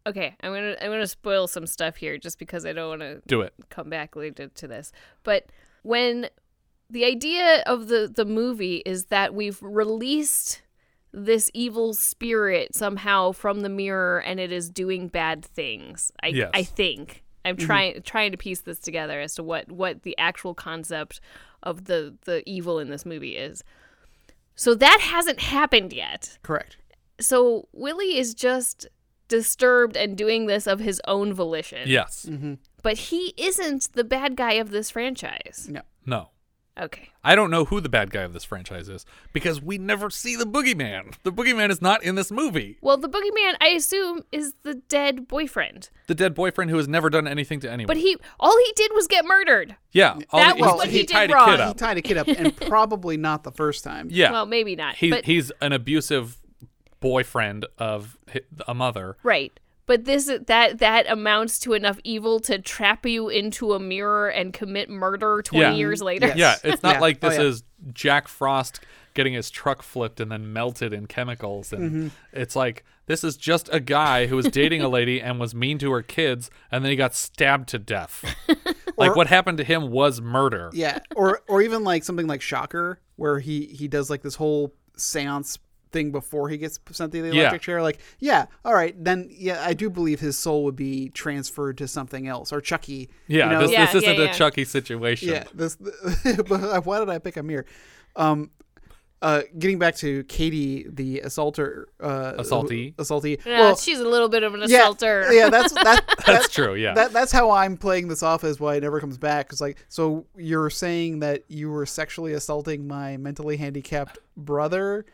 okay, 0.09 0.35
I'm 0.41 0.53
gonna 0.53 0.75
I'm 0.81 0.91
gonna 0.91 1.07
spoil 1.07 1.47
some 1.47 1.65
stuff 1.65 1.95
here 1.95 2.17
just 2.17 2.39
because 2.39 2.65
I 2.65 2.73
don't 2.73 2.89
want 2.89 3.01
to 3.01 3.21
Do 3.27 3.41
it. 3.41 3.53
come 3.69 3.89
back 3.89 4.15
later 4.15 4.47
to 4.47 4.67
this. 4.67 4.91
But 5.23 5.45
when 5.83 6.29
the 6.89 7.05
idea 7.05 7.63
of 7.65 7.87
the 7.87 8.11
the 8.13 8.25
movie 8.25 8.77
is 8.85 9.05
that 9.05 9.33
we've 9.33 9.61
released 9.61 10.61
this 11.11 11.49
evil 11.53 11.93
spirit 11.93 12.75
somehow 12.75 13.31
from 13.31 13.61
the 13.61 13.69
mirror 13.69 14.19
and 14.21 14.39
it 14.39 14.51
is 14.51 14.69
doing 14.69 15.07
bad 15.07 15.43
things. 15.45 16.11
I 16.21 16.27
Yes. 16.27 16.51
I 16.53 16.63
think 16.63 17.23
I'm 17.45 17.55
mm-hmm. 17.55 17.65
trying 17.65 18.01
trying 18.01 18.31
to 18.31 18.37
piece 18.37 18.61
this 18.61 18.79
together 18.79 19.19
as 19.21 19.35
to 19.35 19.43
what 19.43 19.71
what 19.71 20.03
the 20.03 20.17
actual 20.17 20.53
concept 20.53 21.21
of 21.63 21.85
the 21.85 22.15
the 22.25 22.47
evil 22.49 22.79
in 22.79 22.89
this 22.89 23.05
movie 23.05 23.37
is. 23.37 23.63
So 24.55 24.75
that 24.75 24.99
hasn't 25.01 25.39
happened 25.39 25.93
yet 25.93 26.37
Correct. 26.43 26.75
so 27.19 27.69
Willie 27.71 28.17
is 28.17 28.33
just 28.33 28.87
disturbed 29.29 29.95
and 29.95 30.17
doing 30.17 30.45
this 30.47 30.67
of 30.67 30.79
his 30.81 31.01
own 31.07 31.33
volition. 31.33 31.87
Yes. 31.87 32.25
Mm-hmm. 32.29 32.55
But 32.83 32.97
he 32.97 33.33
isn't 33.37 33.93
the 33.93 34.03
bad 34.03 34.35
guy 34.35 34.53
of 34.53 34.71
this 34.71 34.89
franchise. 34.91 35.67
No. 35.71 35.81
No. 36.05 36.29
Okay. 36.79 37.09
I 37.25 37.35
don't 37.35 37.51
know 37.51 37.65
who 37.65 37.81
the 37.81 37.89
bad 37.89 38.09
guy 38.09 38.21
of 38.21 38.31
this 38.31 38.45
franchise 38.45 38.87
is 38.87 39.05
because 39.33 39.61
we 39.61 39.77
never 39.77 40.09
see 40.09 40.37
the 40.37 40.45
boogeyman. 40.45 41.13
The 41.23 41.31
boogeyman 41.33 41.71
is 41.71 41.81
not 41.81 42.01
in 42.03 42.15
this 42.15 42.31
movie. 42.31 42.77
Well, 42.79 42.95
the 42.95 43.09
boogeyman, 43.09 43.55
I 43.59 43.73
assume, 43.75 44.23
is 44.31 44.53
the 44.63 44.75
dead 44.75 45.27
boyfriend. 45.27 45.89
The 46.07 46.15
dead 46.15 46.33
boyfriend 46.33 46.71
who 46.71 46.77
has 46.77 46.87
never 46.87 47.09
done 47.09 47.27
anything 47.27 47.59
to 47.61 47.69
anyone. 47.69 47.87
But 47.87 47.97
he, 47.97 48.15
all 48.39 48.57
he 48.57 48.71
did 48.77 48.91
was 48.95 49.07
get 49.07 49.25
murdered. 49.25 49.75
yeah, 49.91 50.19
all 50.29 50.39
That 50.39 50.55
he, 50.55 50.61
was 50.61 50.71
he- 50.71 50.77
what 50.77 50.87
he 50.87 50.97
he 50.99 51.03
did 51.05 51.13
tied 51.13 51.31
a 51.31 51.33
wrong. 51.33 51.49
kid 51.49 51.55
He 51.57 51.61
up. 51.63 51.77
tied 51.77 51.97
a 51.97 52.01
kid 52.01 52.17
up, 52.17 52.27
and 52.29 52.55
probably 52.67 53.17
not 53.17 53.43
the 53.43 53.51
first 53.51 53.83
time. 53.83 54.07
Yeah, 54.09 54.31
Well, 54.31 54.45
maybe 54.45 54.77
not. 54.77 54.95
he, 54.95 55.09
but 55.09 55.25
he's 55.25 55.51
an 55.59 55.73
abusive 55.73 56.37
boyfriend 56.99 57.65
of 57.77 58.17
a 58.67 58.73
mother. 58.73 59.17
right. 59.23 59.57
But 59.85 60.05
this 60.05 60.29
that 60.45 60.77
that 60.77 61.09
amounts 61.09 61.57
to 61.61 61.73
enough 61.73 61.97
evil 62.03 62.39
to 62.41 62.59
trap 62.59 63.07
you 63.07 63.27
into 63.27 63.73
a 63.73 63.79
mirror 63.79 64.29
and 64.29 64.53
commit 64.53 64.87
murder 64.87 65.41
20 65.41 65.59
Yeah. 65.65 65.73
years 65.73 65.99
later. 65.99 66.27
Yes. 66.35 66.61
Yeah, 66.63 66.71
it's 66.73 66.83
not 66.83 66.95
Yeah. 66.97 66.99
like 67.01 67.17
Oh, 67.23 67.29
this 67.29 67.39
yeah. 67.39 67.45
is 67.45 67.63
Jack 67.91 68.27
Frost 68.27 68.81
getting 69.15 69.33
his 69.33 69.49
truck 69.49 69.81
flipped 69.81 70.19
and 70.19 70.31
then 70.31 70.53
melted 70.53 70.93
in 70.93 71.07
chemicals 71.07 71.73
and 71.73 71.81
Mm-hmm. 71.91 72.07
it's 72.33 72.55
like 72.55 72.85
this 73.07 73.23
is 73.23 73.35
just 73.35 73.67
a 73.73 73.79
guy 73.79 74.27
who 74.27 74.35
was 74.35 74.45
dating 74.49 74.83
a 74.83 74.87
lady 74.87 75.19
and 75.19 75.39
was 75.39 75.55
mean 75.55 75.79
to 75.79 75.89
her 75.91 76.03
kids 76.03 76.51
and 76.71 76.85
then 76.85 76.91
he 76.91 76.95
got 76.95 77.15
stabbed 77.15 77.67
to 77.69 77.79
death. 77.79 78.23
like 78.95 79.13
Or- 79.13 79.15
what 79.15 79.25
happened 79.25 79.57
to 79.57 79.63
him 79.63 79.89
was 79.89 80.21
murder. 80.21 80.69
Yeah, 80.71 80.99
or 81.15 81.41
or 81.47 81.63
even 81.63 81.83
like 81.83 82.03
something 82.03 82.27
like 82.27 82.41
Shocker, 82.43 82.99
where 83.15 83.39
he 83.39 83.65
he 83.65 83.87
does 83.87 84.11
like 84.11 84.21
this 84.21 84.35
whole 84.35 84.75
séance 84.97 85.57
thing 85.91 86.11
before 86.11 86.49
he 86.49 86.57
gets 86.57 86.79
sent 86.91 87.11
to 87.13 87.21
the 87.21 87.29
Yeah. 87.29 87.41
electric 87.41 87.61
chair. 87.63 87.81
Like, 87.81 87.99
yeah, 88.19 88.45
all 88.63 88.73
right, 88.73 88.95
then 89.03 89.27
yeah, 89.31 89.63
I 89.65 89.73
do 89.73 89.89
believe 89.89 90.19
his 90.19 90.37
soul 90.37 90.63
would 90.65 90.75
be 90.75 91.09
transferred 91.09 91.77
to 91.79 91.87
something 91.87 92.27
else, 92.27 92.51
or 92.53 92.61
Chucky. 92.61 93.09
Yeah, 93.27 93.45
you 93.45 93.51
know? 93.51 93.59
this, 93.61 93.71
Yeah, 93.71 93.85
this 93.87 93.95
isn't 94.03 94.15
yeah, 94.15 94.21
a 94.21 94.25
yeah. 94.25 94.31
Chucky 94.33 94.65
situation. 94.65 95.29
yeah. 95.29 95.43
This, 95.53 95.75
but 96.47 96.85
why 96.85 96.99
did 96.99 97.09
I 97.09 97.17
pick 97.19 97.37
a 97.37 97.43
mirror? 97.43 97.65
Um, 98.15 98.51
uh, 99.21 99.41
getting 99.57 99.77
back 99.77 99.95
to 99.97 100.23
Katie, 100.25 100.85
the 100.89 101.19
assaulter, 101.19 101.89
uh, 101.99 102.33
Assaultee. 102.37 102.95
assaultee. 102.95 103.37
Yeah, 103.45 103.59
well, 103.59 103.75
she's 103.75 103.99
a 103.99 104.07
little 104.07 104.29
bit 104.29 104.43
of 104.43 104.53
an 104.53 104.63
assaulter. 104.63 105.33
Yeah, 105.33 105.49
that's 105.49 105.73
that, 105.83 106.05
That's 106.25 106.47
true, 106.47 106.75
yeah. 106.75 106.93
That 106.93 107.11
that's 107.11 107.31
how 107.33 107.51
I'm 107.51 107.75
playing 107.75 108.07
this 108.07 108.23
off 108.23 108.45
as 108.45 108.61
why 108.61 108.75
it 108.75 108.83
never 108.83 109.01
comes 109.01 109.17
back. 109.17 109.49
Cause 109.49 109.59
like, 109.59 109.77
so 109.89 110.25
you're 110.37 110.69
saying 110.69 111.19
that 111.19 111.43
you 111.49 111.69
were 111.69 111.85
sexually 111.85 112.31
assaulting 112.31 112.87
my 112.87 113.17
mentally 113.17 113.57
handicapped 113.57 114.19
brother, 114.37 115.05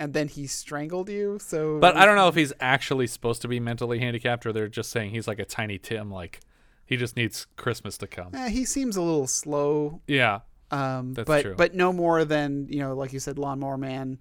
and 0.00 0.12
then 0.14 0.26
he 0.26 0.48
strangled 0.48 1.08
you. 1.08 1.38
So, 1.40 1.78
But 1.78 1.96
I 1.96 2.04
don't 2.06 2.16
know 2.16 2.26
if 2.26 2.34
he's 2.34 2.52
actually 2.58 3.06
supposed 3.06 3.42
to 3.42 3.48
be 3.48 3.60
mentally 3.60 4.00
handicapped 4.00 4.44
or 4.46 4.52
they're 4.52 4.66
just 4.66 4.90
saying 4.90 5.10
he's 5.10 5.28
like 5.28 5.38
a 5.38 5.44
tiny 5.44 5.78
Tim 5.78 6.10
like 6.10 6.40
he 6.86 6.96
just 6.96 7.14
needs 7.16 7.46
Christmas 7.56 7.96
to 7.98 8.08
come. 8.08 8.34
Eh, 8.34 8.48
he 8.48 8.64
seems 8.64 8.96
a 8.96 9.02
little 9.02 9.28
slow. 9.28 10.00
Yeah. 10.08 10.40
Um, 10.72 11.14
That's 11.14 11.26
but 11.26 11.42
true. 11.42 11.54
but 11.56 11.74
no 11.74 11.92
more 11.92 12.24
than 12.24 12.66
you 12.70 12.78
know, 12.80 12.94
like 12.94 13.12
you 13.12 13.20
said, 13.20 13.38
lawnmower 13.38 13.76
man. 13.76 14.18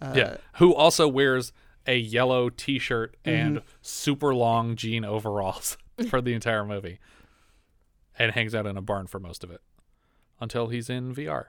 Uh, 0.00 0.12
yeah. 0.14 0.36
Who 0.58 0.74
also 0.74 1.08
wears 1.08 1.52
a 1.86 1.96
yellow 1.96 2.48
t-shirt 2.50 3.16
and 3.24 3.56
Mm-hmm. 3.58 3.66
super 3.80 4.34
long 4.34 4.76
jean 4.76 5.04
overalls 5.04 5.78
for 6.10 6.20
the 6.20 6.34
entire 6.34 6.64
movie 6.64 6.98
and 8.18 8.32
hangs 8.32 8.54
out 8.54 8.66
in 8.66 8.76
a 8.76 8.82
barn 8.82 9.06
for 9.06 9.20
most 9.20 9.42
of 9.44 9.50
it 9.50 9.60
until 10.40 10.68
he's 10.68 10.90
in 10.90 11.14
VR. 11.14 11.46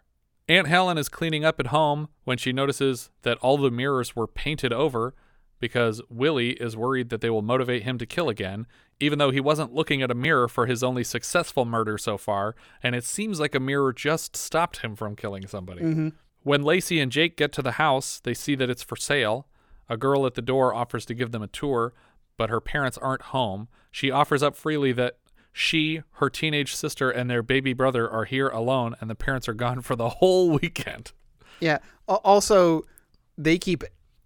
Aunt 0.50 0.68
Helen 0.68 0.98
is 0.98 1.10
cleaning 1.10 1.44
up 1.44 1.60
at 1.60 1.68
home 1.68 2.08
when 2.24 2.38
she 2.38 2.54
notices 2.54 3.10
that 3.24 3.38
all 3.40 3.58
the 3.58 3.72
mirrors 3.72 4.16
were 4.16 4.28
painted 4.28 4.72
over 4.72 5.14
because 5.60 6.02
Willie 6.10 6.52
is 6.52 6.78
worried 6.78 7.10
that 7.10 7.22
they 7.22 7.30
will 7.30 7.42
motivate 7.42 7.84
him 7.84 7.98
to 7.98 8.06
kill 8.06 8.30
again, 8.30 8.68
even 9.00 9.20
though 9.20 9.32
he 9.32 9.40
wasn't 9.40 9.74
looking 9.74 10.02
at 10.02 10.12
a 10.12 10.16
mirror 10.16 10.48
for 10.48 10.68
his 10.68 10.84
only 10.84 11.04
successful 11.04 11.66
murder 11.66 11.98
so 11.98 12.18
far, 12.18 12.56
and 12.82 12.96
it 12.96 13.04
seems 13.04 13.40
like 13.40 13.56
a 13.56 13.60
mirror 13.60 13.92
just 13.92 14.36
stopped 14.38 14.78
him 14.78 14.96
from 14.96 15.16
killing 15.16 15.48
somebody. 15.48 15.82
Mm-hmm. 15.82 16.10
When 16.44 16.64
Lacey 16.64 17.00
and 17.00 17.12
Jake 17.12 17.36
get 17.36 17.52
to 17.54 17.62
the 17.62 17.74
house, 17.74 18.20
they 18.20 18.34
see 18.34 18.56
that 18.56 18.70
it's 18.70 18.84
for 18.84 18.96
sale. 18.96 19.48
A 19.90 19.98
girl 19.98 20.26
at 20.26 20.36
the 20.36 20.42
door 20.42 20.74
offers 20.74 21.06
to 21.08 21.14
give 21.14 21.32
them 21.32 21.42
a 21.42 21.48
tour, 21.48 21.94
but 22.38 22.50
her 22.50 22.62
parents 22.62 22.98
aren't 22.98 23.24
home. 23.24 23.68
She 23.92 24.12
offers 24.12 24.44
up 24.44 24.56
freely 24.56 24.92
that 24.94 25.18
she, 25.58 26.02
her 26.14 26.30
teenage 26.30 26.76
sister, 26.76 27.10
and 27.10 27.30
their 27.30 27.42
baby 27.42 27.74
brother 27.74 28.10
are 28.10 28.26
here 28.26 28.48
alone, 28.50 28.96
and 29.02 29.10
the 29.10 29.16
parents 29.16 29.48
are 29.50 29.54
gone 29.54 29.82
for 29.82 29.96
the 29.96 30.10
whole 30.20 30.52
weekend. 30.52 31.12
Yeah. 31.60 31.80
Also, 32.08 32.84
they 33.38 33.58
keep 33.58 33.84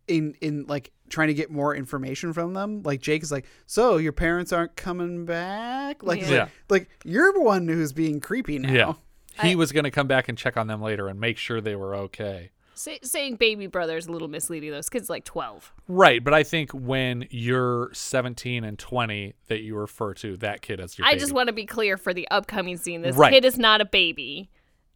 in 0.07 0.35
in 0.41 0.65
like 0.67 0.91
trying 1.09 1.27
to 1.29 1.33
get 1.33 1.49
more 1.51 1.75
information 1.75 2.33
from 2.33 2.53
them. 2.53 2.83
Like 2.83 3.01
Jake 3.01 3.23
is 3.23 3.31
like, 3.31 3.45
"So 3.65 3.97
your 3.97 4.11
parents 4.11 4.51
aren't 4.51 4.75
coming 4.75 5.25
back?" 5.25 6.03
Like, 6.03 6.21
Yeah. 6.21 6.29
Yeah. 6.29 6.47
like 6.69 6.89
you're 7.05 7.31
the 7.33 7.41
one 7.41 7.67
who's 7.67 7.93
being 7.93 8.19
creepy 8.19 8.59
now. 8.59 8.71
Yeah. 8.73 8.93
He 9.41 9.51
I- 9.53 9.55
was 9.55 9.71
going 9.71 9.85
to 9.85 9.91
come 9.91 10.07
back 10.07 10.27
and 10.27 10.37
check 10.37 10.57
on 10.57 10.67
them 10.67 10.81
later 10.81 11.07
and 11.07 11.19
make 11.19 11.37
sure 11.37 11.61
they 11.61 11.75
were 11.75 11.95
okay. 11.95 12.51
Say, 12.81 12.97
saying 13.03 13.35
baby 13.35 13.67
brother 13.67 13.95
is 13.95 14.07
a 14.07 14.11
little 14.11 14.27
misleading. 14.27 14.71
Those 14.71 14.79
This 14.85 14.89
kid's 14.89 15.09
like 15.09 15.23
12. 15.23 15.71
Right, 15.87 16.23
but 16.23 16.33
I 16.33 16.41
think 16.41 16.71
when 16.71 17.27
you're 17.29 17.91
17 17.93 18.63
and 18.63 18.79
20 18.79 19.35
that 19.49 19.61
you 19.61 19.75
refer 19.75 20.15
to 20.15 20.35
that 20.37 20.63
kid 20.63 20.79
as 20.79 20.97
your 20.97 21.05
I 21.05 21.11
baby. 21.11 21.19
just 21.19 21.31
want 21.33 21.45
to 21.47 21.53
be 21.53 21.67
clear 21.67 21.95
for 21.95 22.11
the 22.11 22.27
upcoming 22.31 22.77
scene. 22.77 23.03
This 23.03 23.15
Right. 23.15 23.31
kid 23.33 23.45
is 23.45 23.59
not 23.59 23.81
a 23.81 23.85
baby. 23.85 24.49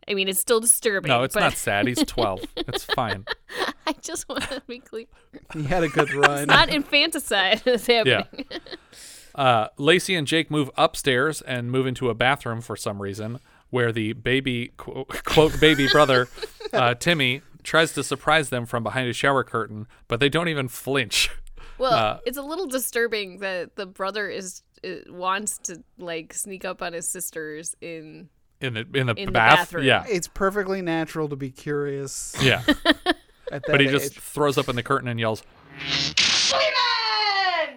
I 0.07 0.15
mean, 0.15 0.27
it's 0.27 0.39
still 0.39 0.59
disturbing. 0.59 1.09
No, 1.09 1.21
it's 1.21 1.35
but 1.35 1.41
not 1.41 1.53
sad. 1.53 1.85
He's 1.87 2.03
12. 2.07 2.41
it's 2.57 2.85
fine. 2.85 3.23
I 3.85 3.93
just 4.01 4.27
want 4.27 4.41
to 4.49 4.61
be 4.67 4.79
clear. 4.79 5.05
He 5.53 5.61
had 5.63 5.83
a 5.83 5.87
good 5.87 6.11
run. 6.11 6.47
Not 6.47 6.69
infanticide 6.69 7.61
that's 7.65 7.85
happening. 7.85 8.25
Uh, 9.35 9.67
Lacey 9.77 10.15
and 10.15 10.25
Jake 10.25 10.49
move 10.49 10.71
upstairs 10.75 11.41
and 11.41 11.69
move 11.71 11.85
into 11.85 12.09
a 12.09 12.15
bathroom 12.15 12.61
for 12.61 12.75
some 12.75 12.99
reason, 13.01 13.39
where 13.69 13.91
the 13.91 14.13
baby 14.13 14.69
quote, 14.77 15.23
quote 15.23 15.59
baby 15.59 15.87
brother 15.91 16.27
uh, 16.73 16.95
Timmy 16.95 17.41
tries 17.65 17.91
to 17.93 18.03
surprise 18.03 18.49
them 18.49 18.65
from 18.65 18.83
behind 18.83 19.09
a 19.09 19.13
shower 19.13 19.43
curtain, 19.43 19.87
but 20.07 20.19
they 20.21 20.29
don't 20.29 20.47
even 20.47 20.67
flinch. 20.69 21.29
Well, 21.77 21.91
Uh, 21.93 22.19
it's 22.25 22.37
a 22.37 22.41
little 22.41 22.67
disturbing 22.67 23.39
that 23.39 23.75
the 23.75 23.85
brother 23.85 24.29
is 24.29 24.61
uh, 24.85 24.91
wants 25.09 25.57
to 25.63 25.83
like 25.97 26.33
sneak 26.33 26.63
up 26.63 26.81
on 26.81 26.93
his 26.93 27.05
sisters 27.05 27.75
in 27.81 28.29
in 28.61 28.75
the 28.75 28.87
in 28.93 29.07
the 29.07 29.13
in 29.15 29.25
the 29.25 29.31
bath. 29.33 29.57
bathroom. 29.57 29.83
yeah, 29.83 30.05
It's 30.07 30.29
perfectly 30.29 30.81
natural 30.81 31.27
to 31.27 31.35
be 31.35 31.51
curious. 31.51 32.33
yeah. 32.41 32.61
At 33.51 33.63
that 33.63 33.63
but 33.67 33.81
he 33.81 33.87
just 33.87 34.17
throws 34.17 34.57
up 34.57 34.69
in 34.69 34.77
the 34.77 34.83
curtain 34.83 35.09
and 35.09 35.19
yells 35.19 35.43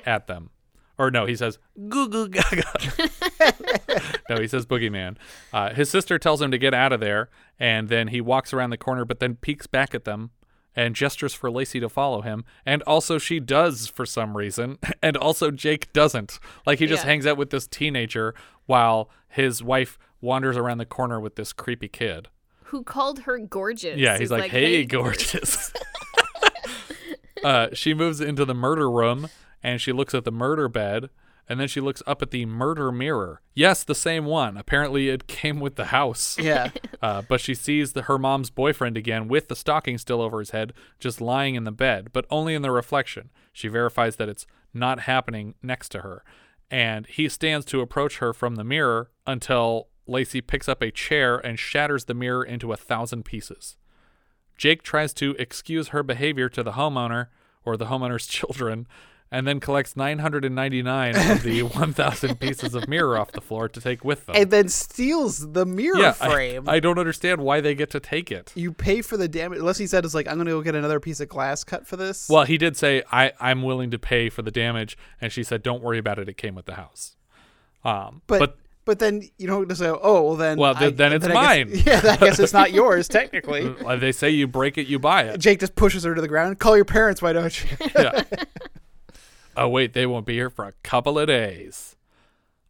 at 0.06 0.26
them. 0.28 0.50
Or 0.96 1.10
no, 1.10 1.26
he 1.26 1.34
says 1.36 1.58
goo 1.88 2.08
goo 2.08 2.28
gaga. 2.28 2.64
no, 4.28 4.40
he 4.40 4.46
says 4.48 4.66
boogeyman. 4.66 5.16
Uh, 5.52 5.72
his 5.74 5.88
sister 5.90 6.18
tells 6.18 6.40
him 6.42 6.50
to 6.50 6.58
get 6.58 6.74
out 6.74 6.92
of 6.92 7.00
there, 7.00 7.28
and 7.58 7.88
then 7.88 8.08
he 8.08 8.20
walks 8.20 8.52
around 8.52 8.70
the 8.70 8.76
corner, 8.76 9.04
but 9.04 9.20
then 9.20 9.36
peeks 9.36 9.66
back 9.66 9.94
at 9.94 10.04
them 10.04 10.30
and 10.76 10.94
gestures 10.94 11.34
for 11.34 11.50
Lacey 11.50 11.80
to 11.80 11.88
follow 11.88 12.20
him. 12.20 12.44
And 12.64 12.82
also, 12.82 13.18
she 13.18 13.40
does 13.40 13.88
for 13.88 14.06
some 14.06 14.36
reason, 14.36 14.78
and 15.02 15.16
also 15.16 15.50
Jake 15.50 15.92
doesn't. 15.92 16.38
Like 16.66 16.78
he 16.78 16.86
just 16.86 17.04
Yeah. 17.04 17.10
hangs 17.10 17.26
out 17.26 17.36
with 17.36 17.50
this 17.50 17.66
teenager 17.66 18.34
while 18.66 19.10
his 19.28 19.62
wife 19.62 19.98
wanders 20.20 20.56
around 20.56 20.78
the 20.78 20.86
corner 20.86 21.18
with 21.20 21.36
this 21.36 21.52
creepy 21.52 21.88
kid. 21.88 22.28
who 22.64 22.82
called 22.82 23.20
her 23.20 23.38
gorgeous. 23.38 23.96
Yeah, 23.98 24.18
he's, 24.18 24.30
like, 24.30 24.50
"Hey, 24.50 24.84
gorgeous." 24.84 25.72
uh, 27.44 27.68
she 27.72 27.94
moves 27.94 28.20
into 28.20 28.44
the 28.44 28.54
murder 28.54 28.90
room 28.90 29.28
and 29.62 29.80
she 29.80 29.92
looks 29.92 30.14
at 30.14 30.24
the 30.24 30.30
murder 30.32 30.68
bed, 30.68 31.08
and 31.48 31.58
then 31.58 31.68
she 31.68 31.80
looks 31.80 32.02
up 32.06 32.20
at 32.20 32.30
the 32.30 32.44
murder 32.46 32.92
mirror. 32.92 33.40
Yes, 33.54 33.82
the 33.82 33.94
same 33.94 34.26
one. 34.26 34.56
Apparently, 34.56 35.08
it 35.08 35.26
came 35.26 35.60
with 35.60 35.76
the 35.76 35.86
house. 35.86 36.36
Yeah. 36.38 36.70
Uh, 37.00 37.22
but 37.22 37.40
she 37.40 37.54
sees 37.54 37.92
the, 37.92 38.02
her 38.02 38.18
mom's 38.18 38.50
boyfriend 38.50 38.96
again 38.96 39.28
with 39.28 39.46
the 39.46 39.54
stocking 39.54 39.96
still 39.98 40.20
over 40.20 40.40
his 40.40 40.50
head, 40.50 40.72
just 40.98 41.20
lying 41.20 41.54
in 41.54 41.62
the 41.62 41.70
bed, 41.70 42.08
but 42.12 42.26
only 42.28 42.56
in 42.56 42.62
the 42.62 42.72
reflection. 42.72 43.30
She 43.52 43.68
verifies 43.68 44.16
that 44.16 44.28
it's 44.28 44.48
not 44.74 45.02
happening 45.02 45.54
next 45.62 45.90
to 45.90 46.00
her. 46.00 46.24
And 46.72 47.06
he 47.06 47.28
stands 47.28 47.64
to 47.66 47.82
approach 47.82 48.18
her 48.18 48.32
from 48.32 48.56
the 48.56 48.64
mirror 48.64 49.12
until 49.28 49.90
Lacey 50.08 50.40
picks 50.40 50.68
up 50.68 50.82
a 50.82 50.90
chair 50.90 51.38
and 51.38 51.56
shatters 51.56 52.06
the 52.06 52.14
mirror 52.14 52.42
into 52.42 52.72
a 52.72 52.76
thousand 52.76 53.24
pieces. 53.24 53.76
Jake 54.56 54.82
tries 54.82 55.14
to 55.14 55.36
excuse 55.38 55.88
her 55.88 56.02
behavior 56.02 56.48
to 56.48 56.64
the 56.64 56.72
homeowner 56.72 57.28
or 57.64 57.76
the 57.76 57.86
homeowner's 57.86 58.26
children 58.26 58.88
and 59.30 59.46
then 59.46 59.60
collects 59.60 59.96
999 59.96 61.16
of 61.16 61.42
the 61.42 61.62
1000 61.62 62.40
pieces 62.40 62.74
of 62.74 62.88
mirror 62.88 63.18
off 63.18 63.32
the 63.32 63.40
floor 63.40 63.68
to 63.68 63.80
take 63.80 64.04
with 64.04 64.26
them. 64.26 64.36
and 64.36 64.50
then 64.50 64.68
steals 64.68 65.52
the 65.52 65.66
mirror 65.66 65.98
yeah, 65.98 66.12
frame. 66.12 66.68
I, 66.68 66.80
don't 66.80 66.98
understand 66.98 67.40
why 67.40 67.60
they 67.60 67.74
get 67.74 67.90
to 67.90 68.00
take 68.00 68.30
it. 68.32 68.52
you 68.54 68.72
pay 68.72 69.02
for 69.02 69.16
the 69.16 69.28
damage. 69.28 69.58
Unless 69.58 69.78
he 69.78 69.86
said 69.86 70.04
it's 70.04 70.14
like, 70.14 70.28
I'm 70.28 70.38
gonna 70.38 70.50
go 70.50 70.62
get 70.62 70.74
another 70.74 71.00
piece 71.00 71.20
of 71.20 71.28
glass 71.28 71.64
cut 71.64 71.86
for 71.86 71.96
this. 71.96 72.28
Well, 72.28 72.44
he 72.44 72.56
did 72.58 72.76
say 72.76 73.02
I 73.12 73.32
I'm 73.40 73.62
willing 73.62 73.90
to 73.90 73.98
pay 73.98 74.28
for 74.30 74.42
the 74.42 74.50
damage 74.50 74.96
and 75.20 75.30
she 75.32 75.42
said 75.42 75.62
don't 75.62 75.82
worry 75.82 75.98
about 75.98 76.18
it 76.18 76.28
it 76.28 76.36
came 76.36 76.54
with 76.54 76.66
the 76.66 76.74
house. 76.74 77.16
Um 77.84 78.22
but, 78.26 78.38
but 78.38 78.56
but 78.84 78.98
then 79.00 79.22
you 79.36 79.46
don't 79.46 79.68
just 79.68 79.80
say, 79.80 79.88
oh 79.88 80.22
well 80.22 80.36
then. 80.36 80.56
Well, 80.56 80.72
then- 80.72 80.82
I- 80.84 80.90
then 80.90 81.12
it's 81.12 81.26
I 81.26 81.32
mine. 81.34 81.68
guess- 81.72 81.86
yeah, 82.04 82.12
I 82.12 82.16
guess 82.16 82.38
it's 82.38 82.54
not 82.54 82.72
yours 82.72 83.06
technically. 83.18 83.68
they 83.98 84.12
say 84.12 84.30
you 84.30 84.48
break 84.48 84.78
it 84.78 84.86
you 84.86 84.98
buy 84.98 85.24
it. 85.24 85.38
Jake 85.38 85.60
just 85.60 85.74
pushes 85.74 86.04
her 86.04 86.14
to 86.14 86.20
the 86.22 86.28
ground. 86.28 86.58
Call 86.58 86.74
your 86.76 86.86
parents, 86.86 87.20
why 87.20 87.34
don't 87.34 87.62
you? 87.62 87.68
yeah. 87.94 88.22
Oh 89.58 89.68
wait, 89.68 89.92
they 89.92 90.06
won't 90.06 90.24
be 90.24 90.34
here 90.34 90.50
for 90.50 90.64
a 90.66 90.72
couple 90.84 91.18
of 91.18 91.26
days. 91.26 91.96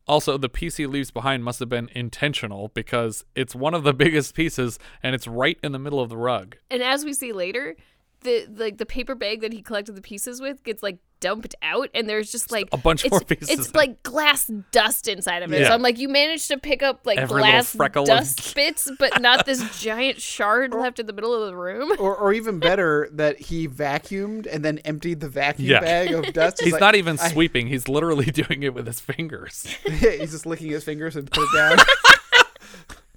Also, 0.06 0.38
the 0.38 0.48
piece 0.48 0.76
he 0.76 0.86
leaves 0.86 1.10
behind 1.10 1.44
must 1.44 1.58
have 1.58 1.68
been 1.68 1.90
intentional 1.94 2.68
because 2.68 3.26
it's 3.34 3.54
one 3.54 3.74
of 3.74 3.84
the 3.84 3.92
biggest 4.04 4.34
pieces 4.34 4.78
and 5.02 5.14
it's 5.14 5.28
right 5.28 5.58
in 5.62 5.72
the 5.72 5.78
middle 5.78 6.00
of 6.00 6.08
the 6.08 6.16
rug. 6.16 6.56
And 6.70 6.82
as 6.82 7.04
we 7.04 7.12
see 7.12 7.32
later, 7.32 7.76
the 8.22 8.46
like 8.56 8.78
the 8.78 8.86
paper 8.86 9.14
bag 9.14 9.42
that 9.42 9.52
he 9.52 9.60
collected 9.60 9.96
the 9.96 10.00
pieces 10.00 10.40
with 10.40 10.64
gets 10.64 10.82
like 10.82 10.98
dumped 11.20 11.54
out, 11.62 11.88
and 11.94 12.08
there's 12.08 12.30
just 12.32 12.50
like 12.52 12.68
a 12.72 12.76
bunch 12.76 13.08
more 13.10 13.20
pieces 13.24 13.48
It's 13.50 13.74
like 13.74 14.02
glass 14.02 14.50
dust 14.72 15.08
inside 15.08 15.42
of 15.42 15.52
it. 15.52 15.60
Yeah. 15.62 15.68
So 15.68 15.74
I'm 15.74 15.82
like, 15.82 15.98
you 15.98 16.08
managed 16.08 16.48
to 16.48 16.58
pick 16.58 16.82
up 16.82 17.06
like 17.06 17.18
Every 17.18 17.40
glass 17.42 17.74
freckle 17.74 18.02
of- 18.02 18.08
dust 18.08 18.54
bits, 18.56 18.90
but 18.98 19.20
not 19.20 19.46
this 19.46 19.80
giant 19.80 20.20
shard 20.20 20.72
left 20.72 20.98
in 20.98 21.06
the 21.06 21.12
middle 21.12 21.34
of 21.34 21.46
the 21.48 21.56
room. 21.56 21.92
or, 21.98 22.16
or 22.16 22.32
even 22.32 22.58
better, 22.60 23.08
that 23.12 23.38
he 23.40 23.66
vacuumed 23.68 24.46
and 24.50 24.64
then 24.64 24.78
emptied 24.78 25.20
the 25.20 25.28
vacuum 25.28 25.68
Yeah. 25.68 25.80
bag 25.80 26.12
of 26.12 26.32
dust. 26.32 26.60
He's 26.62 26.72
like, 26.72 26.80
not 26.80 26.94
even 26.94 27.18
I- 27.20 27.28
sweeping, 27.28 27.66
he's 27.68 27.88
literally 27.88 28.26
doing 28.26 28.62
it 28.62 28.74
with 28.74 28.86
his 28.86 29.00
fingers. 29.00 29.64
he's 29.84 30.30
just 30.32 30.46
licking 30.46 30.70
his 30.70 30.84
fingers 30.84 31.16
and 31.16 31.30
put 31.30 31.42
it 31.42 31.56
down. 31.56 31.78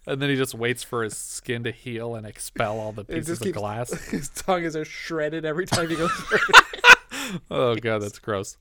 And 0.08 0.20
then 0.20 0.32
he 0.32 0.36
just 0.36 0.56
waits 0.56 0.82
for 0.84 1.04
his 1.04 1.16
skin 1.16 1.64
to 1.64 1.72
heal 1.72 2.16
and 2.16 2.26
expel 2.26 2.80
all 2.80 2.92
the 2.92 3.06
pieces 3.06 3.40
of 3.40 3.46
keeps- 3.46 3.58
glass. 3.58 3.92
His 4.10 4.30
tongue 4.30 4.64
is 4.64 4.76
shredded 4.88 5.46
every 5.46 5.68
time 5.68 5.90
he 5.90 5.96
goes. 5.96 6.12
Oh 7.52 7.76
god, 7.76 8.02
that's 8.02 8.20
gross. 8.20 8.58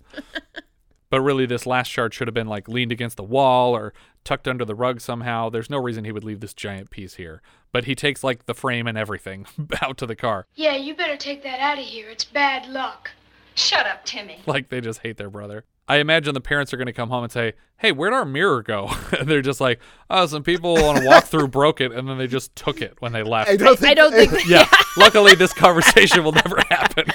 But 1.09 1.22
really, 1.22 1.44
this 1.44 1.66
last 1.66 1.88
shard 1.88 2.14
should 2.14 2.28
have 2.28 2.35
been 2.35 2.46
like 2.46 2.68
leaned 2.68 2.92
against 2.92 3.16
the 3.16 3.24
wall 3.24 3.74
or 3.76 3.92
tucked 4.22 4.46
under 4.46 4.64
the 4.64 4.76
rug 4.76 5.00
somehow. 5.00 5.50
There's 5.50 5.68
no 5.68 5.78
reason 5.78 6.04
he 6.04 6.12
would 6.12 6.22
leave 6.22 6.38
this 6.40 6.54
giant 6.54 6.90
piece 6.90 7.14
here. 7.14 7.42
But 7.72 7.85
he 7.85 7.94
takes 7.96 8.22
like 8.22 8.46
the 8.46 8.54
frame 8.54 8.87
and 8.87 8.96
everything 8.96 9.46
out 9.83 9.96
to 9.98 10.06
the 10.06 10.14
car. 10.14 10.46
Yeah, 10.54 10.76
you 10.76 10.94
better 10.94 11.16
take 11.16 11.42
that 11.42 11.59
out 11.59 11.78
of 11.78 11.85
here. 11.85 12.09
It's 12.11 12.24
bad 12.24 12.68
luck. 12.68 13.11
Shut 13.56 13.87
up, 13.87 14.04
Timmy. 14.04 14.38
Like 14.46 14.68
they 14.68 14.80
just 14.80 15.00
hate 15.00 15.16
their 15.16 15.30
brother. 15.30 15.64
I 15.88 15.96
imagine 15.96 16.35
the 16.35 16.40
parents 16.40 16.72
are 16.72 16.76
going 16.76 16.87
to 16.87 16.92
come 16.92 17.09
home 17.11 17.24
and 17.24 17.33
say, 17.33 17.54
"Hey, 17.78 17.90
where'd 17.90 18.12
our 18.12 18.24
mirror 18.24 18.62
go?" 18.62 18.88
and 19.18 19.28
they're 19.28 19.42
just 19.42 19.61
like, 19.61 19.80
"Oh, 20.09 20.26
some 20.26 20.44
people 20.44 20.76
on 20.85 20.98
a 20.98 21.00
walkthrough 21.00 21.50
broke 21.50 21.80
it, 21.80 21.90
and 21.90 22.09
then 22.09 22.16
they 22.16 22.28
just 22.28 22.54
took 22.54 22.80
it 22.80 22.94
when 23.00 23.11
they 23.11 23.24
left." 23.24 23.50
I 23.50 23.56
don't 23.56 23.76
think. 23.76 23.90
I 23.90 23.94
don't 23.94 24.12
think. 24.12 24.48
yeah. 24.48 24.66
Luckily, 24.96 25.35
this 25.35 25.52
conversation 25.52 26.22
will 26.22 26.30
never 26.30 26.62
happen. 26.70 27.06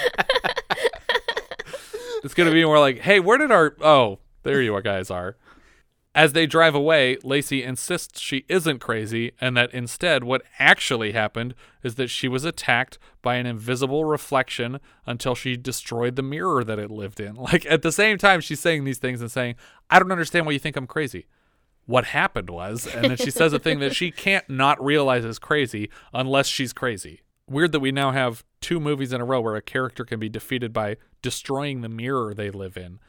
It's 2.25 2.33
going 2.33 2.49
to 2.49 2.53
be 2.53 2.65
more 2.65 2.79
like, 2.79 2.99
hey, 2.99 3.19
where 3.19 3.37
did 3.37 3.51
our. 3.51 3.75
Oh, 3.81 4.17
there 4.41 4.61
you 4.61 4.81
guys 4.81 5.11
are. 5.11 5.37
As 6.15 6.33
they 6.33 6.47
drive 6.47 6.73
away, 6.73 7.17
Lacey 7.23 7.61
insists 7.61 8.19
she 8.21 8.45
isn't 8.47 8.79
crazy 8.79 9.33
and 9.39 9.55
that 9.57 9.73
instead 9.73 10.23
what 10.23 10.43
actually 10.59 11.11
happened 11.11 11.53
is 11.83 11.95
that 11.95 12.09
she 12.09 12.29
was 12.29 12.45
attacked 12.45 12.97
by 13.21 13.35
an 13.35 13.45
invisible 13.45 14.05
reflection 14.05 14.79
until 15.05 15.35
she 15.35 15.57
destroyed 15.57 16.15
the 16.15 16.23
mirror 16.23 16.63
that 16.63 16.79
it 16.79 16.89
lived 16.89 17.19
in. 17.19 17.35
Like 17.45 17.65
at 17.65 17.81
the 17.81 17.91
same 17.91 18.17
time 18.17 18.39
she's 18.39 18.61
saying 18.61 18.85
these 18.85 18.97
things 18.97 19.21
and 19.21 19.29
saying, 19.29 19.55
"I 19.89 19.99
don't 19.99 20.11
understand 20.11 20.45
why 20.45 20.53
you 20.53 20.59
think 20.59 20.77
I'm 20.77 20.87
crazy." 20.87 21.27
What 21.85 22.05
happened 22.05 22.49
was, 22.49 22.87
and 22.87 23.03
then 23.11 23.17
she 23.17 23.29
says 23.29 23.53
a 23.53 23.59
thing 23.59 23.79
that 23.79 23.93
she 23.93 24.09
can't 24.09 24.49
not 24.49 24.83
realize 24.83 25.25
is 25.25 25.37
crazy 25.37 25.91
unless 26.13 26.47
she's 26.47 26.73
crazy. 26.73 27.21
Weird 27.47 27.73
that 27.73 27.81
we 27.81 27.91
now 27.91 28.11
have 28.11 28.43
two 28.61 28.79
movies 28.79 29.13
in 29.13 29.21
a 29.21 29.25
row 29.25 29.41
where 29.41 29.55
a 29.55 29.61
character 29.61 30.03
can 30.03 30.19
be 30.19 30.29
defeated 30.29 30.73
by 30.73 30.97
destroying 31.25 31.81
the 31.81 31.89
mirror 31.89 32.35
they 32.35 32.51
live 32.51 32.77
in. 32.77 32.99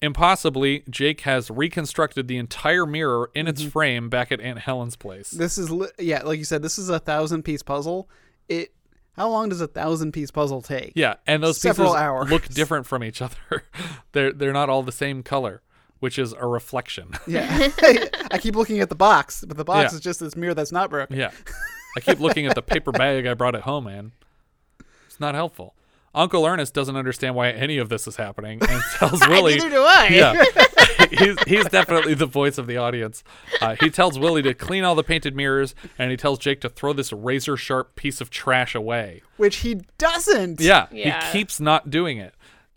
Impossibly, 0.00 0.84
Jake 0.88 1.20
has 1.20 1.50
reconstructed 1.50 2.26
the 2.26 2.38
entire 2.38 2.86
mirror 2.86 3.30
in 3.34 3.46
its 3.46 3.60
mm-hmm. 3.60 3.70
frame 3.70 4.08
back 4.08 4.32
at 4.32 4.40
Aunt 4.40 4.60
Helen's 4.60 4.96
place. 4.96 5.30
This 5.30 5.58
is 5.58 5.70
li- 5.70 5.90
yeah, 5.98 6.22
like 6.22 6.38
you 6.38 6.46
said, 6.46 6.62
this 6.62 6.78
is 6.78 6.88
a 6.88 6.98
thousand 6.98 7.42
piece 7.42 7.62
puzzle. 7.62 8.08
It. 8.48 8.72
How 9.16 9.28
long 9.28 9.50
does 9.50 9.60
a 9.60 9.66
thousand 9.66 10.12
piece 10.12 10.30
puzzle 10.30 10.62
take? 10.62 10.92
Yeah, 10.96 11.16
and 11.26 11.42
those 11.42 11.60
Several 11.60 11.88
pieces 11.88 12.00
hours. 12.00 12.30
look 12.30 12.48
different 12.48 12.86
from 12.86 13.04
each 13.04 13.20
other. 13.20 13.36
they're 14.12 14.32
they're 14.32 14.54
not 14.54 14.70
all 14.70 14.82
the 14.82 14.92
same 14.92 15.22
color, 15.22 15.60
which 16.00 16.18
is 16.18 16.32
a 16.32 16.46
reflection. 16.46 17.10
Yeah. 17.26 17.68
I 18.30 18.38
keep 18.40 18.56
looking 18.56 18.80
at 18.80 18.88
the 18.88 18.94
box, 18.94 19.44
but 19.46 19.58
the 19.58 19.64
box 19.64 19.92
Yeah. 19.92 19.96
is 19.96 20.00
just 20.00 20.20
this 20.20 20.34
mirror 20.36 20.54
that's 20.54 20.72
not 20.72 20.88
broken. 20.88 21.18
Yeah. 21.18 21.32
I 21.98 22.00
keep 22.00 22.18
looking 22.18 22.46
at 22.46 22.54
the 22.54 22.62
paper 22.62 22.92
bag 22.92 23.26
I 23.26 23.34
brought 23.34 23.54
at 23.54 23.62
home, 23.62 23.84
man. 23.84 24.12
It's 25.06 25.20
not 25.20 25.34
helpful. 25.34 25.74
Uncle 26.14 26.44
Ernest 26.44 26.74
doesn't 26.74 26.96
understand 26.96 27.34
why 27.34 27.50
any 27.50 27.78
of 27.78 27.88
this 27.88 28.06
is 28.06 28.16
happening 28.16 28.58
and 28.62 28.82
tells 28.98 29.26
Willie. 29.28 29.54
Neither 29.56 29.70
do 29.70 29.82
I. 29.82 30.08
Yeah. 30.10 30.44
he's, 31.10 31.42
he's 31.44 31.68
definitely 31.68 32.14
the 32.14 32.26
voice 32.26 32.58
of 32.58 32.66
the 32.66 32.76
audience. 32.76 33.24
Uh, 33.60 33.76
he 33.80 33.88
tells 33.90 34.18
Willie 34.18 34.42
to 34.42 34.54
clean 34.54 34.84
all 34.84 34.94
the 34.94 35.02
painted 35.02 35.34
mirrors 35.34 35.74
and 35.98 36.10
he 36.10 36.16
tells 36.16 36.38
Jake 36.38 36.60
to 36.62 36.68
throw 36.68 36.92
this 36.92 37.12
razor 37.12 37.56
sharp 37.56 37.96
piece 37.96 38.20
of 38.20 38.30
trash 38.30 38.74
away. 38.74 39.22
Which 39.36 39.56
he 39.58 39.80
doesn't. 39.98 40.60
Yeah, 40.60 40.86
Yeah. 40.90 41.24
he 41.26 41.38
keeps 41.38 41.60
not 41.60 41.90
doing 41.90 42.18
it. 42.18 42.34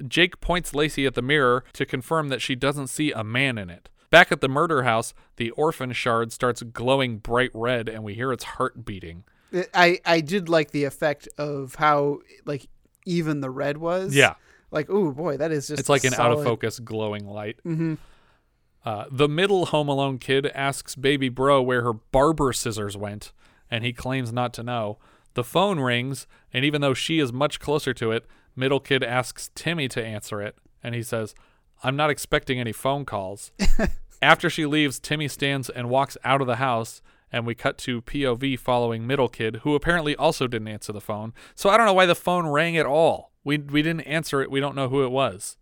Jake 0.08 0.42
points 0.42 0.74
Lacey 0.74 1.06
at 1.06 1.14
the 1.16 1.22
mirror 1.22 1.64
to 1.74 1.86
confirm 1.86 2.30
that 2.30 2.42
she 2.42 2.56
doesn't 2.56 2.88
see 2.88 3.12
a 3.12 3.24
man 3.24 3.58
in 3.58 3.70
it. 3.70 3.90
Back 4.10 4.32
at 4.32 4.40
the 4.42 4.48
murder 4.50 4.84
house, 4.84 5.14
the 5.38 5.52
orphan 5.52 5.92
shard 5.92 6.32
starts 6.32 6.64
glowing 6.64 7.18
bright 7.18 7.52
red 7.54 7.90
and 7.90 8.04
we 8.04 8.14
hear 8.14 8.32
its 8.32 8.44
heart 8.44 8.86
beating. 8.86 9.24
I 9.74 10.00
I 10.06 10.22
did 10.22 10.50
like 10.50 10.72
the 10.72 10.84
effect 10.84 11.28
of 11.38 11.76
how 11.76 12.20
like 12.46 12.68
even 13.06 13.42
the 13.42 13.50
red 13.50 13.78
was. 13.78 14.16
Yeah. 14.16 14.36
Like, 14.72 14.88
oh 14.90 15.12
boy, 15.12 15.38
that 15.38 15.52
is 15.52 15.68
just 15.68 15.80
It's 15.80 15.90
like 15.90 16.04
an 16.04 16.14
out 16.16 16.32
of 16.32 16.44
focus 16.44 16.80
glowing 16.80 17.26
light. 17.28 17.60
Mm-hmm. 17.66 17.96
Uh, 18.84 19.06
the 19.10 19.28
middle 19.28 19.68
Home 19.68 19.88
Alone 19.88 20.20
kid 20.20 20.46
asks 20.48 20.96
Baby 20.96 21.30
Bro 21.30 21.64
where 21.64 21.82
her 21.82 21.94
barber 21.94 22.54
scissors 22.54 22.96
went, 22.96 23.32
and 23.72 23.84
he 23.84 23.94
claims 23.94 24.32
not 24.32 24.54
to 24.54 24.64
know. 24.64 25.00
The 25.34 25.44
phone 25.44 25.80
rings, 25.80 26.28
and 26.54 26.64
even 26.64 26.82
though 26.82 26.94
she 26.94 27.20
is 27.20 27.34
much 27.34 27.60
closer 27.60 27.94
to 27.96 28.12
it, 28.12 28.26
middle 28.56 28.80
kid 28.80 29.04
asks 29.04 29.50
Timmy 29.56 29.88
to 29.90 30.04
answer 30.04 30.42
it, 30.42 30.56
and 30.84 30.94
he 30.94 31.02
says, 31.02 31.34
I'm 31.84 31.96
not 31.96 32.10
expecting 32.10 32.60
any 32.60 32.72
phone 32.72 33.06
calls. 33.06 33.52
After 34.22 34.50
she 34.50 34.66
leaves, 34.66 35.00
Timmy 35.00 35.28
stands 35.28 35.70
and 35.70 35.90
walks 35.90 36.18
out 36.24 36.42
of 36.42 36.48
the 36.48 36.56
house, 36.56 37.02
and 37.36 37.46
we 37.46 37.54
cut 37.54 37.78
to 37.80 38.02
POV 38.02 38.58
following 38.58 39.06
middle 39.06 39.28
kid, 39.28 39.58
who 39.64 39.76
apparently 39.76 40.16
also 40.16 40.48
didn't 40.48 40.70
answer 40.70 40.94
the 40.94 41.02
phone. 41.02 41.34
So 41.54 41.70
I 41.70 41.76
don't 41.76 41.86
know 41.86 41.94
why 41.94 42.06
the 42.06 42.16
phone 42.16 42.48
rang 42.48 42.78
at 42.78 42.86
all. 42.86 43.34
We 43.44 43.58
we 43.58 43.82
didn't 43.82 44.08
answer 44.08 44.42
it. 44.42 44.50
We 44.50 44.62
don't 44.62 44.76
know 44.76 44.88
who 44.90 45.04
it 45.04 45.12
was. 45.12 45.58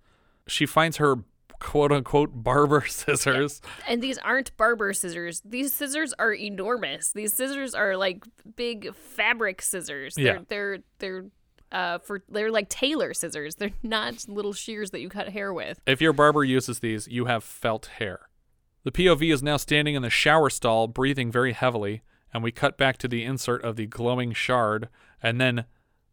she 0.48 0.66
finds 0.68 0.98
her 0.98 1.16
quote 1.60 1.92
unquote 1.92 2.44
barber 2.44 2.86
scissors. 2.88 3.60
And 3.88 4.04
these 4.04 4.18
aren't 4.20 4.56
barber 4.56 4.94
scissors. 4.94 5.42
These 5.44 5.74
scissors 5.74 6.14
are 6.20 6.34
enormous. 6.34 7.12
These 7.14 7.34
scissors 7.34 7.74
are 7.74 7.98
like 7.98 8.24
big 8.56 8.94
fabric 8.96 9.62
scissors. 9.62 10.14
Yeah. 10.18 10.40
They're 10.48 10.78
they're 11.00 11.22
they're 11.22 11.26
uh 11.72 11.98
for 12.00 12.24
they're 12.30 12.52
like 12.52 12.70
tailor 12.70 13.14
scissors. 13.16 13.56
They're 13.56 13.72
not 13.82 14.26
little 14.28 14.54
shears 14.54 14.92
that 14.92 15.00
you 15.02 15.10
cut 15.10 15.30
hair 15.30 15.52
with. 15.54 15.80
If 15.88 16.02
your 16.02 16.14
barber 16.14 16.44
uses 16.44 16.80
these, 16.82 17.08
you 17.08 17.26
have 17.26 17.44
felt 17.44 17.88
hair. 17.98 18.30
The 18.84 18.92
POV 18.92 19.34
is 19.34 19.42
now 19.42 19.58
standing 19.58 19.96
in 19.96 20.02
the 20.02 20.10
shower 20.10 20.50
stall, 20.50 20.88
breathing 20.88 21.32
very 21.32 21.54
heavily, 21.54 22.02
and 22.34 22.44
we 22.44 22.52
cut 22.52 22.78
back 22.78 22.98
to 22.98 23.08
the 23.08 23.24
insert 23.24 23.64
of 23.64 23.76
the 23.76 23.86
glowing 23.86 24.34
shard, 24.34 24.90
and 25.22 25.40
then 25.40 25.66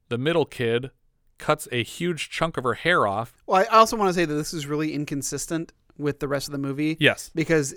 the 0.08 0.18
middle 0.18 0.44
kid 0.44 0.90
cuts 1.38 1.66
a 1.72 1.82
huge 1.82 2.30
chunk 2.30 2.56
of 2.56 2.64
her 2.64 2.74
hair 2.74 3.06
off. 3.06 3.42
Well, 3.46 3.60
I 3.60 3.64
also 3.76 3.96
want 3.96 4.08
to 4.10 4.14
say 4.14 4.24
that 4.24 4.34
this 4.34 4.52
is 4.54 4.66
really 4.66 4.92
inconsistent 4.94 5.72
with 5.98 6.20
the 6.20 6.28
rest 6.28 6.48
of 6.48 6.52
the 6.52 6.58
movie. 6.58 6.96
Yes. 7.00 7.30
Because 7.34 7.74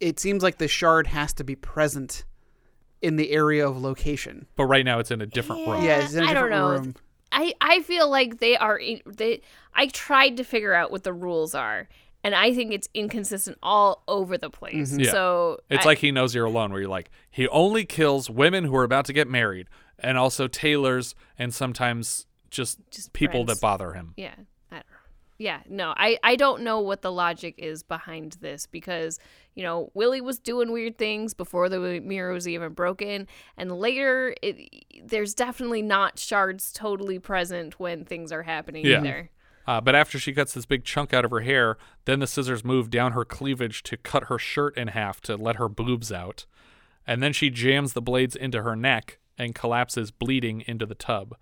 it 0.00 0.20
seems 0.20 0.42
like 0.42 0.58
the 0.58 0.68
shard 0.68 1.06
has 1.06 1.32
to 1.34 1.44
be 1.44 1.54
present 1.54 2.24
in 3.00 3.16
the 3.16 3.30
area 3.30 3.66
of 3.66 3.80
location. 3.80 4.46
But 4.56 4.66
right 4.66 4.84
now 4.84 4.98
it's 4.98 5.10
in 5.10 5.20
a 5.20 5.26
different 5.26 5.66
room. 5.66 5.84
Yeah, 5.84 6.04
it's 6.04 6.14
in 6.14 6.24
a 6.24 6.26
I 6.26 6.34
don't 6.34 6.50
know. 6.50 6.70
room. 6.70 6.94
I 7.32 7.52
I 7.60 7.82
feel 7.82 8.08
like 8.08 8.38
they 8.38 8.56
are 8.56 8.80
they 9.06 9.42
I 9.74 9.86
tried 9.88 10.36
to 10.38 10.44
figure 10.44 10.72
out 10.72 10.90
what 10.90 11.02
the 11.04 11.12
rules 11.12 11.54
are. 11.54 11.88
And 12.24 12.34
I 12.34 12.54
think 12.54 12.72
it's 12.72 12.88
inconsistent 12.94 13.58
all 13.62 14.02
over 14.08 14.36
the 14.38 14.50
place. 14.50 14.90
Mm-hmm. 14.92 15.00
Yeah. 15.00 15.10
So 15.12 15.60
It's 15.70 15.84
I- 15.84 15.88
like 15.90 15.98
he 15.98 16.10
knows 16.10 16.34
you're 16.34 16.46
alone, 16.46 16.72
where 16.72 16.80
you're 16.80 16.90
like, 16.90 17.10
he 17.30 17.46
only 17.48 17.84
kills 17.84 18.28
women 18.30 18.64
who 18.64 18.74
are 18.76 18.84
about 18.84 19.04
to 19.04 19.12
get 19.12 19.28
married, 19.28 19.68
and 19.98 20.18
also 20.18 20.48
tailors, 20.48 21.14
and 21.38 21.54
sometimes 21.54 22.26
just, 22.50 22.78
people 23.12 23.44
friends. 23.44 23.60
that 23.60 23.60
bother 23.60 23.92
him. 23.92 24.14
Yeah. 24.16 24.34
I 24.72 24.76
don't 24.76 24.86
know. 24.86 24.96
Yeah, 25.36 25.60
no, 25.68 25.92
I, 25.96 26.16
I 26.22 26.36
don't 26.36 26.62
know 26.62 26.78
what 26.80 27.02
the 27.02 27.10
logic 27.10 27.56
is 27.58 27.82
behind 27.82 28.36
this 28.40 28.66
because, 28.66 29.18
you 29.56 29.64
know, 29.64 29.90
Willie 29.92 30.20
was 30.20 30.38
doing 30.38 30.70
weird 30.70 30.96
things 30.96 31.34
before 31.34 31.68
the 31.68 32.00
mirror 32.00 32.32
was 32.32 32.46
even 32.46 32.72
broken. 32.72 33.26
And 33.56 33.72
later, 33.72 34.34
it, 34.42 34.84
there's 35.04 35.34
definitely 35.34 35.82
not 35.82 36.20
shards 36.20 36.72
totally 36.72 37.18
present 37.18 37.80
when 37.80 38.04
things 38.04 38.30
are 38.30 38.44
happening 38.44 38.86
Yeah. 38.86 39.00
either. 39.00 39.30
Uh, 39.66 39.80
but 39.80 39.94
after 39.94 40.18
she 40.18 40.32
cuts 40.32 40.52
this 40.52 40.66
big 40.66 40.84
chunk 40.84 41.14
out 41.14 41.24
of 41.24 41.30
her 41.30 41.40
hair, 41.40 41.78
then 42.04 42.20
the 42.20 42.26
scissors 42.26 42.64
move 42.64 42.90
down 42.90 43.12
her 43.12 43.24
cleavage 43.24 43.82
to 43.84 43.96
cut 43.96 44.24
her 44.24 44.38
shirt 44.38 44.76
in 44.76 44.88
half 44.88 45.20
to 45.22 45.36
let 45.36 45.56
her 45.56 45.68
boobs 45.68 46.12
out. 46.12 46.46
And 47.06 47.22
then 47.22 47.32
she 47.32 47.50
jams 47.50 47.92
the 47.92 48.02
blades 48.02 48.36
into 48.36 48.62
her 48.62 48.76
neck 48.76 49.18
and 49.38 49.54
collapses 49.54 50.10
bleeding 50.10 50.62
into 50.66 50.86
the 50.86 50.94
tub. 50.94 51.36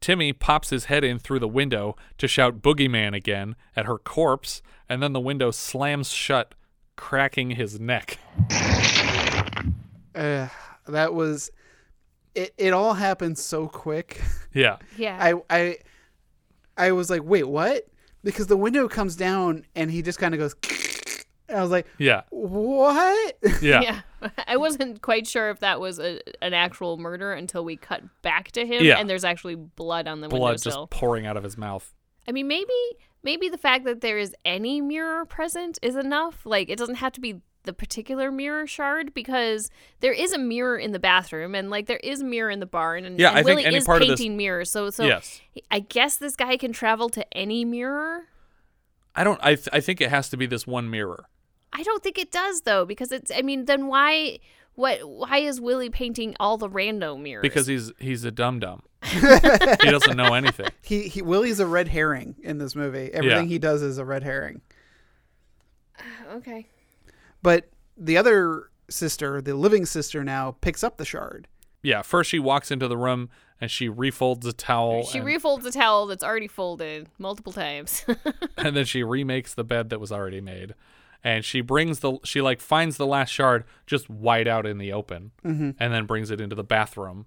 Timmy 0.00 0.32
pops 0.32 0.70
his 0.70 0.86
head 0.86 1.04
in 1.04 1.18
through 1.18 1.40
the 1.40 1.48
window 1.48 1.94
to 2.18 2.26
shout 2.26 2.62
boogeyman 2.62 3.14
again 3.14 3.54
at 3.76 3.86
her 3.86 3.98
corpse, 3.98 4.62
and 4.88 5.02
then 5.02 5.12
the 5.12 5.20
window 5.20 5.50
slams 5.50 6.10
shut, 6.10 6.54
cracking 6.96 7.50
his 7.50 7.78
neck. 7.78 8.18
Uh, 10.14 10.48
that 10.88 11.12
was 11.12 11.50
it. 12.34 12.54
It 12.56 12.72
all 12.72 12.94
happened 12.94 13.38
so 13.38 13.68
quick. 13.68 14.20
Yeah. 14.52 14.78
Yeah. 14.96 15.16
I 15.20 15.34
I 15.48 15.76
I 16.86 16.92
was 16.92 17.10
like, 17.10 17.22
wait, 17.24 17.44
what? 17.44 17.86
Because 18.24 18.46
the 18.48 18.56
window 18.56 18.88
comes 18.88 19.16
down 19.16 19.64
and 19.74 19.90
he 19.90 20.02
just 20.02 20.18
kind 20.18 20.34
of 20.34 20.40
goes. 20.40 20.54
I 21.54 21.60
was 21.62 21.70
like, 21.70 21.86
Yeah. 21.98 22.22
what? 22.30 23.38
Yeah. 23.62 23.80
Yeah. 23.80 24.00
I 24.46 24.56
wasn't 24.56 25.02
quite 25.02 25.26
sure 25.26 25.50
if 25.50 25.60
that 25.60 25.80
was 25.80 25.98
a, 25.98 26.20
an 26.42 26.54
actual 26.54 26.96
murder 26.96 27.32
until 27.32 27.64
we 27.64 27.76
cut 27.76 28.02
back 28.22 28.52
to 28.52 28.64
him 28.66 28.84
Yeah. 28.84 28.98
and 28.98 29.08
there's 29.10 29.24
actually 29.24 29.56
blood 29.56 30.06
on 30.06 30.20
the 30.20 30.26
window. 30.28 30.36
Blood 30.38 30.50
windowsill. 30.52 30.86
just 30.86 30.90
pouring 30.90 31.26
out 31.26 31.36
of 31.36 31.42
his 31.42 31.56
mouth. 31.58 31.92
I 32.28 32.32
mean, 32.32 32.46
maybe 32.46 32.72
maybe 33.22 33.48
the 33.48 33.58
fact 33.58 33.84
that 33.84 34.00
there 34.00 34.18
is 34.18 34.34
any 34.44 34.80
mirror 34.80 35.24
present 35.24 35.78
is 35.82 35.96
enough. 35.96 36.46
Like, 36.46 36.68
it 36.70 36.78
doesn't 36.78 36.96
have 36.96 37.12
to 37.12 37.20
be 37.20 37.40
the 37.64 37.72
particular 37.72 38.30
mirror 38.32 38.66
shard 38.66 39.12
because 39.14 39.70
there 40.00 40.12
is 40.12 40.32
a 40.32 40.38
mirror 40.38 40.76
in 40.78 40.92
the 40.92 40.98
bathroom 40.98 41.54
and 41.54 41.68
like 41.70 41.86
there 41.86 41.98
is 41.98 42.20
a 42.22 42.24
mirror 42.24 42.50
in 42.50 42.60
the 42.60 42.66
barn 42.66 43.04
and, 43.04 43.18
Yeah, 43.18 43.30
and 43.30 43.38
I 43.38 43.42
think 43.42 43.66
any 43.66 43.76
is 43.76 43.84
part 43.84 44.02
of 44.02 44.08
this- 44.08 44.18
painting 44.18 44.36
mirrors. 44.36 44.70
So 44.70 44.90
so 44.90 45.04
Yes. 45.04 45.40
I 45.70 45.80
guess 45.80 46.16
this 46.16 46.36
guy 46.36 46.56
can 46.56 46.72
travel 46.72 47.08
to 47.10 47.36
any 47.36 47.64
mirror. 47.64 48.24
I 49.14 49.24
don't. 49.24 49.40
I. 49.42 49.56
Th- 49.56 49.68
I 49.72 49.80
think 49.80 50.00
it 50.00 50.08
has 50.10 50.28
to 50.30 50.36
be 50.36 50.46
this 50.46 50.66
one 50.68 50.88
mirror. 50.88 51.24
I 51.72 51.82
don't 51.82 52.00
think 52.02 52.16
it 52.16 52.30
does 52.30 52.60
though 52.62 52.84
because 52.84 53.10
it's. 53.10 53.30
I 53.34 53.42
mean, 53.42 53.64
then 53.64 53.88
why? 53.88 54.38
What? 54.76 55.00
Why 55.08 55.38
is 55.38 55.60
Willie 55.60 55.90
painting 55.90 56.36
all 56.38 56.56
the 56.56 56.68
random 56.68 57.22
mirrors? 57.24 57.42
Because 57.42 57.66
he's 57.66 57.90
he's 57.98 58.24
a 58.24 58.30
dum 58.30 58.60
dum. 58.60 58.82
he 59.02 59.20
doesn't 59.90 60.16
know 60.16 60.32
anything. 60.34 60.68
He 60.82 61.08
he 61.08 61.22
Willie's 61.22 61.58
a 61.58 61.66
red 61.66 61.88
herring 61.88 62.36
in 62.44 62.58
this 62.58 62.76
movie. 62.76 63.10
Everything 63.12 63.46
Yeah. 63.46 63.52
he 63.52 63.58
does 63.58 63.82
is 63.82 63.98
a 63.98 64.04
red 64.04 64.22
herring. 64.22 64.60
Uh, 65.98 66.34
okay. 66.36 66.68
But 67.42 67.68
the 67.96 68.16
other 68.16 68.70
sister, 68.88 69.40
the 69.40 69.54
living 69.54 69.86
sister 69.86 70.24
now, 70.24 70.56
picks 70.60 70.82
up 70.84 70.96
the 70.96 71.04
shard. 71.04 71.48
Yeah. 71.82 72.02
First, 72.02 72.30
she 72.30 72.38
walks 72.38 72.70
into 72.70 72.88
the 72.88 72.96
room 72.96 73.30
and 73.60 73.70
she 73.70 73.88
refolds 73.88 74.44
a 74.46 74.52
towel. 74.52 75.04
She 75.04 75.18
and, 75.18 75.26
refolds 75.26 75.64
a 75.64 75.70
towel 75.70 76.06
that's 76.06 76.24
already 76.24 76.48
folded 76.48 77.08
multiple 77.18 77.52
times. 77.52 78.04
and 78.56 78.76
then 78.76 78.84
she 78.84 79.02
remakes 79.02 79.54
the 79.54 79.64
bed 79.64 79.90
that 79.90 80.00
was 80.00 80.12
already 80.12 80.40
made. 80.40 80.74
And 81.22 81.44
she 81.44 81.60
brings 81.60 82.00
the 82.00 82.18
she 82.24 82.40
like 82.40 82.60
finds 82.60 82.96
the 82.96 83.06
last 83.06 83.28
shard 83.30 83.64
just 83.86 84.08
wide 84.08 84.48
out 84.48 84.64
in 84.66 84.78
the 84.78 84.92
open, 84.92 85.32
Mhm. 85.44 85.76
and 85.78 85.92
then 85.92 86.06
brings 86.06 86.30
it 86.30 86.40
into 86.40 86.56
the 86.56 86.64
bathroom. 86.64 87.26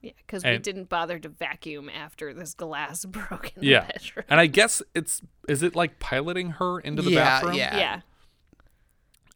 Yeah, 0.00 0.12
because 0.16 0.42
we 0.44 0.56
didn't 0.56 0.88
bother 0.88 1.18
to 1.18 1.28
vacuum 1.28 1.90
after 1.90 2.32
this 2.32 2.54
glass 2.54 3.04
broke 3.06 3.52
in 3.54 3.60
the 3.60 3.66
yeah, 3.66 3.86
bedroom. 3.92 4.24
and 4.30 4.40
I 4.40 4.46
guess 4.46 4.80
it's 4.94 5.20
is 5.48 5.62
it 5.62 5.76
like 5.76 5.98
piloting 5.98 6.50
her 6.52 6.80
into 6.80 7.02
the 7.02 7.10
Yeah, 7.10 7.24
bathroom? 7.24 7.54
yeah. 7.56 7.76
yeah. 7.76 8.00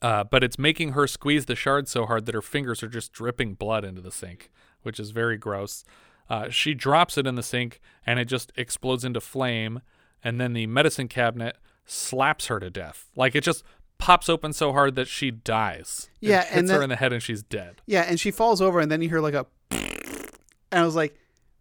Uh, 0.03 0.25
but 0.25 0.43
it's 0.43 0.59
making 0.59 0.93
her 0.93 1.07
squeeze 1.07 1.47
the 1.47 1.55
shard 1.55 1.87
so 1.89 2.07
hard 2.07 2.27
that 2.27 2.35
her 2.35 2.43
fingers 2.43 2.83
are 2.83 2.89
just 2.89 3.13
dripping 3.13 3.55
blood 3.55 3.85
into 3.85 4.01
the 4.01 4.11
sink, 4.11 4.51
which 4.83 4.99
is 4.99 5.11
very 5.11 5.37
gross. 5.37 5.85
Uh, 6.29 6.49
she 6.49 6.73
drops 6.75 7.19
it 7.19 7.27
in 7.27 7.35
the 7.35 7.43
sink 7.43 7.81
and 8.07 8.19
it 8.19 8.25
just 8.27 8.53
explodes 8.57 9.05
into 9.05 9.21
flame. 9.21 9.81
And 10.25 10.41
then 10.41 10.53
the 10.53 10.67
medicine 10.67 11.09
cabinet 11.09 11.57
slaps 11.85 12.47
her 12.47 12.61
to 12.61 12.71
death. 12.71 13.09
Like 13.15 13.35
it 13.35 13.43
just 13.45 13.63
pops 13.99 14.29
open 14.31 14.53
so 14.55 14.73
hard 14.73 14.95
that 14.95 15.09
she 15.09 15.31
dies. 15.31 16.09
It 16.23 16.29
Yeah, 16.29 16.45
hits 16.45 16.57
and 16.57 16.71
her 16.71 16.83
in 16.83 16.89
the 16.89 16.97
head 16.97 17.13
and 17.13 17.23
she's 17.23 17.43
dead. 17.43 17.83
Yeah, 17.87 18.03
and 18.03 18.19
she 18.19 18.31
falls 18.31 18.63
over, 18.63 18.81
and 18.81 18.91
then 18.91 19.03
you 19.03 19.09
hear 19.11 19.21
like 19.21 19.35
a, 19.35 19.45
and 19.71 20.31
I 20.73 20.85
was 20.85 20.97
like, 20.97 21.15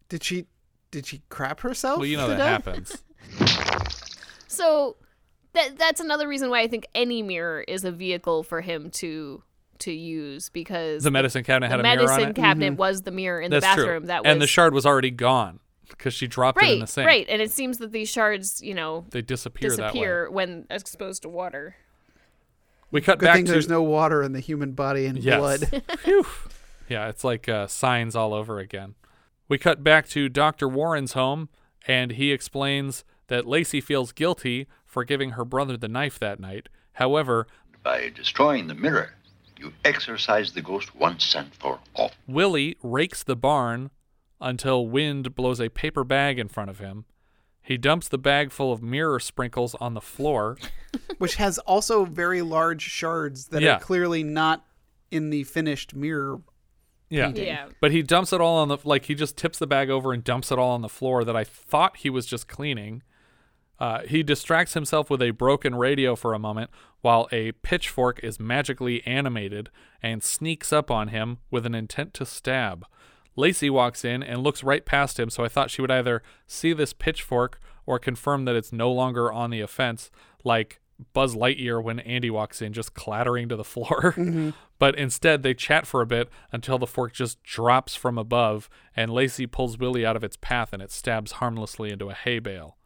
did 0.07 0.23
she 0.23 0.45
did 0.91 1.05
she 1.05 1.21
crap 1.29 1.59
herself? 1.59 1.97
Well, 1.99 2.07
you 2.07 2.15
know 2.17 2.29
that 2.29 2.37
death? 2.37 2.65
happens. 2.65 3.03
So 4.51 4.97
that 5.53 5.77
that's 5.77 5.99
another 5.99 6.27
reason 6.27 6.49
why 6.49 6.61
I 6.61 6.67
think 6.67 6.87
any 6.95 7.21
mirror 7.23 7.61
is 7.67 7.83
a 7.83 7.91
vehicle 7.91 8.43
for 8.43 8.61
him 8.61 8.89
to 8.91 9.43
to 9.79 9.91
use 9.93 10.49
because 10.49 11.03
The 11.03 11.11
medicine 11.11 11.43
cabinet 11.45 11.69
had 11.69 11.79
a 11.79 11.83
mirror 11.83 12.01
on 12.01 12.05
medicine 12.07 12.29
it? 12.31 12.35
cabinet 12.35 12.73
Mhm. 12.73 12.77
was 12.77 13.03
the 13.03 13.11
mirror 13.11 13.39
in 13.39 13.49
That's 13.49 13.63
the 13.65 13.67
bathroom. 13.69 14.01
true. 14.01 14.07
That 14.07 14.23
was 14.23 14.31
and 14.31 14.41
the 14.41 14.47
shard 14.47 14.73
was 14.73 14.85
already 14.85 15.11
gone 15.11 15.59
because 15.87 16.13
she 16.13 16.27
dropped 16.27 16.61
it 16.61 16.69
in 16.69 16.79
the 16.81 16.87
sink. 16.87 17.07
right, 17.07 17.25
and 17.29 17.41
it 17.41 17.49
seems 17.49 17.77
that 17.77 17.91
these 17.93 18.09
shards, 18.09 18.61
you 18.61 18.73
know, 18.73 19.05
They 19.11 19.21
disappear, 19.21 19.69
that 19.69 19.77
way. 19.79 19.87
disappear 19.87 20.29
when 20.29 20.65
exposed 20.69 21.21
to 21.21 21.29
water. 21.29 21.77
We 22.91 23.01
cut 23.01 23.19
Good 23.19 23.25
back 23.27 23.35
thing 23.37 23.45
to 23.45 23.51
there's 23.51 23.69
no 23.69 23.81
water 23.83 24.21
in 24.23 24.33
the 24.33 24.39
human 24.39 24.73
body 24.73 25.05
and 25.05 25.17
Yes. 25.17 25.39
blood. 25.39 25.83
Phew. 25.99 26.25
Yeah, 26.89 27.07
it's 27.07 27.23
like 27.23 27.47
uh, 27.47 27.67
signs 27.67 28.15
all 28.15 28.33
over 28.33 28.59
again. 28.59 28.95
We 29.47 29.57
cut 29.57 29.83
back 29.83 30.07
to 30.09 30.27
Dr. 30.27 30.67
Warren's 30.67 31.13
home, 31.13 31.49
and 31.87 32.11
he 32.11 32.31
explains 32.31 33.03
that 33.27 33.45
Lacey 33.47 33.79
feels 33.79 34.11
guilty 34.11 34.67
for 34.99 35.05
giving 35.05 35.29
her 35.31 35.45
brother 35.45 35.77
the 35.77 35.87
knife 35.87 36.19
that 36.19 36.41
night. 36.41 36.67
However, 36.93 37.47
By 37.83 38.09
destroying 38.13 38.67
the 38.67 38.75
mirror, 38.75 39.13
you 39.57 39.71
exorcise 39.85 40.51
the 40.51 40.61
ghost 40.61 40.93
once 40.93 41.33
and 41.35 41.53
for 41.55 41.79
all. 41.95 42.11
Willie 42.27 42.75
rakes 42.83 43.23
the 43.23 43.37
barn 43.37 43.91
until 44.41 44.87
wind 44.87 45.35
blows 45.35 45.61
a 45.61 45.69
paper 45.69 46.03
bag 46.03 46.37
in 46.37 46.49
front 46.49 46.69
of 46.69 46.79
him. 46.79 47.05
He 47.61 47.77
dumps 47.77 48.09
the 48.09 48.17
bag 48.17 48.51
full 48.51 48.73
of 48.73 48.83
mirror 48.83 49.21
sprinkles 49.21 49.73
on 49.75 49.93
the 49.93 50.01
floor. 50.01 50.57
which 51.17 51.35
has 51.35 51.57
also 51.59 52.03
very 52.03 52.41
large 52.41 52.81
shards 52.81 53.47
that 53.47 53.61
Yeah. 53.61 53.75
are 53.77 53.79
clearly 53.79 54.21
not 54.23 54.65
in 55.11 55.29
the 55.29 55.43
finished 55.45 55.95
mirror. 55.95 56.41
Yeah. 57.09 57.27
painting. 57.27 57.45
Yeah. 57.47 57.69
But 57.79 57.91
he 57.93 58.01
dumps 58.03 58.33
it 58.33 58.41
all 58.41 58.57
on 58.57 58.67
the 58.67 58.77
like 58.83 59.05
he 59.05 59.15
just 59.15 59.37
tips 59.37 59.59
the 59.59 59.67
bag 59.67 59.89
over 59.89 60.11
and 60.11 60.23
dumps 60.25 60.51
it 60.51 60.59
all 60.59 60.71
on 60.71 60.81
the 60.81 60.89
floor 60.89 61.23
that 61.23 61.37
I 61.37 61.45
thought 61.45 61.97
he 61.97 62.09
was 62.09 62.25
just 62.25 62.49
cleaning. 62.49 63.01
Uh, 63.79 64.01
he 64.01 64.23
distracts 64.23 64.73
himself 64.73 65.09
with 65.09 65.21
a 65.21 65.31
broken 65.31 65.75
radio 65.75 66.15
for 66.15 66.33
a 66.33 66.39
moment 66.39 66.69
while 67.01 67.29
a 67.31 67.53
pitchfork 67.53 68.19
is 68.23 68.39
magically 68.39 69.05
animated 69.05 69.69
and 70.03 70.21
sneaks 70.21 70.73
up 70.73 70.91
on 70.91 71.09
him 71.09 71.37
with 71.49 71.65
an 71.65 71.73
intent 71.73 72.13
to 72.13 72.25
stab. 72.25 72.85
Lacey 73.35 73.69
walks 73.69 74.03
in 74.03 74.21
and 74.21 74.43
looks 74.43 74.63
right 74.63 74.85
past 74.85 75.17
him, 75.19 75.29
so 75.29 75.45
I 75.45 75.47
thought 75.47 75.71
she 75.71 75.81
would 75.81 75.91
either 75.91 76.21
see 76.45 76.73
this 76.73 76.91
pitchfork 76.91 77.61
or 77.85 77.97
confirm 77.97 78.45
that 78.45 78.55
it's 78.55 78.73
no 78.73 78.91
longer 78.91 79.31
on 79.31 79.49
the 79.49 79.61
offense, 79.61 80.11
like 80.43 80.81
Buzz 81.13 81.33
Lightyear 81.35 81.81
when 81.81 81.99
Andy 82.01 82.29
walks 82.29 82.61
in, 82.61 82.73
just 82.73 82.93
clattering 82.93 83.47
to 83.47 83.55
the 83.55 83.63
floor. 83.63 84.13
But 84.77 84.95
instead, 84.95 85.43
they 85.43 85.53
chat 85.53 85.87
for 85.87 86.01
a 86.01 86.05
bit 86.05 86.29
until 86.51 86.77
the 86.77 86.87
fork 86.87 87.13
just 87.13 87.41
drops 87.43 87.95
from 87.95 88.17
above, 88.17 88.69
and 88.95 89.11
Lacey 89.11 89.47
pulls 89.47 89.77
Willie 89.77 90.05
out 90.05 90.17
of 90.17 90.23
its 90.23 90.37
path 90.37 90.73
and 90.73 90.81
it 90.81 90.91
stabs 90.91 91.33
harmlessly 91.33 91.91
into 91.91 92.09
a 92.09 92.13
hay 92.13 92.39
bale. 92.39 92.77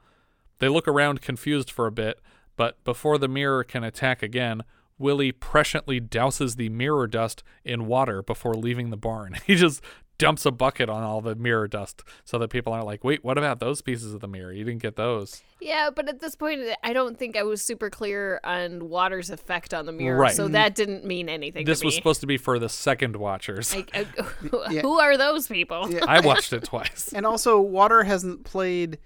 They 0.60 0.70
look 0.70 0.88
around 0.88 1.22
confused 1.22 1.70
for 1.72 1.88
a 1.88 1.92
bit, 1.92 2.20
But 2.56 2.84
before 2.84 3.18
the 3.18 3.28
mirror 3.28 3.64
can 3.64 3.84
attack 3.84 4.22
again, 4.22 4.62
Willie 5.00 5.32
presciently 5.34 6.00
douses 6.00 6.56
the 6.56 6.70
mirror 6.70 7.08
dust 7.08 7.44
in 7.66 7.88
water 7.88 8.22
before 8.22 8.54
leaving 8.54 8.90
the 8.92 8.98
barn. 8.98 9.36
He 9.48 9.56
just 9.56 9.82
dumps 10.20 10.46
a 10.46 10.52
bucket 10.52 10.88
on 10.90 11.02
all 11.02 11.20
the 11.22 11.34
mirror 11.34 11.68
dust 11.68 12.04
so 12.24 12.38
that 12.38 12.50
people 12.50 12.72
aren't 12.72 12.86
like, 12.86 13.04
wait, 13.04 13.24
what 13.24 13.36
about 13.40 13.60
those 13.60 13.82
pieces 13.82 14.14
of 14.14 14.22
the 14.22 14.28
mirror? 14.28 14.54
You 14.54 14.64
didn't 14.64 14.84
get 14.84 14.96
those. 14.96 15.42
Yeah, 15.60 15.90
but 15.90 16.08
at 16.08 16.20
this 16.22 16.36
point, 16.36 16.62
I 16.84 16.94
don't 16.94 17.18
think 17.18 17.36
I 17.36 17.42
was 17.42 17.64
super 17.64 17.90
clear 17.90 18.40
on 18.44 18.88
water's 18.90 19.32
effect 19.32 19.74
on 19.74 19.88
the 19.88 19.92
mirror, 19.92 20.16
Right. 20.20 20.36
so 20.36 20.48
that 20.50 20.76
didn't 20.76 21.04
mean 21.04 21.28
anything. 21.28 21.66
This 21.66 21.80
to 21.80 21.86
was 21.86 21.96
supposed 21.96 22.22
to 22.22 22.28
be 22.28 22.38
for 22.38 22.60
the 22.60 22.70
second 22.70 23.16
watchers. 23.16 23.76
Like, 23.76 23.90
uh, 23.98 24.04
who 24.82 25.00
are 25.00 25.18
those 25.18 25.48
people? 25.48 25.90
I 26.08 26.20
watched 26.20 26.54
it 26.54 26.64
twice. 26.66 27.12
And 27.14 27.26
also, 27.26 27.60
water 27.60 28.04
hasn't 28.04 28.44
played, 28.44 29.00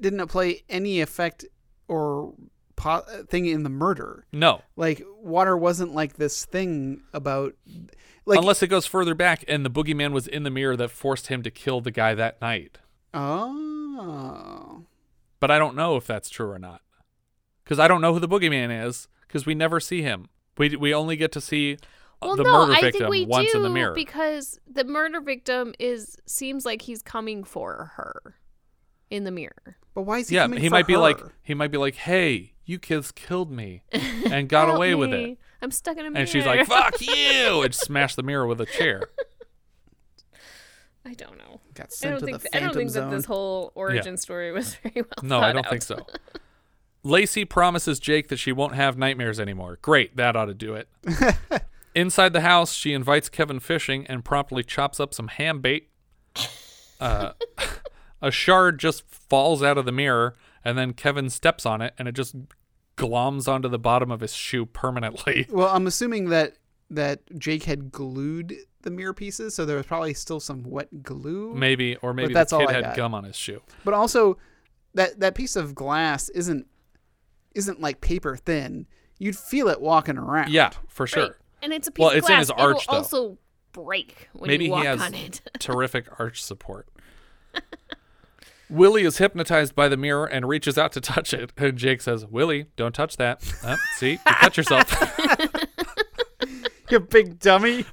didn't 0.00 0.20
it 0.20 0.28
play 0.28 0.62
any 0.68 1.00
effect 1.00 1.44
or 1.88 2.34
po- 2.76 3.04
thing 3.28 3.46
in 3.46 3.62
the 3.62 3.70
murder? 3.70 4.26
No. 4.32 4.62
Like 4.76 5.02
water 5.22 5.56
wasn't 5.56 5.94
like 5.94 6.16
this 6.16 6.44
thing 6.44 7.02
about, 7.12 7.54
like 8.24 8.38
Unless 8.38 8.62
it 8.62 8.68
goes 8.68 8.86
further 8.86 9.14
back 9.14 9.44
and 9.48 9.64
the 9.64 9.70
boogeyman 9.70 10.12
was 10.12 10.26
in 10.26 10.42
the 10.42 10.50
mirror 10.50 10.76
that 10.76 10.90
forced 10.90 11.28
him 11.28 11.42
to 11.42 11.50
kill 11.50 11.80
the 11.80 11.90
guy 11.90 12.14
that 12.14 12.40
night. 12.40 12.78
oh, 13.14 14.84
But 15.40 15.50
I 15.50 15.58
don't 15.58 15.76
know 15.76 15.96
if 15.96 16.06
that's 16.06 16.28
true 16.30 16.50
or 16.50 16.58
not. 16.58 16.80
Because 17.64 17.78
I 17.78 17.88
don't 17.88 18.00
know 18.00 18.12
who 18.14 18.20
the 18.20 18.28
boogeyman 18.28 18.86
is, 18.86 19.08
because 19.26 19.44
we 19.46 19.54
never 19.54 19.80
see 19.80 20.02
him. 20.02 20.28
We, 20.58 20.76
we 20.76 20.94
only 20.94 21.16
get 21.16 21.32
to 21.32 21.40
see 21.40 21.74
uh, 21.74 21.76
Well, 22.28 22.36
the 22.36 22.44
no, 22.44 22.52
murder 22.52 22.72
I 22.74 22.80
victim 22.80 23.00
think 23.00 23.10
we 23.10 23.26
once 23.26 23.50
do 23.52 23.58
in 23.58 23.62
the 23.64 23.68
mirror. 23.70 23.92
because 23.94 24.58
the 24.70 24.84
murder 24.84 25.20
victim 25.20 25.74
is 25.78 26.16
seems 26.26 26.64
like 26.64 26.82
he's 26.82 27.02
coming 27.02 27.42
for 27.44 27.92
her 27.96 28.36
in 29.10 29.24
the 29.24 29.30
mirror. 29.32 29.76
But 29.96 30.02
why 30.02 30.18
is 30.18 30.28
he 30.28 30.34
yeah, 30.34 30.42
coming 30.42 30.60
he 30.60 30.68
for 30.68 30.72
might 30.72 30.86
be 30.86 30.98
like 30.98 31.18
he 31.42 31.54
might 31.54 31.70
be 31.70 31.78
like, 31.78 31.94
"Hey, 31.94 32.52
you 32.66 32.78
kids 32.78 33.10
killed 33.10 33.50
me 33.50 33.82
and 34.30 34.46
got 34.46 34.66
Help 34.66 34.76
away 34.76 34.94
with 34.94 35.10
it." 35.10 35.38
I'm 35.62 35.70
stuck 35.70 35.96
in 35.96 36.04
a 36.04 36.10
mirror. 36.10 36.20
And 36.20 36.28
she's 36.28 36.44
like, 36.44 36.66
"Fuck 36.66 37.00
you!" 37.00 37.62
and 37.62 37.74
smash 37.74 38.14
the 38.14 38.22
mirror 38.22 38.46
with 38.46 38.60
a 38.60 38.66
chair. 38.66 39.04
I 41.06 41.14
don't 41.14 41.38
know. 41.38 41.62
Got 41.72 41.86
I 41.86 41.88
sent 41.88 42.10
don't 42.10 42.20
to 42.20 42.26
think 42.26 42.42
the 42.42 42.48
I 42.54 42.60
don't 42.60 42.74
Phantom 42.74 42.78
think 42.78 42.92
that 42.92 43.10
this 43.10 43.24
whole 43.24 43.72
origin 43.74 44.18
story 44.18 44.52
was 44.52 44.74
very 44.82 44.96
well. 44.96 45.22
No, 45.22 45.40
I 45.40 45.52
don't 45.52 45.66
think 45.66 45.80
so. 45.80 46.06
Lacey 47.02 47.46
promises 47.46 47.98
Jake 47.98 48.28
that 48.28 48.36
she 48.36 48.52
won't 48.52 48.74
have 48.74 48.98
nightmares 48.98 49.40
anymore. 49.40 49.78
Great, 49.80 50.14
that 50.18 50.36
ought 50.36 50.44
to 50.44 50.54
do 50.54 50.74
it. 50.74 50.88
Inside 51.94 52.34
the 52.34 52.42
house, 52.42 52.74
she 52.74 52.92
invites 52.92 53.30
Kevin 53.30 53.60
fishing 53.60 54.06
and 54.08 54.22
promptly 54.22 54.62
chops 54.62 55.00
up 55.00 55.14
some 55.14 55.28
ham 55.28 55.62
bait. 55.62 55.88
Uh, 57.00 57.32
a 58.22 58.30
shard 58.30 58.78
just 58.78 59.06
falls 59.08 59.62
out 59.62 59.78
of 59.78 59.84
the 59.84 59.92
mirror, 59.92 60.34
and 60.64 60.76
then 60.78 60.92
Kevin 60.92 61.30
steps 61.30 61.64
on 61.66 61.80
it, 61.82 61.94
and 61.98 62.08
it 62.08 62.12
just 62.12 62.34
gloms 62.96 63.46
onto 63.46 63.68
the 63.68 63.78
bottom 63.78 64.10
of 64.10 64.20
his 64.20 64.34
shoe 64.34 64.64
permanently. 64.66 65.46
Well, 65.50 65.68
I'm 65.68 65.86
assuming 65.86 66.30
that 66.30 66.54
that 66.90 67.20
Jake 67.38 67.64
had 67.64 67.90
glued 67.90 68.54
the 68.82 68.90
mirror 68.90 69.12
pieces, 69.12 69.54
so 69.54 69.64
there 69.66 69.76
was 69.76 69.86
probably 69.86 70.14
still 70.14 70.38
some 70.40 70.62
wet 70.62 71.02
glue. 71.02 71.52
Maybe, 71.54 71.96
or 71.96 72.14
maybe 72.14 72.32
But 72.32 72.38
that's 72.38 72.50
the 72.50 72.56
all 72.58 72.66
kid 72.66 72.70
I 72.70 72.72
had 72.74 72.84
got. 72.84 72.96
gum 72.96 73.14
on 73.14 73.24
his 73.24 73.34
shoe. 73.36 73.60
But 73.84 73.92
also, 73.94 74.38
that 74.94 75.18
that 75.20 75.34
piece 75.34 75.56
of 75.56 75.74
glass 75.74 76.28
isn't 76.30 76.66
isn't 77.54 77.80
like 77.80 78.00
paper 78.00 78.36
thin. 78.36 78.86
You'd 79.18 79.36
feel 79.36 79.68
it 79.68 79.80
walking 79.80 80.16
around. 80.18 80.50
Yeah, 80.52 80.70
for 80.88 81.06
sure. 81.06 81.22
Right. 81.24 81.32
And 81.62 81.72
it's 81.72 81.88
a 81.88 81.90
piece 81.90 82.02
Well, 82.02 82.10
of 82.10 82.16
it's 82.18 82.28
in 82.28 82.34
glass. 82.34 82.40
his 82.42 82.50
arch, 82.52 82.82
It'll 82.82 82.92
though. 82.92 82.98
also 82.98 83.38
break 83.72 84.28
when 84.34 84.48
Maybe 84.48 84.66
you 84.66 84.70
walk 84.70 84.80
he 84.82 84.86
has 84.86 85.00
on 85.02 85.14
it. 85.14 85.40
terrific 85.58 86.06
arch 86.20 86.42
support. 86.42 86.86
Willie 88.68 89.04
is 89.04 89.18
hypnotized 89.18 89.74
by 89.74 89.88
the 89.88 89.96
mirror 89.96 90.26
and 90.26 90.48
reaches 90.48 90.76
out 90.76 90.92
to 90.92 91.00
touch 91.00 91.32
it. 91.32 91.52
And 91.56 91.76
Jake 91.76 92.00
says, 92.00 92.26
Willie, 92.26 92.66
don't 92.76 92.94
touch 92.94 93.16
that. 93.16 93.42
Uh, 93.62 93.76
see, 93.96 94.12
you 94.12 94.18
cut 94.24 94.56
yourself. 94.56 94.92
you 96.90 97.00
big 97.00 97.38
dummy. 97.38 97.84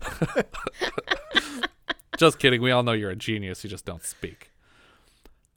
just 2.18 2.40
kidding. 2.40 2.62
We 2.62 2.72
all 2.72 2.84
know 2.84 2.92
you're 2.92 3.12
a 3.12 3.16
genius. 3.16 3.64
You 3.64 3.70
just 3.70 3.86
don't 3.86 4.04
speak. 4.04 4.52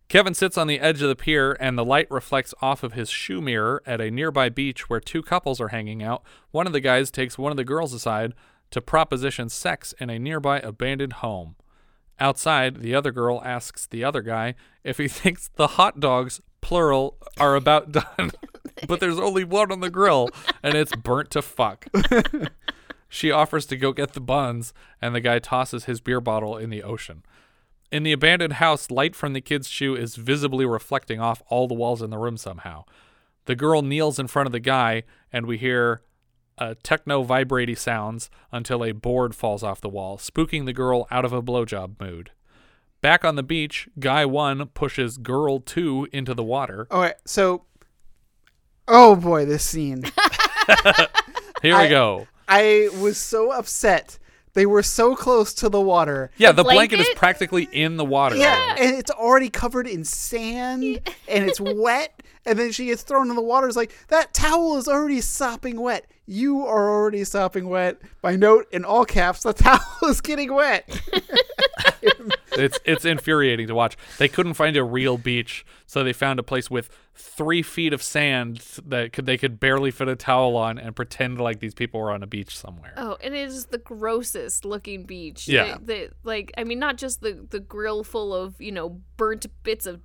Kevin 0.08 0.34
sits 0.34 0.56
on 0.56 0.68
the 0.68 0.78
edge 0.78 1.02
of 1.02 1.08
the 1.08 1.16
pier, 1.16 1.56
and 1.58 1.76
the 1.76 1.84
light 1.84 2.08
reflects 2.10 2.54
off 2.62 2.84
of 2.84 2.92
his 2.92 3.10
shoe 3.10 3.40
mirror 3.40 3.82
at 3.84 4.00
a 4.00 4.10
nearby 4.10 4.48
beach 4.48 4.88
where 4.88 5.00
two 5.00 5.20
couples 5.20 5.60
are 5.60 5.68
hanging 5.68 6.02
out. 6.02 6.22
One 6.52 6.66
of 6.66 6.72
the 6.72 6.80
guys 6.80 7.10
takes 7.10 7.36
one 7.36 7.50
of 7.50 7.56
the 7.56 7.64
girls 7.64 7.92
aside 7.92 8.32
to 8.70 8.80
proposition 8.80 9.48
sex 9.48 9.94
in 9.98 10.08
a 10.08 10.18
nearby 10.18 10.60
abandoned 10.60 11.14
home. 11.14 11.56
Outside, 12.18 12.76
the 12.76 12.94
other 12.94 13.12
girl 13.12 13.42
asks 13.44 13.86
the 13.86 14.04
other 14.04 14.22
guy 14.22 14.54
if 14.84 14.98
he 14.98 15.08
thinks 15.08 15.48
the 15.48 15.66
hot 15.68 16.00
dogs, 16.00 16.40
plural, 16.60 17.16
are 17.38 17.54
about 17.54 17.92
done. 18.18 18.32
but 18.86 19.00
there's 19.00 19.18
only 19.18 19.44
one 19.44 19.70
on 19.70 19.80
the 19.80 19.90
grill, 19.90 20.30
and 20.62 20.74
it's 20.74 20.96
burnt 20.96 21.30
to 21.32 21.42
fuck. 21.42 21.86
She 23.08 23.30
offers 23.30 23.66
to 23.66 23.76
go 23.76 23.92
get 23.92 24.12
the 24.12 24.20
buns, 24.20 24.74
and 25.00 25.14
the 25.14 25.20
guy 25.20 25.38
tosses 25.38 25.84
his 25.84 26.00
beer 26.00 26.20
bottle 26.20 26.56
in 26.56 26.70
the 26.70 26.82
ocean. 26.82 27.22
In 27.92 28.02
the 28.02 28.12
abandoned 28.12 28.54
house, 28.54 28.90
light 28.90 29.14
from 29.14 29.32
the 29.32 29.40
kid's 29.40 29.68
shoe 29.68 29.94
is 29.94 30.16
visibly 30.16 30.66
reflecting 30.66 31.20
off 31.20 31.42
all 31.48 31.68
the 31.68 31.74
walls 31.74 32.02
in 32.02 32.10
the 32.10 32.18
room 32.18 32.36
somehow. 32.36 32.84
The 33.44 33.54
girl 33.54 33.82
kneels 33.82 34.18
in 34.18 34.26
front 34.26 34.46
of 34.46 34.52
the 34.52 34.60
guy, 34.60 35.04
and 35.32 35.46
we 35.46 35.56
hear 35.56 36.02
uh, 36.58 36.74
techno 36.82 37.22
vibraty 37.22 37.76
sounds 37.76 38.30
until 38.52 38.84
a 38.84 38.92
board 38.92 39.34
falls 39.34 39.62
off 39.62 39.80
the 39.80 39.88
wall, 39.88 40.16
spooking 40.18 40.64
the 40.64 40.72
girl 40.72 41.06
out 41.10 41.24
of 41.24 41.32
a 41.32 41.42
blowjob 41.42 42.00
mood. 42.00 42.30
Back 43.00 43.24
on 43.24 43.36
the 43.36 43.42
beach, 43.42 43.88
guy 43.98 44.24
one 44.24 44.66
pushes 44.68 45.18
girl 45.18 45.60
two 45.60 46.08
into 46.12 46.34
the 46.34 46.42
water. 46.42 46.86
All 46.90 47.00
right, 47.00 47.16
so, 47.24 47.64
oh 48.88 49.16
boy, 49.16 49.44
this 49.44 49.64
scene. 49.64 50.04
Here 51.62 51.76
we 51.76 51.84
I- 51.84 51.88
go. 51.88 52.26
I 52.48 52.90
was 53.00 53.18
so 53.18 53.50
upset. 53.52 54.18
They 54.56 54.64
were 54.64 54.82
so 54.82 55.14
close 55.14 55.52
to 55.54 55.68
the 55.68 55.80
water. 55.82 56.30
Yeah, 56.38 56.52
the, 56.52 56.64
blanket? 56.64 56.98
is 56.98 57.08
practically 57.14 57.68
in 57.72 57.98
the 57.98 58.06
water. 58.06 58.36
Yeah, 58.36 58.76
and 58.78 58.96
it's 58.96 59.10
already 59.10 59.50
covered 59.50 59.86
in 59.86 60.02
sand 60.02 60.82
and 61.28 61.44
it's 61.44 61.60
wet. 61.60 62.22
And 62.46 62.58
then 62.58 62.72
she 62.72 62.86
gets 62.86 63.02
thrown 63.02 63.28
in 63.28 63.36
the 63.36 63.42
water. 63.42 63.66
It's 63.66 63.76
like, 63.76 63.92
that 64.08 64.32
towel 64.32 64.76
is 64.78 64.86
already 64.88 65.20
sopping 65.20 65.80
wet. 65.80 66.06
You 66.26 66.64
are 66.64 66.88
already 66.88 67.24
sopping 67.24 67.68
wet. 67.68 68.00
By 68.22 68.36
note, 68.36 68.66
in 68.72 68.84
all 68.84 69.04
caps, 69.04 69.42
the 69.42 69.52
towel 69.52 69.80
is 70.08 70.20
getting 70.20 70.54
wet. 70.54 70.88
it's 72.52 72.78
it's 72.84 73.04
infuriating 73.04 73.66
to 73.68 73.74
watch. 73.74 73.96
They 74.18 74.28
couldn't 74.28 74.54
find 74.54 74.76
a 74.76 74.84
real 74.84 75.18
beach, 75.18 75.64
so 75.86 76.02
they 76.02 76.12
found 76.12 76.38
a 76.38 76.42
place 76.42 76.70
with 76.70 76.90
three 77.14 77.62
feet 77.62 77.92
of 77.92 78.02
sand 78.02 78.60
that 78.86 79.12
could 79.12 79.26
they 79.26 79.36
could 79.38 79.60
barely 79.60 79.90
fit 79.90 80.08
a 80.08 80.16
towel 80.16 80.56
on 80.56 80.78
and 80.78 80.94
pretend 80.96 81.40
like 81.40 81.60
these 81.60 81.74
people 81.74 82.00
were 82.00 82.10
on 82.10 82.22
a 82.22 82.26
beach 82.26 82.56
somewhere. 82.56 82.94
Oh, 82.96 83.16
and 83.22 83.34
it 83.34 83.46
is 83.48 83.66
the 83.66 83.78
grossest 83.78 84.64
looking 84.64 85.04
beach. 85.04 85.46
Yeah. 85.48 85.76
The, 85.78 85.84
the- 85.84 86.10
like 86.24 86.52
I 86.56 86.64
mean, 86.64 86.78
not 86.78 86.96
just 86.96 87.20
the 87.20 87.46
the 87.50 87.60
grill 87.60 88.04
full 88.04 88.34
of 88.34 88.60
you 88.60 88.72
know 88.72 89.00
burnt 89.16 89.46
bits 89.62 89.86
of 89.86 90.00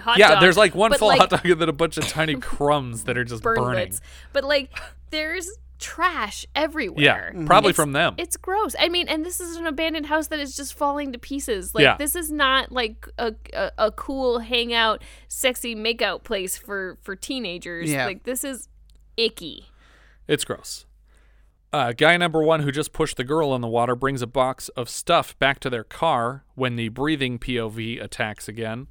hot 0.00 0.18
yeah, 0.18 0.30
dog, 0.32 0.40
there's 0.40 0.56
like 0.56 0.74
one 0.74 0.92
full 0.94 1.08
like, 1.08 1.20
hot 1.20 1.30
dog 1.30 1.46
and 1.46 1.60
then 1.60 1.68
a 1.68 1.72
bunch 1.72 1.96
of 1.98 2.06
tiny 2.08 2.34
crumbs 2.40 3.04
that 3.04 3.16
are 3.18 3.24
just 3.24 3.42
burn 3.42 3.56
burning. 3.56 3.86
bits. 3.86 4.00
But 4.32 4.44
like, 4.44 4.70
there's 5.10 5.48
trash 5.78 6.46
everywhere. 6.54 7.02
Yeah, 7.02 7.30
Mhm. 7.32 7.46
probably 7.46 7.70
It's- 7.70 7.76
from 7.76 7.92
them. 7.92 8.14
It's 8.16 8.36
gross. 8.36 8.74
I 8.78 8.88
mean, 8.88 9.08
and 9.08 9.24
this 9.26 9.40
is 9.40 9.56
an 9.56 9.66
abandoned 9.66 10.06
house 10.06 10.28
that 10.28 10.38
is 10.38 10.56
just 10.56 10.72
falling 10.74 11.12
to 11.12 11.18
pieces. 11.18 11.74
Like 11.74 11.82
Yeah. 11.82 11.96
this 11.96 12.14
is 12.16 12.30
not 12.30 12.72
like 12.72 13.08
a, 13.18 13.34
a 13.52 13.72
a 13.76 13.90
cool 13.90 14.38
hangout, 14.38 15.02
sexy 15.28 15.74
makeout 15.74 16.22
place 16.22 16.56
for 16.56 16.96
for 17.02 17.16
teenagers. 17.16 17.90
Yeah. 17.90 18.06
Like 18.06 18.22
this 18.22 18.44
is 18.44 18.68
icky. 19.16 19.66
It's 20.26 20.44
gross. 20.44 20.86
Uh, 21.72 21.92
guy 21.92 22.16
number 22.16 22.40
one, 22.40 22.60
who 22.60 22.70
just 22.70 22.92
pushed 22.92 23.16
the 23.16 23.24
girl 23.24 23.52
in 23.54 23.60
the 23.60 23.66
water, 23.68 23.96
brings 23.96 24.22
a 24.22 24.28
box 24.28 24.68
of 24.70 24.88
stuff 24.88 25.36
back 25.40 25.58
to 25.58 25.68
their 25.68 25.82
car 25.82 26.44
when 26.54 26.76
the 26.76 26.88
breathing 26.88 27.36
POV 27.36 28.00
attacks 28.00 28.46
again. 28.48 28.86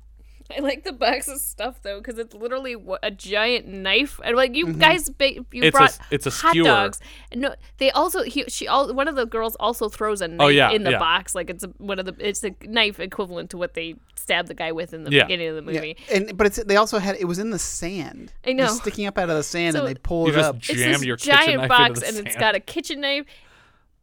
I 0.56 0.60
like 0.62 0.84
the 0.84 0.94
box 0.94 1.28
of 1.28 1.40
stuff 1.40 1.82
though, 1.82 2.00
because 2.00 2.18
it's 2.20 2.34
literally 2.34 2.76
a 3.02 3.12
giant 3.12 3.68
knife. 3.68 4.20
And 4.24 4.36
like 4.36 4.56
you 4.56 4.68
Mhm. 4.68 4.80
guys, 4.80 5.10
ba- 5.10 5.34
you 5.34 5.46
It's 5.54 5.68
a- 5.68 5.72
brought 5.72 5.98
it's 6.12 6.26
a 6.28 6.30
hot 6.30 6.52
skewer. 6.52 6.64
dogs. 6.66 7.00
No, 7.34 7.56
they 7.78 7.92
also 7.92 8.24
he 8.24 8.44
she 8.48 8.68
all 8.68 8.94
one 8.94 9.08
of 9.08 9.16
the 9.16 9.26
girls 9.26 9.56
also 9.60 9.90
throws 9.90 10.22
a 10.22 10.28
knife 10.28 10.46
Oh, 10.46 10.48
yeah, 10.50 10.72
in 10.72 10.84
the 10.84 10.92
yeah. 10.92 11.00
box. 11.00 11.34
Like 11.36 11.50
it's 11.50 11.64
a, 11.64 11.68
one 11.78 12.00
of 12.00 12.06
the 12.06 12.16
it's 12.20 12.44
a 12.44 12.54
knife 12.64 13.00
equivalent 13.00 13.50
to 13.52 13.58
what 13.58 13.74
they 13.74 13.96
stabbed 14.16 14.48
the 14.48 14.54
guy 14.54 14.72
with 14.72 14.94
in 14.94 15.04
the 15.04 15.12
Yeah. 15.12 15.24
beginning 15.24 15.48
of 15.50 15.56
the 15.56 15.62
movie. 15.62 15.98
Yeah. 16.10 16.16
And 16.18 16.38
but 16.38 16.48
it's 16.48 16.64
they 16.64 16.76
also 16.78 17.00
had 17.00 17.16
it 17.18 17.26
was 17.26 17.40
in 17.40 17.50
the 17.50 17.60
sand. 17.60 18.34
I 18.46 18.54
know. 18.54 18.64
Just 18.66 18.82
sticking 18.82 19.06
up 19.08 19.18
out 19.18 19.30
of 19.30 19.36
the 19.36 19.44
sand 19.44 19.74
So 19.74 19.86
and 19.86 19.88
they 19.96 20.00
pull 20.00 20.28
You 20.28 20.34
it 20.34 20.36
just 20.38 20.50
up. 20.50 20.56
It's 20.58 20.68
this 20.68 21.22
giant 21.24 21.68
box, 21.68 22.02
and 22.02 22.26
it's 22.28 22.36
got 22.36 22.56
a 22.56 22.60
kitchen 22.60 23.02
knife 23.02 23.26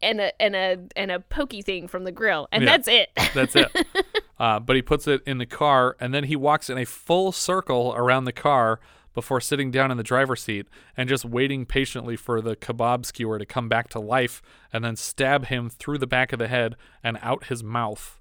and 0.03 0.21
a 0.21 0.43
and 0.43 0.57
a 0.57 0.79
and 0.97 1.11
a 1.11 1.21
pokey 1.21 1.63
thing 1.63 1.87
from 1.89 2.05
the 2.05 2.13
grill, 2.13 2.49
and 2.53 2.65
Yeah, 2.65 2.71
that's 2.77 2.89
it. 2.89 3.11
That's 3.35 3.55
it. 3.57 3.69
uh, 4.41 4.59
but 4.59 4.75
he 4.75 4.81
puts 4.81 5.07
it 5.07 5.23
in 5.27 5.37
the 5.37 5.45
car, 5.45 5.97
and 6.01 6.15
then 6.15 6.25
he 6.25 6.35
walks 6.35 6.71
in 6.71 6.79
a 6.79 6.87
full 6.87 7.31
circle 7.31 7.93
around 7.95 8.25
the 8.25 8.33
car 8.33 8.81
before 9.13 9.41
sitting 9.41 9.71
down 9.71 9.91
in 9.91 9.99
the 9.99 10.03
driver's 10.03 10.43
seat 10.43 10.67
and 10.97 11.11
just 11.11 11.27
waiting 11.27 11.67
patiently 11.67 12.17
for 12.17 12.41
the 12.41 12.57
kebab 12.57 13.05
skewer 13.05 13.39
to 13.39 13.45
come 13.45 13.69
back 13.69 13.91
to 13.91 14.01
life 14.01 14.41
and 14.73 14.83
then 14.83 14.97
stab 14.97 15.47
him 15.47 15.69
through 15.69 15.99
the 15.99 16.07
back 16.07 16.33
of 16.33 16.39
the 16.39 16.49
head 16.49 16.75
and 17.05 17.19
out 17.21 17.45
his 17.45 17.63
mouth. 17.63 18.19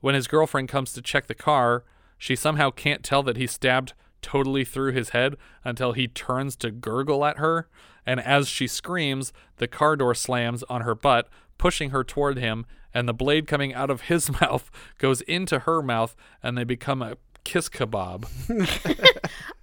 When 0.00 0.14
his 0.14 0.28
girlfriend 0.28 0.68
comes 0.68 0.92
to 0.92 1.02
check 1.02 1.26
the 1.26 1.34
car, 1.34 1.82
she 2.16 2.36
somehow 2.36 2.70
can't 2.70 3.02
tell 3.02 3.24
that 3.24 3.36
he 3.36 3.48
stabbed 3.48 3.94
totally 4.22 4.64
through 4.64 4.92
his 4.92 5.08
head 5.08 5.36
until 5.64 5.92
he 5.92 6.06
turns 6.06 6.54
to 6.56 6.70
gurgle 6.70 7.24
at 7.24 7.38
her. 7.38 7.68
And 8.06 8.20
as 8.20 8.46
she 8.46 8.68
screams, 8.68 9.32
the 9.56 9.66
car 9.66 9.96
door 9.96 10.14
slams 10.14 10.62
on 10.64 10.82
her 10.82 10.94
butt, 10.94 11.28
pushing 11.58 11.90
her 11.90 12.02
toward 12.04 12.38
him, 12.38 12.64
and 12.94 13.08
the 13.08 13.14
blade 13.14 13.46
coming 13.46 13.74
out 13.74 13.90
of 13.90 14.02
his 14.02 14.30
mouth 14.40 14.70
goes 14.98 15.20
into 15.22 15.60
her 15.60 15.82
mouth, 15.82 16.16
and 16.42 16.56
they 16.56 16.64
become 16.64 17.02
a 17.02 17.16
kiss 17.44 17.68
kebab. 17.68 18.26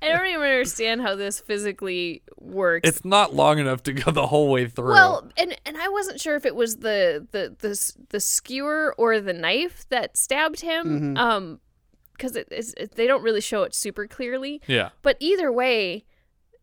I 0.02 0.08
don't 0.08 0.26
even 0.28 0.42
understand 0.42 1.02
how 1.02 1.16
this 1.16 1.40
physically 1.40 2.22
works. 2.38 2.88
It's 2.88 3.06
not 3.06 3.34
long 3.34 3.60
enough 3.60 3.84
to 3.84 3.94
go 3.94 4.12
the 4.12 4.28
whole 4.28 4.50
way 4.52 4.68
through. 4.68 4.94
Well, 4.94 5.30
and 5.38 5.56
and 5.66 5.78
I 5.78 5.90
wasn't 5.90 6.20
sure 6.20 6.36
if 6.36 6.46
it 6.46 6.56
was 6.56 6.78
the 6.78 7.28
the 7.32 7.56
the 7.60 7.94
the 8.10 8.20
skewer 8.20 8.94
or 8.98 9.20
the 9.20 9.34
knife 9.34 9.86
that 9.90 10.18
stabbed 10.18 10.62
him. 10.62 11.16
Mhm. 11.16 11.18
Um, 11.18 11.60
because 12.14 12.38
it, 12.38 12.48
it's 12.50 12.74
it, 12.78 12.96
they 12.96 13.08
don't 13.08 13.24
really 13.24 13.42
show 13.42 13.64
it 13.64 13.76
super 13.76 14.08
clearly. 14.08 14.62
Yeah. 14.68 14.90
But 15.02 15.18
either 15.20 15.52
way, 15.52 16.06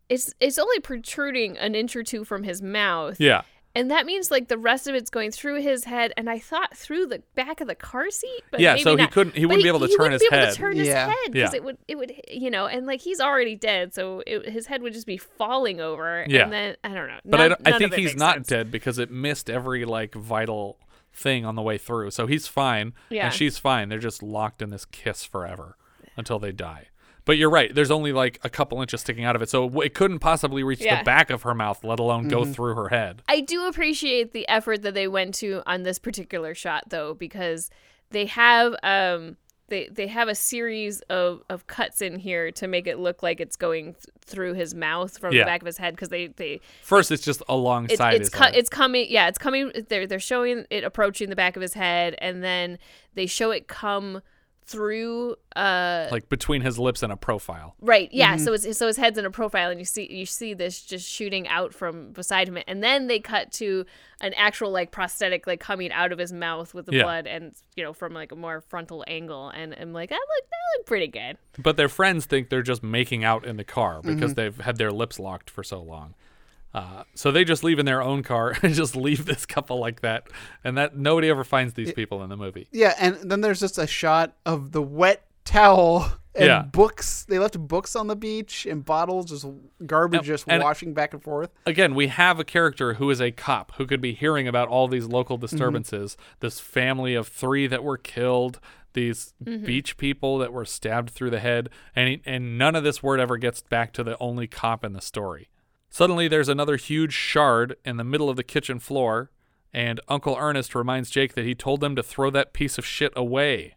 it's 0.09 0.33
it's 0.39 0.57
only 0.57 0.79
protruding 0.79 1.57
an 1.57 1.75
inch 1.75 1.95
or 1.95 2.03
two 2.03 2.23
from 2.23 2.41
his 2.43 2.61
mouth. 2.61 3.19
Yeah. 3.19 3.43
And 3.75 3.89
that 3.89 4.05
means 4.05 4.29
like 4.29 4.49
the 4.49 4.57
rest 4.57 4.87
of 4.87 4.93
it's 4.93 5.09
going 5.09 5.31
through 5.31 5.61
his 5.61 5.85
head, 5.85 6.13
and 6.15 6.29
I 6.29 6.37
thought 6.37 6.77
through 6.77 7.07
the 7.07 7.23
back 7.33 7.59
of 7.59 7.67
the 7.67 7.73
car 7.73 8.11
seat. 8.11 8.43
But 8.51 8.59
Yeah, 8.59 8.73
maybe 8.73 8.83
so 8.83 8.95
he 8.97 9.07
couldn't- 9.07 9.35
he 9.35 9.41
But 9.45 9.47
wouldn't 9.49 9.63
be 9.63 9.67
able 9.67 9.79
to 9.79 9.87
he 9.87 9.95
turn 9.97 10.03
wouldn't 10.11 10.21
his 10.21 10.29
be 10.29 10.35
able 10.35 10.45
head. 10.45 10.53
To 10.53 10.59
turn 10.59 10.75
his 10.77 10.87
Yeah. 10.87 11.07
head 11.07 11.31
because 11.31 11.53
Yeah. 11.53 11.57
it 11.57 11.63
would 11.63 11.77
it 11.87 11.95
would 11.97 12.13
you 12.31 12.51
know, 12.51 12.67
and 12.67 12.85
like 12.85 13.01
he's 13.01 13.19
already 13.19 13.55
dead, 13.55 13.93
so 13.95 14.21
it, 14.27 14.47
his 14.47 14.67
head 14.67 14.83
would 14.83 14.93
just 14.93 15.07
be 15.07 15.17
falling 15.17 15.81
over. 15.81 16.23
Yeah. 16.29 16.43
And 16.43 16.53
then 16.53 16.75
I 16.83 16.89
don't 16.89 17.07
know. 17.07 17.19
But 17.25 17.39
I, 17.39 17.47
None- 17.47 17.57
don't, 17.63 17.73
I 17.75 17.77
think 17.79 17.93
he's 17.95 18.15
not 18.15 18.35
sense. 18.35 18.47
dead 18.47 18.71
because 18.71 18.99
it 18.99 19.09
missed 19.09 19.49
every 19.49 19.85
like 19.85 20.13
vital 20.13 20.77
thing 21.11 21.43
on 21.43 21.55
the 21.55 21.61
way 21.63 21.79
through. 21.79 22.11
So 22.11 22.27
he's 22.27 22.47
fine, 22.47 22.93
Yeah. 23.09 23.25
and 23.25 23.33
she's 23.33 23.57
fine. 23.57 23.89
They're 23.89 23.97
just 23.97 24.21
locked 24.21 24.61
in 24.61 24.69
this 24.69 24.85
kiss 24.85 25.23
forever 25.23 25.77
until 26.15 26.37
they 26.37 26.51
die. 26.51 26.89
But 27.25 27.37
you're 27.37 27.49
right. 27.49 27.73
There's 27.73 27.91
only 27.91 28.11
like 28.11 28.39
a 28.43 28.49
couple 28.49 28.81
inches 28.81 29.01
sticking 29.01 29.23
out 29.23 29.35
of 29.35 29.41
it, 29.41 29.49
so 29.49 29.81
it 29.81 29.93
couldn't 29.93 30.19
possibly 30.19 30.61
reach 30.63 30.81
Yeah. 30.81 30.99
the 30.99 31.03
back 31.05 31.29
of 31.29 31.43
her 31.43 31.53
mouth, 31.55 31.83
let 31.83 31.99
alone 31.99 32.27
go 32.27 32.41
Mhm. 32.43 32.53
through 32.53 32.75
her 32.75 32.89
head. 32.89 33.21
I 33.29 33.39
do 33.39 33.65
appreciate 33.67 34.33
the 34.33 34.47
effort 34.49 34.81
that 34.81 34.93
they 34.93 35.07
went 35.07 35.33
to 35.35 35.61
on 35.65 35.83
this 35.83 35.99
particular 35.99 36.53
shot 36.53 36.89
though 36.89 37.13
because 37.13 37.69
they 38.11 38.25
have 38.25 38.75
um 38.83 39.37
they 39.69 39.87
they 39.89 40.07
have 40.07 40.27
a 40.27 40.35
series 40.35 40.99
of 41.09 41.41
of 41.49 41.65
cuts 41.67 42.01
in 42.01 42.19
here 42.19 42.51
to 42.51 42.67
make 42.67 42.85
it 42.85 42.99
look 42.99 43.23
like 43.23 43.39
it's 43.39 43.55
going 43.55 43.93
th- 43.93 44.03
through 44.19 44.53
his 44.53 44.75
mouth 44.75 45.17
from 45.17 45.33
Yeah. 45.33 45.43
the 45.43 45.45
back 45.45 45.61
of 45.61 45.65
his 45.65 45.77
head 45.77 45.95
because 45.95 46.09
they 46.09 46.27
they 46.27 46.59
First, 46.83 47.09
it's 47.11 47.23
just 47.23 47.39
it's 47.39 47.49
alongside 47.49 48.15
it's, 48.15 48.27
his 48.27 48.29
cu- 48.29 48.43
head. 48.43 48.55
it's 48.55 48.69
coming 48.69 49.07
yeah 49.09 49.29
it's 49.29 49.37
coming 49.37 49.71
they're 49.87 50.05
they're 50.05 50.19
showing 50.19 50.65
it 50.69 50.83
approaching 50.83 51.29
the 51.29 51.35
back 51.37 51.55
of 51.55 51.61
his 51.61 51.73
head 51.73 52.15
and 52.19 52.43
then 52.43 52.77
they 53.15 53.25
show 53.25 53.51
it 53.51 53.67
come 53.69 54.21
through 54.65 55.35
uh 55.55 56.07
like 56.11 56.29
between 56.29 56.61
his 56.61 56.79
lips 56.79 57.03
and 57.03 57.11
a 57.11 57.17
profile. 57.17 57.75
Right. 57.81 58.09
Yeah. 58.11 58.35
Mhm. 58.35 58.39
So 58.39 58.53
it's 58.53 58.77
so 58.77 58.87
his 58.87 58.97
head's 58.97 59.17
in 59.17 59.25
a 59.25 59.31
profile, 59.31 59.69
and 59.69 59.79
you 59.79 59.85
see 59.85 60.07
you 60.11 60.25
see 60.25 60.53
this 60.53 60.81
just 60.81 61.07
shooting 61.09 61.47
out 61.47 61.73
from 61.73 62.11
beside 62.11 62.47
him, 62.47 62.57
and 62.67 62.83
then 62.83 63.07
they 63.07 63.19
cut 63.19 63.51
to 63.53 63.85
an 64.21 64.33
actual 64.35 64.71
like 64.71 64.91
prosthetic 64.91 65.45
like 65.47 65.59
coming 65.59 65.91
out 65.91 66.11
of 66.11 66.17
his 66.19 66.31
mouth 66.33 66.73
with 66.73 66.85
the 66.85 66.93
Yeah. 66.95 67.03
blood, 67.03 67.27
and 67.27 67.53
you 67.75 67.83
know 67.83 67.93
from 67.93 68.13
like 68.13 68.31
a 68.31 68.35
more 68.35 68.61
frontal 68.61 69.03
angle, 69.07 69.49
and 69.49 69.75
I'm 69.79 69.93
like 69.93 70.09
that 70.09 70.15
look 70.15 70.49
that 70.49 70.77
look 70.79 70.85
pretty 70.87 71.07
good. 71.07 71.37
But 71.59 71.77
their 71.77 71.89
friends 71.89 72.25
think 72.25 72.49
they're 72.49 72.61
just 72.63 72.83
making 72.83 73.23
out 73.23 73.45
in 73.45 73.57
the 73.57 73.63
car 73.63 74.01
because 74.01 74.31
Mhm. 74.33 74.35
they've 74.35 74.57
had 74.61 74.77
their 74.77 74.91
lips 74.91 75.19
locked 75.19 75.49
for 75.49 75.63
so 75.63 75.81
long. 75.81 76.15
Uh, 76.73 77.03
so 77.13 77.31
they 77.31 77.43
just 77.43 77.63
leave 77.63 77.77
in 77.79 77.85
their 77.85 78.01
own 78.01 78.23
car 78.23 78.55
and 78.63 78.73
just 78.73 78.95
leave 78.95 79.25
this 79.25 79.45
couple 79.45 79.77
like 79.79 80.01
that, 80.01 80.27
and 80.63 80.77
that 80.77 80.95
nobody 80.97 81.29
ever 81.29 81.43
finds 81.43 81.73
these 81.75 81.93
people 81.93 82.23
in 82.23 82.29
the 82.29 82.37
movie. 82.37 82.67
Yeah, 82.71 82.95
and 82.99 83.17
then 83.29 83.41
there's 83.41 83.59
just 83.59 83.77
a 83.77 83.85
shot 83.87 84.33
of 84.45 84.71
the 84.71 84.81
wet 84.81 85.23
towel 85.45 86.11
and 86.35 86.45
Yeah. 86.47 86.61
books. 86.63 87.25
They 87.29 87.37
left 87.37 87.59
books 87.59 87.95
on 87.95 88.07
the 88.07 88.15
beach 88.15 88.65
and 88.65 88.83
bottles, 88.83 89.27
just 89.29 89.45
garbage, 89.85 90.21
Yep, 90.21 90.25
just 90.25 90.45
and- 90.47 90.63
washing 90.63 90.93
back 90.95 91.13
and 91.13 91.21
forth. 91.21 91.51
Again, 91.67 91.93
we 91.93 92.07
have 92.07 92.39
a 92.39 92.43
character 92.43 92.95
who 92.95 93.09
is 93.11 93.21
a 93.21 93.29
cop 93.31 93.73
who 93.75 93.85
could 93.85 94.01
be 94.01 94.13
hearing 94.13 94.47
about 94.47 94.67
all 94.67 94.87
these 94.87 95.05
local 95.05 95.37
Mm-hmm. 95.37 95.45
disturbances. 95.45 96.17
This 96.39 96.59
family 96.59 97.13
of 97.13 97.27
three 97.27 97.67
that 97.67 97.83
were 97.83 97.97
killed, 97.97 98.59
these 98.93 99.33
Mhm. 99.43 99.65
beach 99.65 99.97
people 99.97 100.39
that 100.39 100.51
were 100.53 100.65
stabbed 100.65 101.11
through 101.11 101.29
the 101.31 101.39
head, 101.39 101.69
and 101.95 102.09
he- 102.09 102.21
and 102.25 102.57
none 102.57 102.75
of 102.75 102.83
this 102.83 103.03
word 103.03 103.19
ever 103.19 103.37
gets 103.37 103.61
back 103.61 103.93
to 103.93 104.03
the 104.03 104.17
only 104.19 104.47
cop 104.47 104.83
in 104.83 104.93
the 104.93 105.01
story. 105.01 105.49
Suddenly, 105.93 106.27
there's 106.27 106.49
another 106.49 106.77
huge 106.77 107.13
shard 107.13 107.75
in 107.85 107.97
the 107.97 108.03
middle 108.03 108.27
of 108.27 108.35
the 108.35 108.43
kitchen 108.43 108.79
floor, 108.79 109.29
and 109.71 110.01
Uncle 110.07 110.35
Ernest 110.39 110.73
reminds 110.73 111.11
Jake 111.11 111.35
that 111.35 111.45
he 111.45 111.53
told 111.53 111.81
them 111.81 111.95
to 111.95 112.01
throw 112.01 112.31
that 112.31 112.51
piece 112.51 112.79
of 112.79 112.85
shit 112.85 113.13
away. 113.15 113.75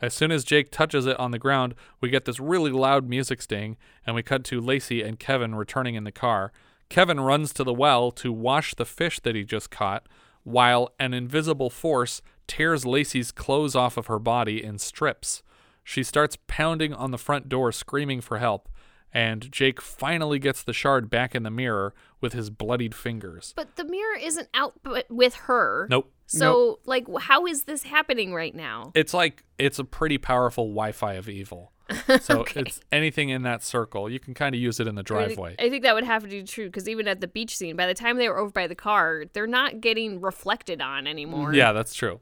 As 0.00 0.14
soon 0.14 0.32
as 0.32 0.42
Jake 0.42 0.70
touches 0.70 1.04
it 1.04 1.20
on 1.20 1.32
the 1.32 1.38
ground, 1.38 1.74
we 2.00 2.08
get 2.08 2.24
this 2.24 2.40
really 2.40 2.70
loud 2.70 3.06
music 3.06 3.42
sting, 3.42 3.76
and 4.06 4.16
we 4.16 4.22
cut 4.22 4.42
to 4.44 4.58
Lacey 4.58 5.02
and 5.02 5.18
Kevin 5.20 5.54
returning 5.54 5.96
in 5.96 6.04
the 6.04 6.10
car. 6.10 6.50
Kevin 6.88 7.20
runs 7.20 7.52
to 7.52 7.62
the 7.62 7.74
well 7.74 8.10
to 8.12 8.32
wash 8.32 8.74
the 8.74 8.86
fish 8.86 9.20
that 9.20 9.34
he 9.34 9.44
just 9.44 9.70
caught, 9.70 10.06
while 10.44 10.94
an 10.98 11.12
invisible 11.12 11.68
force 11.68 12.22
tears 12.46 12.86
Lacey's 12.86 13.32
clothes 13.32 13.76
off 13.76 13.98
of 13.98 14.06
her 14.06 14.18
body 14.18 14.64
in 14.64 14.78
strips. 14.78 15.42
She 15.84 16.04
starts 16.04 16.38
pounding 16.46 16.94
on 16.94 17.10
the 17.10 17.18
front 17.18 17.50
door, 17.50 17.70
screaming 17.70 18.22
for 18.22 18.38
help, 18.38 18.66
and 19.12 19.50
Jake 19.50 19.80
finally 19.80 20.38
gets 20.38 20.62
the 20.62 20.72
shard 20.72 21.10
back 21.10 21.34
in 21.34 21.42
the 21.42 21.50
mirror 21.50 21.94
with 22.20 22.32
his 22.32 22.50
bloodied 22.50 22.94
fingers. 22.94 23.52
But 23.56 23.76
the 23.76 23.84
mirror 23.84 24.16
isn't 24.16 24.48
out 24.54 24.74
but 24.82 25.10
with 25.10 25.34
her. 25.34 25.86
Nope. 25.90 26.12
So 26.26 26.78
like 26.84 27.06
how 27.22 27.46
is 27.46 27.64
this 27.64 27.82
happening 27.82 28.32
right 28.32 28.54
now? 28.54 28.92
It's 28.94 29.12
like 29.12 29.44
it's 29.58 29.78
a 29.78 29.84
pretty 29.84 30.18
powerful 30.18 30.64
Wi-Fi 30.64 31.14
of 31.14 31.28
evil. 31.28 31.72
So 32.20 32.44
it's 32.54 32.80
anything 32.92 33.30
in 33.30 33.42
that 33.42 33.64
circle. 33.64 34.08
You 34.08 34.20
can 34.20 34.32
kind 34.32 34.54
of 34.54 34.60
use 34.60 34.78
it 34.78 34.86
in 34.86 34.94
the 34.94 35.00
I 35.00 35.02
think- 35.02 35.34
driveway. 35.36 35.56
I 35.58 35.68
think 35.68 35.82
that 35.82 35.94
would 35.94 36.04
have 36.04 36.22
to 36.22 36.28
be 36.28 36.44
true 36.44 36.66
because 36.66 36.88
even 36.88 37.08
at 37.08 37.20
the 37.20 37.26
beach 37.26 37.56
scene, 37.56 37.74
by 37.74 37.86
the 37.88 37.94
time 37.94 38.16
they 38.16 38.28
were 38.28 38.38
over 38.38 38.52
by 38.52 38.68
the 38.68 38.76
car, 38.76 39.24
they're 39.32 39.46
not 39.48 39.80
getting 39.80 40.20
reflected 40.20 40.80
on 40.80 41.08
anymore. 41.08 41.52
Yeah, 41.52 41.72
that's 41.72 41.94
true. 41.94 42.20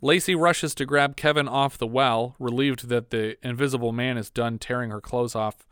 Lacey 0.00 0.34
rushes 0.34 0.74
to 0.76 0.86
grab 0.86 1.16
Kevin 1.16 1.46
off 1.48 1.76
the 1.76 1.86
well, 1.86 2.34
relieved 2.38 2.88
that 2.88 3.10
the 3.10 3.36
invisible 3.46 3.92
man 3.92 4.16
is 4.16 4.30
done 4.30 4.58
tearing 4.58 4.90
her 4.90 5.00
clothes 5.02 5.34
off. 5.34 5.66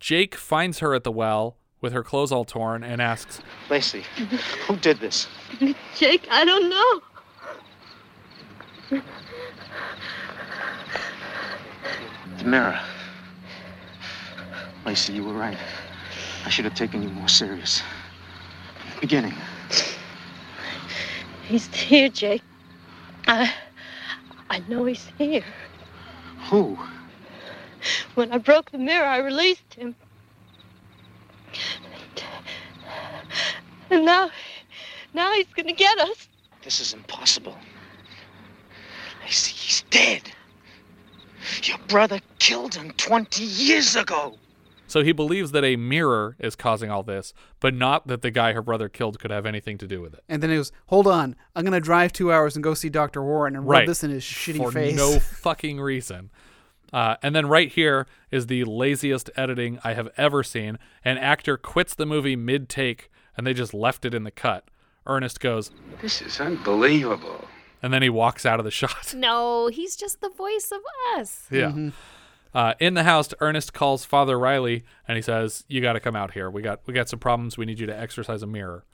Jake 0.00 0.34
finds 0.34 0.78
her 0.78 0.94
at 0.94 1.04
the 1.04 1.12
well 1.12 1.56
with 1.80 1.92
her 1.92 2.02
clothes 2.02 2.32
all 2.32 2.44
torn 2.44 2.82
and 2.82 3.00
asks, 3.00 3.40
Lacey, 3.68 4.04
who 4.66 4.76
did 4.76 4.98
this? 5.00 5.26
Jake, 5.96 6.26
I 6.30 6.44
don't 6.44 6.68
know. 6.68 7.00
The 12.38 12.44
mirror. 12.44 12.80
Lacey, 14.86 15.12
you 15.12 15.24
were 15.24 15.34
right. 15.34 15.58
I 16.44 16.50
should 16.50 16.64
have 16.64 16.74
taken 16.74 17.02
you 17.02 17.08
more 17.10 17.28
serious. 17.28 17.82
Beginning. 19.00 19.34
He's 21.46 21.66
here, 21.74 22.08
Jake. 22.08 22.42
I, 23.26 23.52
I 24.50 24.60
know 24.68 24.84
he's 24.84 25.06
here. 25.18 25.44
Who? 26.48 26.78
When 28.14 28.32
I 28.32 28.38
broke 28.38 28.70
the 28.70 28.78
mirror, 28.78 29.06
I 29.06 29.18
released 29.18 29.74
him. 29.74 29.94
And 33.90 34.04
now, 34.04 34.30
now 35.14 35.32
he's 35.34 35.46
gonna 35.56 35.72
get 35.72 35.98
us. 35.98 36.28
This 36.62 36.80
is 36.80 36.92
impossible. 36.92 37.56
I 39.24 39.30
see 39.30 39.52
he's 39.54 39.82
dead. 39.90 40.22
Your 41.62 41.78
brother 41.88 42.20
killed 42.38 42.74
him 42.74 42.90
20 42.92 43.42
years 43.42 43.96
ago. 43.96 44.36
so 44.86 45.02
he 45.02 45.12
believes 45.12 45.52
that 45.52 45.64
a 45.64 45.76
mirror 45.76 46.36
is 46.38 46.54
causing 46.56 46.90
all 46.90 47.02
this, 47.02 47.32
but 47.60 47.72
not 47.74 48.06
that 48.08 48.20
the 48.22 48.30
guy 48.30 48.52
her 48.52 48.60
brother 48.62 48.88
killed 48.88 49.18
could 49.18 49.30
have 49.30 49.46
anything 49.46 49.78
to 49.78 49.86
do 49.86 50.00
with 50.02 50.12
it. 50.14 50.22
And 50.28 50.42
then 50.42 50.50
he 50.50 50.56
goes, 50.56 50.72
"Hold 50.86 51.06
on, 51.06 51.36
I'm 51.56 51.64
gonna 51.64 51.80
drive 51.80 52.12
two 52.12 52.30
hours 52.32 52.56
and 52.56 52.62
go 52.62 52.74
see 52.74 52.88
Doctor 52.90 53.22
Warren 53.22 53.56
and 53.56 53.66
rub 53.66 53.86
this 53.86 54.04
in 54.04 54.10
his 54.10 54.24
shitty 54.24 54.56
for 54.58 54.72
face." 54.72 54.92
For 54.92 54.96
no 55.14 55.18
fucking 55.42 55.80
reason. 55.80 56.30
Uh, 56.92 57.16
and 57.22 57.34
then 57.34 57.46
right 57.46 57.70
here 57.70 58.06
is 58.30 58.46
the 58.46 58.64
laziest 58.64 59.30
editing 59.36 59.78
I 59.84 59.94
have 59.94 60.08
ever 60.16 60.42
seen. 60.42 60.78
An 61.04 61.18
actor 61.18 61.56
quits 61.56 61.94
the 61.94 62.06
movie 62.06 62.36
mid 62.36 62.68
take, 62.68 63.10
and 63.36 63.46
they 63.46 63.52
just 63.54 63.74
left 63.74 64.04
it 64.04 64.14
in 64.14 64.24
the 64.24 64.30
cut. 64.30 64.64
Ernest 65.06 65.40
goes, 65.40 65.70
This 66.00 66.20
is 66.22 66.40
unbelievable. 66.40 67.46
and 67.82 67.92
then 67.92 68.02
he 68.02 68.08
walks 68.10 68.44
out 68.46 68.58
of 68.58 68.64
the 68.64 68.70
shot. 68.82 69.14
No, 69.14 69.68
he's 69.68 69.96
just 69.96 70.20
the 70.20 70.28
voice 70.30 70.70
of 70.72 70.80
us. 71.18 71.46
Yeah. 71.50 71.90
Uh, 72.54 72.74
in 72.80 72.94
the 72.94 73.04
house, 73.04 73.28
Ernest 73.40 73.72
calls 73.74 74.04
Father 74.06 74.38
Riley 74.38 74.84
and 75.06 75.16
he 75.16 75.22
says, 75.22 75.64
"You 75.68 75.80
got 75.82 75.92
to 75.92 76.00
come 76.00 76.16
out 76.16 76.32
here. 76.32 76.50
We 76.50 76.62
got 76.62 76.80
we 76.86 76.94
got 76.94 77.08
some 77.08 77.18
problems. 77.18 77.58
We 77.58 77.66
need 77.66 77.78
you 77.78 77.86
to 77.86 77.98
exercise 77.98 78.42
a 78.42 78.46
mirror." 78.46 78.84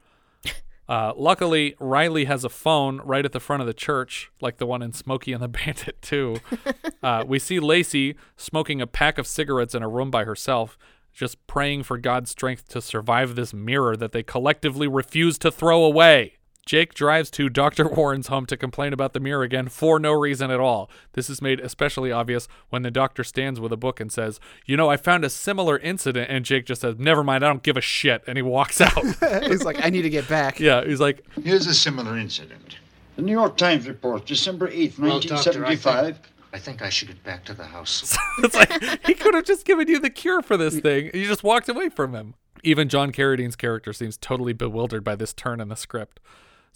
Uh, 0.89 1.13
luckily, 1.17 1.75
Riley 1.81 2.27
has 2.27 2.45
a 2.45 2.49
phone 2.49 3.01
right 3.05 3.25
at 3.25 3.33
the 3.33 3.41
front 3.41 3.63
of 3.63 3.67
the 3.67 3.75
church, 3.75 4.31
like 4.41 4.59
the 4.59 4.67
one 4.67 4.83
in 4.83 4.93
Smokey 4.93 5.33
and 5.33 5.43
the 5.43 5.49
Bandit 5.65 6.01
too. 6.03 6.37
uh, 7.03 7.25
we 7.27 7.39
see 7.39 7.61
Lacey 7.61 8.17
smoking 8.37 8.81
a 8.81 8.87
pack 8.87 9.19
of 9.19 9.27
cigarettes 9.27 9.75
in 9.75 9.83
a 9.83 9.89
room 9.89 10.11
by 10.11 10.25
herself, 10.25 10.77
just 11.13 11.45
praying 11.47 11.85
for 11.85 11.97
God's 11.97 12.31
strength 12.31 12.69
to 12.69 12.83
survive 12.83 13.35
this 13.35 13.55
mirror 13.55 13.97
that 13.97 14.13
they 14.13 14.23
collectively 14.23 14.89
refuse 14.89 15.39
to 15.39 15.51
throw 15.51 15.85
away. 15.85 16.35
Jake 16.67 16.95
drives 16.95 17.31
to 17.33 17.49
Dr. 17.49 17.87
Warren's 17.95 18.29
home 18.29 18.47
to 18.47 18.57
complain 18.57 18.93
about 18.93 19.13
the 19.13 19.21
mirror 19.21 19.43
again 19.43 19.69
for 19.69 19.99
no 20.01 20.13
reason 20.13 20.51
at 20.51 20.61
all. 20.61 20.91
This 21.13 21.29
is 21.29 21.43
made 21.43 21.61
especially 21.61 22.11
obvious 22.11 22.49
when 22.71 22.83
the 22.83 22.91
doctor 22.91 23.23
stands 23.25 23.61
with 23.61 23.73
a 23.73 23.77
book 23.77 24.01
and 24.01 24.11
says, 24.11 24.41
You 24.65 24.77
know, 24.77 24.89
I 24.89 24.97
found 24.97 25.25
a 25.25 25.31
similar 25.31 25.79
incident. 25.79 26.31
And 26.31 26.45
Jake 26.45 26.67
just 26.67 26.81
says, 26.81 26.97
Never 26.99 27.23
mind, 27.23 27.45
I 27.45 27.49
don't 27.49 27.63
give 27.63 27.77
a 27.77 27.81
shit. 27.83 28.23
And 28.27 28.39
he 28.39 28.43
walks 28.43 28.81
out. 28.81 29.05
He's 29.45 29.65
like, 29.65 29.85
I 29.85 29.91
need 29.91 30.03
to 30.03 30.11
get 30.11 30.29
back. 30.29 30.59
yeah, 30.61 30.85
he's 30.85 31.01
like, 31.01 31.25
Here's 31.43 31.67
a 31.67 31.75
similar 31.75 32.17
incident. 32.17 32.79
The 33.17 33.23
New 33.23 33.33
York 33.33 33.57
Times 33.57 33.87
reports 33.87 34.27
December 34.27 34.69
8th, 34.69 34.99
Well, 34.99 35.21
doctor, 35.21 35.65
I 35.65 35.75
1975. 35.77 36.05
think, 36.17 36.17
I 36.53 36.59
think 36.59 36.83
I 36.83 36.89
should 36.89 37.09
get 37.09 37.23
back 37.25 37.45
to 37.45 37.55
the 37.55 37.65
house. 37.65 38.17
it's 38.39 38.55
like 38.57 39.07
he 39.07 39.15
could 39.15 39.35
have 39.35 39.45
just 39.45 39.65
given 39.65 39.87
you 39.89 39.99
the 40.01 40.11
cure 40.11 40.43
for 40.43 40.57
this 40.57 40.81
thing. 40.81 41.11
You 41.15 41.27
just 41.27 41.45
walked 41.45 41.69
away 41.69 41.89
from 41.91 42.15
him. 42.15 42.35
Even 42.63 42.89
John 42.89 43.13
Carradine's 43.13 43.57
character 43.57 43.93
seems 43.93 44.17
totally 44.17 44.53
bewildered 44.55 45.05
by 45.05 45.15
this 45.15 45.33
turn 45.33 45.61
in 45.61 45.69
the 45.69 45.77
script. 45.77 46.19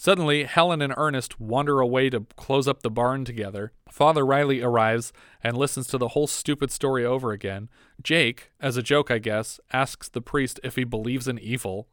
Suddenly, 0.00 0.44
Helen 0.44 0.80
and 0.80 0.94
Ernest 0.96 1.40
wander 1.40 1.80
away 1.80 2.08
to 2.10 2.24
close 2.36 2.68
up 2.68 2.82
the 2.82 2.90
barn 2.90 3.24
together. 3.24 3.72
Father 3.90 4.24
Riley 4.24 4.62
arrives 4.62 5.12
and 5.42 5.56
listens 5.56 5.88
to 5.88 5.98
the 5.98 6.08
whole 6.08 6.28
stupid 6.28 6.70
story 6.70 7.04
over 7.04 7.32
again. 7.32 7.68
Jake, 8.00 8.52
as 8.60 8.76
a 8.76 8.82
joke, 8.82 9.10
I 9.10 9.18
guess, 9.18 9.58
asks 9.72 10.08
the 10.08 10.20
priest 10.20 10.60
if 10.62 10.76
he 10.76 10.84
believes 10.84 11.26
in 11.26 11.36
evil. 11.40 11.88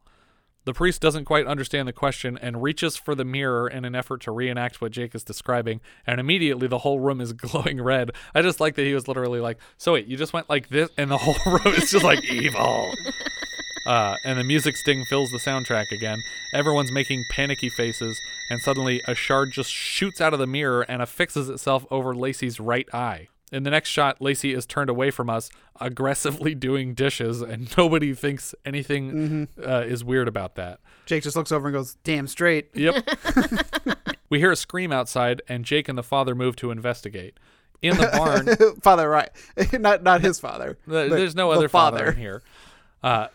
The 0.66 0.72
priest 0.72 1.02
doesn't 1.02 1.24
quite 1.24 1.48
understand 1.48 1.88
the 1.88 1.92
question 1.92 2.38
and 2.40 2.62
reaches 2.62 2.96
for 2.96 3.16
the 3.16 3.24
mirror 3.24 3.66
in 3.66 3.84
an 3.84 3.96
effort 3.96 4.20
to 4.22 4.30
reenact 4.30 4.80
what 4.80 4.92
Jake 4.92 5.16
is 5.16 5.24
describing, 5.24 5.80
and 6.06 6.20
immediately 6.20 6.68
the 6.68 6.78
whole 6.78 7.00
room 7.00 7.20
is 7.20 7.32
glowing 7.32 7.82
red. 7.82 8.12
I 8.36 8.40
just 8.40 8.60
like 8.60 8.76
that 8.76 8.84
he 8.84 8.94
was 8.94 9.08
literally 9.08 9.40
like, 9.40 9.58
So 9.78 9.94
wait, 9.94 10.06
you 10.06 10.16
just 10.16 10.32
went 10.32 10.48
like 10.48 10.68
this, 10.68 10.90
and 10.96 11.10
the 11.10 11.18
whole 11.18 11.34
room 11.44 11.74
is 11.74 11.90
just 11.90 12.04
like 12.04 12.22
evil. 12.24 12.92
Uh, 13.86 14.16
and 14.24 14.38
the 14.38 14.44
music 14.44 14.76
sting 14.76 15.04
fills 15.04 15.30
the 15.30 15.38
soundtrack 15.38 15.92
again. 15.92 16.18
Everyone's 16.52 16.90
making 16.90 17.24
panicky 17.30 17.68
faces, 17.68 18.20
and 18.50 18.60
suddenly 18.60 19.00
a 19.06 19.14
shard 19.14 19.52
just 19.52 19.70
shoots 19.70 20.20
out 20.20 20.32
of 20.32 20.38
the 20.38 20.46
mirror 20.46 20.82
and 20.82 21.00
affixes 21.00 21.48
itself 21.48 21.86
over 21.90 22.14
Lacey's 22.14 22.58
right 22.58 22.92
eye. 22.92 23.28
In 23.52 23.62
the 23.62 23.70
next 23.70 23.90
shot, 23.90 24.20
Lacey 24.20 24.52
is 24.52 24.66
turned 24.66 24.90
away 24.90 25.12
from 25.12 25.30
us, 25.30 25.50
aggressively 25.80 26.54
doing 26.56 26.94
dishes, 26.94 27.40
and 27.42 27.74
nobody 27.76 28.12
thinks 28.12 28.54
anything 28.64 29.48
uh, 29.64 29.84
is 29.86 30.02
weird 30.02 30.26
about 30.26 30.56
that. 30.56 30.80
Jake 31.06 31.22
just 31.22 31.36
looks 31.36 31.52
over 31.52 31.68
and 31.68 31.74
goes, 31.74 31.94
"Damn 32.02 32.26
straight." 32.26 32.70
Yep. 32.74 33.08
we 34.30 34.40
hear 34.40 34.50
a 34.50 34.56
scream 34.56 34.90
outside, 34.90 35.42
and 35.48 35.64
Jake 35.64 35.88
and 35.88 35.96
the 35.96 36.02
father 36.02 36.34
move 36.34 36.56
to 36.56 36.72
investigate. 36.72 37.38
In 37.82 37.96
the 37.96 38.08
barn, 38.16 38.74
father, 38.80 39.08
right? 39.08 39.28
not 39.74 40.02
not 40.02 40.22
his 40.22 40.40
father. 40.40 40.78
th- 40.88 41.10
but 41.10 41.10
there's 41.10 41.36
no 41.36 41.50
the 41.52 41.58
other 41.58 41.68
father 41.68 42.06
in 42.06 42.16
here. 42.16 42.42
Uh, 43.02 43.28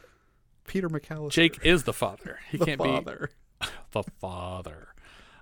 Peter 0.67 0.89
McAllister. 0.89 1.31
Jake 1.31 1.59
is 1.63 1.83
the 1.83 1.93
father. 1.93 2.39
He 2.49 2.57
The 2.59 2.65
can't 2.65 2.77
father. 2.79 3.29
be 3.61 3.67
the 3.91 4.03
father. 4.19 4.89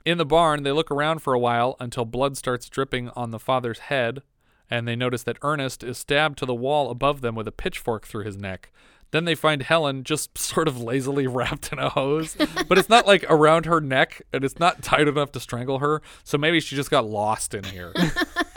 In 0.06 0.18
the 0.18 0.26
barn, 0.26 0.64
they 0.64 0.72
look 0.72 0.90
around 0.92 1.20
for 1.22 1.34
a 1.34 1.40
while 1.40 1.76
until 1.80 2.06
blood 2.06 2.38
starts 2.38 2.70
dripping 2.70 3.10
on 3.10 3.32
the 3.32 3.40
father's 3.40 3.80
head, 3.80 4.22
and 4.70 4.88
they 4.88 4.96
notice 4.96 5.24
that 5.24 5.38
Ernest 5.42 5.84
is 5.84 5.98
stabbed 5.98 6.38
to 6.40 6.46
the 6.46 6.56
wall 6.56 6.90
above 6.90 7.22
them 7.22 7.36
with 7.36 7.48
a 7.48 7.52
pitchfork 7.52 8.08
through 8.08 8.24
his 8.24 8.38
neck. 8.38 8.72
Then 9.12 9.26
they 9.26 9.34
find 9.36 9.64
Helen 9.64 10.04
just 10.04 10.38
sort 10.38 10.68
of 10.68 10.80
lazily 10.82 11.28
wrapped 11.28 11.72
in 11.74 11.80
a 11.80 11.90
hose, 11.90 12.38
but 12.68 12.78
it's 12.78 12.90
not 12.90 13.08
like 13.08 13.26
around 13.30 13.66
her 13.66 13.82
neck, 13.82 14.22
and 14.32 14.44
it's 14.44 14.60
not 14.60 14.82
tight 14.84 15.08
enough 15.08 15.32
to 15.34 15.40
strangle 15.40 15.80
her. 15.80 16.02
So 16.24 16.38
maybe 16.38 16.60
she 16.60 16.76
just 16.76 16.92
got 16.92 17.06
lost 17.06 17.54
in 17.54 17.64
here. 17.66 17.92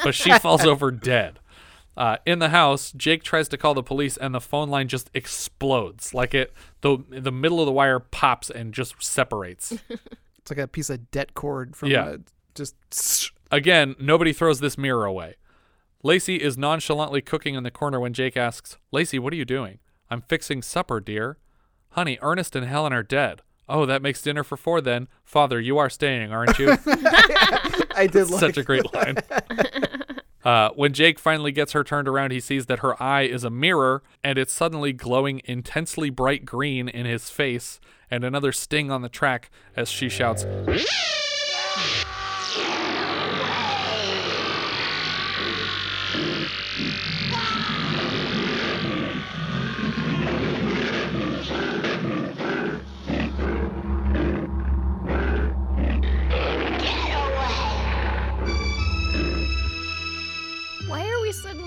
but 0.04 0.14
she 0.14 0.32
falls 0.38 0.64
over 0.64 0.90
dead. 0.90 1.38
Uh, 1.96 2.16
in 2.24 2.38
the 2.38 2.48
house, 2.48 2.90
Jake 2.92 3.22
tries 3.22 3.48
to 3.48 3.58
call 3.58 3.74
the 3.74 3.82
police, 3.82 4.16
and 4.16 4.34
the 4.34 4.40
phone 4.40 4.70
line 4.70 4.88
just 4.88 5.10
explodes. 5.14 6.14
Like 6.14 6.34
it, 6.34 6.52
the 6.80 6.98
the 7.10 7.32
middle 7.32 7.60
of 7.60 7.66
the 7.66 7.72
wire 7.72 7.98
pops 8.00 8.48
and 8.50 8.72
just 8.72 8.94
separates. 9.02 9.74
It's 10.38 10.50
like 10.50 10.58
a 10.58 10.66
piece 10.66 10.90
of 10.90 11.08
debt 11.12 11.34
cord 11.34 11.76
from 11.76 11.90
Yeah. 11.90 12.14
a, 12.14 12.18
just 12.56 13.30
Again, 13.52 13.94
nobody 14.00 14.32
throws 14.32 14.58
this 14.58 14.76
mirror 14.76 15.04
away. 15.04 15.36
Lacey 16.02 16.34
is 16.34 16.58
nonchalantly 16.58 17.20
cooking 17.22 17.54
in 17.54 17.62
the 17.62 17.70
corner 17.70 18.00
when 18.00 18.12
Jake 18.12 18.36
asks, 18.36 18.76
Lacey, 18.90 19.20
what 19.20 19.32
are 19.32 19.36
you 19.36 19.44
doing? 19.44 19.78
I'm 20.10 20.20
fixing 20.22 20.60
supper, 20.60 20.98
dear. 20.98 21.38
Honey, 21.90 22.18
Ernest 22.22 22.56
and 22.56 22.66
Helen 22.66 22.92
are 22.92 23.04
dead. 23.04 23.42
Oh, 23.68 23.86
that 23.86 24.02
makes 24.02 24.20
dinner 24.20 24.42
for 24.42 24.56
four 24.56 24.80
then. 24.80 25.06
Father, 25.24 25.60
you 25.60 25.78
are 25.78 25.88
staying, 25.88 26.32
aren't 26.32 26.58
you? 26.58 26.70
I 27.94 28.08
did 28.10 28.26
Such 28.40 28.56
a 28.56 28.64
great 28.64 28.92
line. 28.92 29.18
Uh, 30.44 30.70
when 30.74 30.92
Jake 30.92 31.18
finally 31.18 31.52
gets 31.52 31.72
her 31.72 31.84
turned 31.84 32.08
around, 32.08 32.32
he 32.32 32.40
sees 32.40 32.66
that 32.66 32.80
her 32.80 33.00
eye 33.02 33.22
is 33.22 33.44
a 33.44 33.50
mirror 33.50 34.02
and 34.24 34.38
it's 34.38 34.52
suddenly 34.52 34.92
glowing 34.92 35.40
intensely 35.44 36.10
bright 36.10 36.44
green 36.44 36.88
in 36.88 37.06
his 37.06 37.30
face, 37.30 37.80
and 38.10 38.24
another 38.24 38.52
sting 38.52 38.90
on 38.90 39.02
the 39.02 39.08
track 39.08 39.50
as 39.76 39.88
she 39.88 40.08
shouts, 40.08 40.44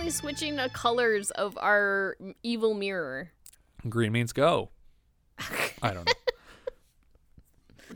suddenly 0.05 0.11
switching 0.11 0.55
the 0.55 0.69
colors 0.69 1.31
of 1.31 1.57
our 1.61 2.15
evil 2.43 2.73
mirror? 2.73 3.31
Green 3.89 4.11
means 4.11 4.33
go. 4.33 4.69
I 5.81 5.93
don't 5.93 6.05
know. 6.05 6.13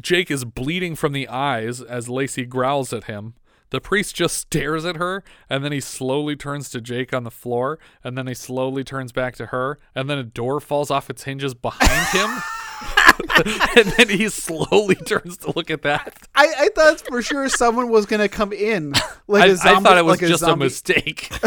Jake 0.02 0.32
is 0.32 0.46
bleeding 0.46 0.96
from 0.96 1.14
the 1.14 1.28
eyes 1.28 1.82
as 1.82 2.10
Lacey 2.10 2.46
growls 2.46 2.94
at 2.94 3.06
him. 3.06 3.36
The 3.72 3.82
priest 3.82 4.16
just 4.16 4.38
stares 4.38 4.86
at 4.86 4.98
her, 4.98 5.24
and 5.50 5.64
then 5.64 5.72
he 5.72 5.80
slowly 5.80 6.36
turns 6.36 6.70
to 6.72 6.82
Jake 6.82 7.14
on 7.14 7.24
the 7.24 7.32
floor, 7.32 7.78
and 8.04 8.18
then 8.18 8.26
he 8.26 8.34
slowly 8.34 8.84
turns 8.84 9.12
back 9.12 9.36
to 9.36 9.48
her, 9.48 9.78
and 9.94 10.10
then 10.10 10.18
a 10.18 10.24
door 10.24 10.60
falls 10.60 10.90
off 10.90 11.10
its 11.10 11.24
hinges 11.24 11.54
behind 11.54 12.08
him. 12.08 12.42
and 13.76 13.88
then 13.98 14.10
he 14.10 14.30
slowly 14.30 14.96
turns 15.06 15.38
to 15.38 15.52
look 15.56 15.70
at 15.70 15.82
that. 15.84 16.18
I, 16.36 16.48
I 16.58 16.70
thought 16.76 17.02
for 17.02 17.22
sure 17.22 17.50
someone 17.50 17.90
was 17.90 18.06
gonna 18.06 18.30
come 18.30 18.54
in 18.54 18.94
like 19.28 19.44
I, 19.44 19.48
a 19.48 19.56
zombie. 19.56 19.78
I 19.78 19.90
thought 19.90 19.98
it 19.98 20.06
was 20.06 20.22
like 20.22 20.30
just 20.30 20.44
a 20.44 20.48
zombie. 20.48 20.66
mistake. 20.66 21.30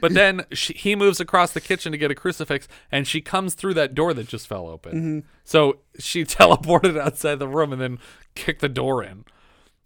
but 0.00 0.14
then 0.14 0.44
she, 0.52 0.72
he 0.74 0.94
moves 0.96 1.20
across 1.20 1.52
the 1.52 1.60
kitchen 1.60 1.92
to 1.92 1.98
get 1.98 2.10
a 2.10 2.14
crucifix, 2.14 2.68
and 2.92 3.06
she 3.06 3.20
comes 3.20 3.54
through 3.54 3.74
that 3.74 3.94
door 3.94 4.14
that 4.14 4.28
just 4.28 4.46
fell 4.46 4.68
open. 4.68 5.22
Mhm. 5.22 5.24
So 5.44 5.78
she 5.98 6.24
teleported 6.26 6.98
outside 6.98 7.38
the 7.38 7.48
room 7.48 7.72
and 7.72 7.80
then 7.80 7.98
kicked 8.34 8.60
the 8.60 8.68
door 8.68 9.02
in. 9.02 9.24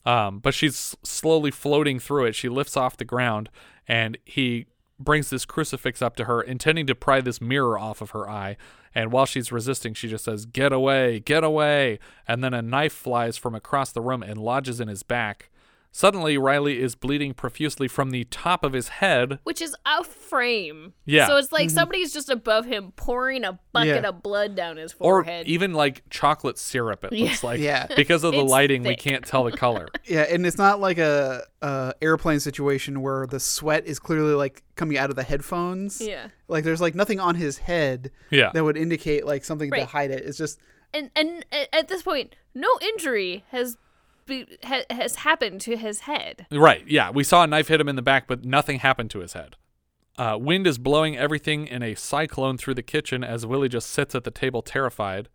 Um, 0.06 0.38
but 0.38 0.54
she's 0.54 0.96
slowly 1.02 1.50
floating 1.50 1.98
through 1.98 2.24
it. 2.26 2.34
She 2.34 2.48
lifts 2.48 2.76
off 2.76 2.96
the 2.96 3.04
ground, 3.04 3.50
and 3.86 4.16
he 4.24 4.66
brings 5.00 5.30
this 5.30 5.44
crucifix 5.44 6.02
up 6.02 6.14
to 6.16 6.24
her, 6.24 6.40
intending 6.40 6.86
to 6.86 6.94
pry 6.94 7.20
this 7.20 7.40
mirror 7.40 7.78
off 7.78 8.00
of 8.00 8.10
her 8.10 8.28
eye. 8.28 8.56
And 8.94 9.10
while 9.10 9.26
she's 9.26 9.50
resisting, 9.50 9.94
she 9.94 10.08
just 10.08 10.24
says, 10.24 10.46
Get 10.46 10.72
away, 10.72 11.20
get 11.20 11.42
away. 11.42 11.98
And 12.28 12.44
then 12.44 12.54
a 12.54 12.62
knife 12.62 12.92
flies 12.92 13.36
from 13.36 13.54
across 13.54 13.92
the 13.92 14.00
room 14.00 14.22
and 14.22 14.38
lodges 14.38 14.80
in 14.80 14.88
his 14.88 15.02
back. 15.02 15.50
Suddenly, 15.92 16.38
Riley 16.38 16.80
is 16.80 16.94
bleeding 16.94 17.34
profusely 17.34 17.88
from 17.88 18.10
the 18.10 18.24
top 18.24 18.64
of 18.64 18.72
his 18.72 18.88
head. 18.88 19.40
Which 19.42 19.60
is 19.60 19.74
a 19.84 20.04
frame. 20.04 20.94
Yeah. 21.04 21.26
So 21.26 21.36
it's 21.36 21.50
like 21.50 21.66
Mm-hmm. 21.68 21.74
somebody's 21.74 22.12
just 22.12 22.30
above 22.30 22.64
him 22.64 22.92
pouring 22.94 23.42
a 23.44 23.58
bucket 23.72 24.02
Yeah. 24.02 24.08
of 24.08 24.22
blood 24.22 24.54
down 24.54 24.76
his 24.76 24.92
forehead. 24.92 25.46
Or 25.46 25.50
even 25.50 25.72
like 25.74 26.02
chocolate 26.08 26.58
syrup, 26.58 27.04
it 27.04 27.12
Yeah. 27.12 27.24
looks 27.26 27.42
like. 27.44 27.60
Yeah. 27.60 27.86
Because 27.96 28.22
of 28.24 28.32
the 28.32 28.40
It's 28.42 28.50
lighting, 28.50 28.82
we 28.84 28.94
can't 28.96 29.24
tell 29.26 29.44
the 29.44 29.52
color. 29.52 29.88
Yeah, 30.04 30.22
and 30.22 30.46
it's 30.46 30.58
not 30.58 30.80
like 30.80 30.98
a, 30.98 31.42
a 31.60 31.94
airplane 32.00 32.40
situation 32.40 33.02
where 33.02 33.26
the 33.26 33.38
sweat 33.40 33.84
is 33.86 33.98
clearly 33.98 34.34
like 34.34 34.62
coming 34.76 34.96
out 34.96 35.10
of 35.10 35.16
the 35.16 35.22
headphones. 35.24 36.00
Yeah. 36.00 36.28
Like 36.48 36.64
there's 36.64 36.80
like 36.80 36.94
nothing 36.94 37.20
on 37.20 37.34
his 37.34 37.58
head. 37.58 38.10
Yeah. 38.30 38.50
That 38.54 38.64
would 38.64 38.76
indicate 38.76 39.26
like 39.26 39.44
something 39.44 39.70
to 39.72 39.84
hide 39.84 40.10
it. 40.12 40.24
It's 40.24 40.38
just 40.38 40.58
and 40.94 41.10
and 41.14 41.44
at 41.72 41.88
this 41.88 42.02
point, 42.02 42.34
no 42.54 42.68
injury 42.80 43.44
has 43.50 43.76
be, 44.30 44.46
ha, 44.64 44.80
has 44.88 45.16
happened 45.16 45.60
to 45.62 45.76
his 45.76 46.00
head. 46.00 46.46
Right. 46.50 46.84
Yeah. 46.86 47.10
We 47.10 47.24
saw 47.24 47.44
a 47.44 47.46
knife 47.46 47.68
hit 47.68 47.80
him 47.80 47.88
in 47.88 47.96
the 47.96 48.02
back, 48.02 48.26
but 48.26 48.44
nothing 48.44 48.78
happened 48.78 49.10
to 49.10 49.18
his 49.18 49.34
head. 49.34 49.56
Uh, 50.16 50.36
wind 50.40 50.66
is 50.66 50.78
blowing 50.78 51.16
everything 51.16 51.66
in 51.66 51.82
a 51.82 51.94
cyclone 51.94 52.58
through 52.58 52.74
the 52.74 52.82
kitchen 52.82 53.22
as 53.22 53.46
Willie 53.46 53.68
just 53.68 53.90
sits 53.90 54.14
at 54.14 54.24
the 54.24 54.30
table 54.30 54.62
terrified. 54.62 55.28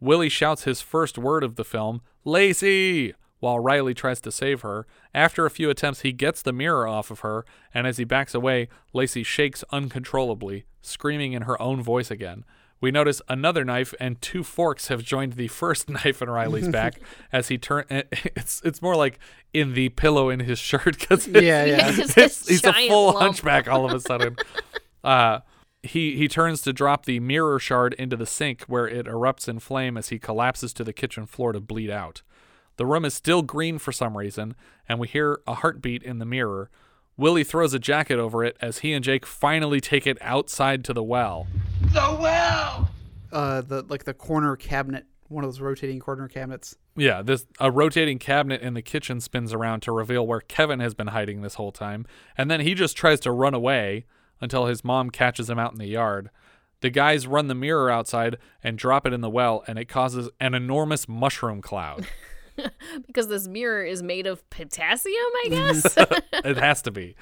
Willie 0.00 0.28
shouts 0.28 0.64
his 0.64 0.80
first 0.80 1.16
word 1.16 1.44
of 1.44 1.56
the 1.56 1.64
film, 1.64 2.02
Lacey, 2.24 3.14
while 3.40 3.58
Riley 3.58 3.92
tries 3.92 4.20
to 4.22 4.32
save 4.32 4.62
her. 4.62 4.86
After 5.12 5.44
a 5.44 5.50
few 5.50 5.68
attempts, 5.68 6.00
he 6.00 6.12
gets 6.12 6.42
the 6.42 6.52
mirror 6.52 6.86
off 6.86 7.10
of 7.10 7.20
her, 7.20 7.44
and 7.74 7.86
as 7.86 7.98
he 7.98 8.04
backs 8.04 8.34
away, 8.34 8.68
Lacey 8.92 9.22
shakes 9.22 9.64
uncontrollably, 9.70 10.64
screaming 10.80 11.32
in 11.32 11.42
her 11.42 11.60
own 11.60 11.82
voice 11.82 12.10
again. 12.10 12.44
We 12.82 12.90
notice 12.90 13.22
another 13.28 13.64
knife 13.64 13.94
and 14.00 14.20
two 14.20 14.42
forks 14.42 14.88
have 14.88 15.02
joined 15.02 15.34
the 15.34 15.48
first 15.48 15.88
knife 15.88 16.20
in 16.20 16.28
Riley's 16.28 16.68
back 16.80 17.00
as 17.32 17.48
he 17.48 17.56
turn. 17.56 17.84
It's 17.90 18.60
it's 18.64 18.82
more 18.82 18.96
like 18.96 19.18
in 19.54 19.72
the 19.74 19.88
pillow 19.90 20.28
in 20.28 20.40
his 20.40 20.58
shirt 20.58 20.98
because 20.98 21.26
Yeah, 21.28 21.64
yeah. 21.64 21.92
It's 21.96 22.18
it's, 22.18 22.48
he's 22.48 22.64
a 22.64 22.72
full 22.72 23.06
lump. 23.06 23.18
hunchback 23.20 23.68
all 23.68 23.86
of 23.86 23.92
a 23.94 24.00
sudden. 24.00 24.36
Uh, 25.02 25.40
he 25.82 26.16
he 26.16 26.28
turns 26.28 26.60
to 26.62 26.72
drop 26.72 27.06
the 27.06 27.20
mirror 27.20 27.58
shard 27.58 27.94
into 27.94 28.16
the 28.16 28.26
sink 28.26 28.64
where 28.64 28.86
it 28.88 29.06
erupts 29.06 29.48
in 29.48 29.58
flame 29.60 29.96
as 29.96 30.08
he 30.10 30.18
collapses 30.18 30.72
to 30.74 30.84
the 30.84 30.92
kitchen 30.92 31.24
floor 31.24 31.52
to 31.52 31.60
bleed 31.60 31.90
out. 31.90 32.22
The 32.76 32.86
room 32.86 33.04
is 33.04 33.14
still 33.14 33.42
green 33.42 33.78
for 33.78 33.92
some 33.92 34.16
reason, 34.16 34.54
and 34.88 34.98
we 34.98 35.06
hear 35.06 35.40
a 35.46 35.54
heartbeat 35.54 36.02
in 36.02 36.18
the 36.18 36.24
mirror. 36.24 36.68
Willie 37.16 37.44
throws 37.44 37.74
a 37.74 37.78
jacket 37.78 38.18
over 38.18 38.42
it 38.42 38.56
as 38.60 38.78
he 38.78 38.92
and 38.92 39.04
Jake 39.04 39.26
finally 39.26 39.80
take 39.80 40.06
it 40.06 40.18
outside 40.20 40.82
to 40.84 40.92
the 40.92 41.02
well. 41.02 41.46
The 41.92 42.16
well! 42.20 42.88
Uh, 43.30 43.60
the 43.60 43.82
like 43.82 44.04
the 44.04 44.14
corner 44.14 44.56
cabinet, 44.56 45.06
one 45.28 45.44
of 45.44 45.48
those 45.48 45.60
rotating 45.60 46.00
corner 46.00 46.28
cabinets. 46.28 46.76
Yeah, 46.96 47.22
this 47.22 47.46
a 47.60 47.70
rotating 47.70 48.18
cabinet 48.18 48.62
in 48.62 48.74
the 48.74 48.82
kitchen 48.82 49.20
spins 49.20 49.52
around 49.52 49.80
to 49.82 49.92
reveal 49.92 50.26
where 50.26 50.40
Kevin 50.40 50.80
has 50.80 50.94
been 50.94 51.08
hiding 51.08 51.42
this 51.42 51.54
whole 51.54 51.72
time, 51.72 52.06
and 52.36 52.50
then 52.50 52.60
he 52.60 52.74
just 52.74 52.96
tries 52.96 53.20
to 53.20 53.30
run 53.32 53.54
away 53.54 54.04
until 54.40 54.66
his 54.66 54.84
mom 54.84 55.10
catches 55.10 55.48
him 55.48 55.58
out 55.58 55.72
in 55.72 55.78
the 55.78 55.86
yard. 55.86 56.30
The 56.80 56.90
guys 56.90 57.26
run 57.26 57.46
the 57.46 57.54
mirror 57.54 57.90
outside 57.90 58.38
and 58.62 58.76
drop 58.76 59.06
it 59.06 59.12
in 59.12 59.20
the 59.20 59.30
well, 59.30 59.62
and 59.66 59.78
it 59.78 59.84
causes 59.86 60.28
an 60.40 60.54
enormous 60.54 61.08
mushroom 61.08 61.62
cloud. 61.62 62.06
because 63.06 63.28
this 63.28 63.48
mirror 63.48 63.84
is 63.84 64.02
made 64.02 64.26
of 64.26 64.48
potassium, 64.50 65.14
I 65.44 65.46
guess. 65.50 65.96
it 65.96 66.56
has 66.56 66.82
to 66.82 66.90
be. 66.90 67.16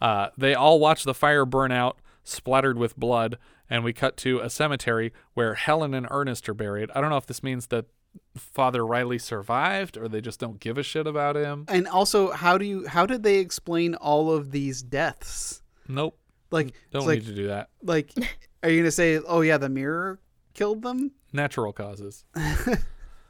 Uh, 0.00 0.28
they 0.36 0.54
all 0.54 0.78
watch 0.78 1.04
the 1.04 1.14
fire 1.14 1.44
burn 1.44 1.72
out, 1.72 1.98
splattered 2.24 2.78
with 2.78 2.96
blood, 2.96 3.38
and 3.70 3.84
we 3.84 3.92
cut 3.92 4.16
to 4.18 4.40
a 4.40 4.50
cemetery 4.50 5.12
where 5.34 5.54
Helen 5.54 5.94
and 5.94 6.06
Ernest 6.10 6.48
are 6.48 6.54
buried. 6.54 6.90
I 6.94 7.00
don't 7.00 7.08
know 7.08 7.16
if 7.16 7.26
this 7.26 7.42
means 7.42 7.68
that 7.68 7.86
Father 8.36 8.84
Riley 8.84 9.18
survived 9.18 9.96
or 9.96 10.08
they 10.08 10.20
just 10.20 10.40
don't 10.40 10.58
give 10.58 10.76
a 10.76 10.82
shit 10.82 11.06
about 11.06 11.36
him. 11.36 11.64
And 11.68 11.86
also, 11.86 12.32
how 12.32 12.58
do 12.58 12.64
you 12.64 12.86
how 12.86 13.06
did 13.06 13.22
they 13.22 13.38
explain 13.38 13.94
all 13.94 14.32
of 14.32 14.50
these 14.50 14.82
deaths? 14.82 15.62
Nope. 15.88 16.18
Like 16.50 16.68
mm, 16.68 16.72
Don't 16.90 17.02
it's 17.02 17.06
like, 17.06 17.18
need 17.20 17.26
to 17.28 17.34
do 17.34 17.46
that. 17.48 17.70
Like, 17.82 18.12
are 18.62 18.68
you 18.68 18.80
gonna 18.80 18.90
say, 18.90 19.18
oh 19.18 19.40
yeah, 19.42 19.58
the 19.58 19.68
mirror 19.68 20.20
killed 20.54 20.82
them? 20.82 21.12
Natural 21.32 21.72
causes. 21.72 22.24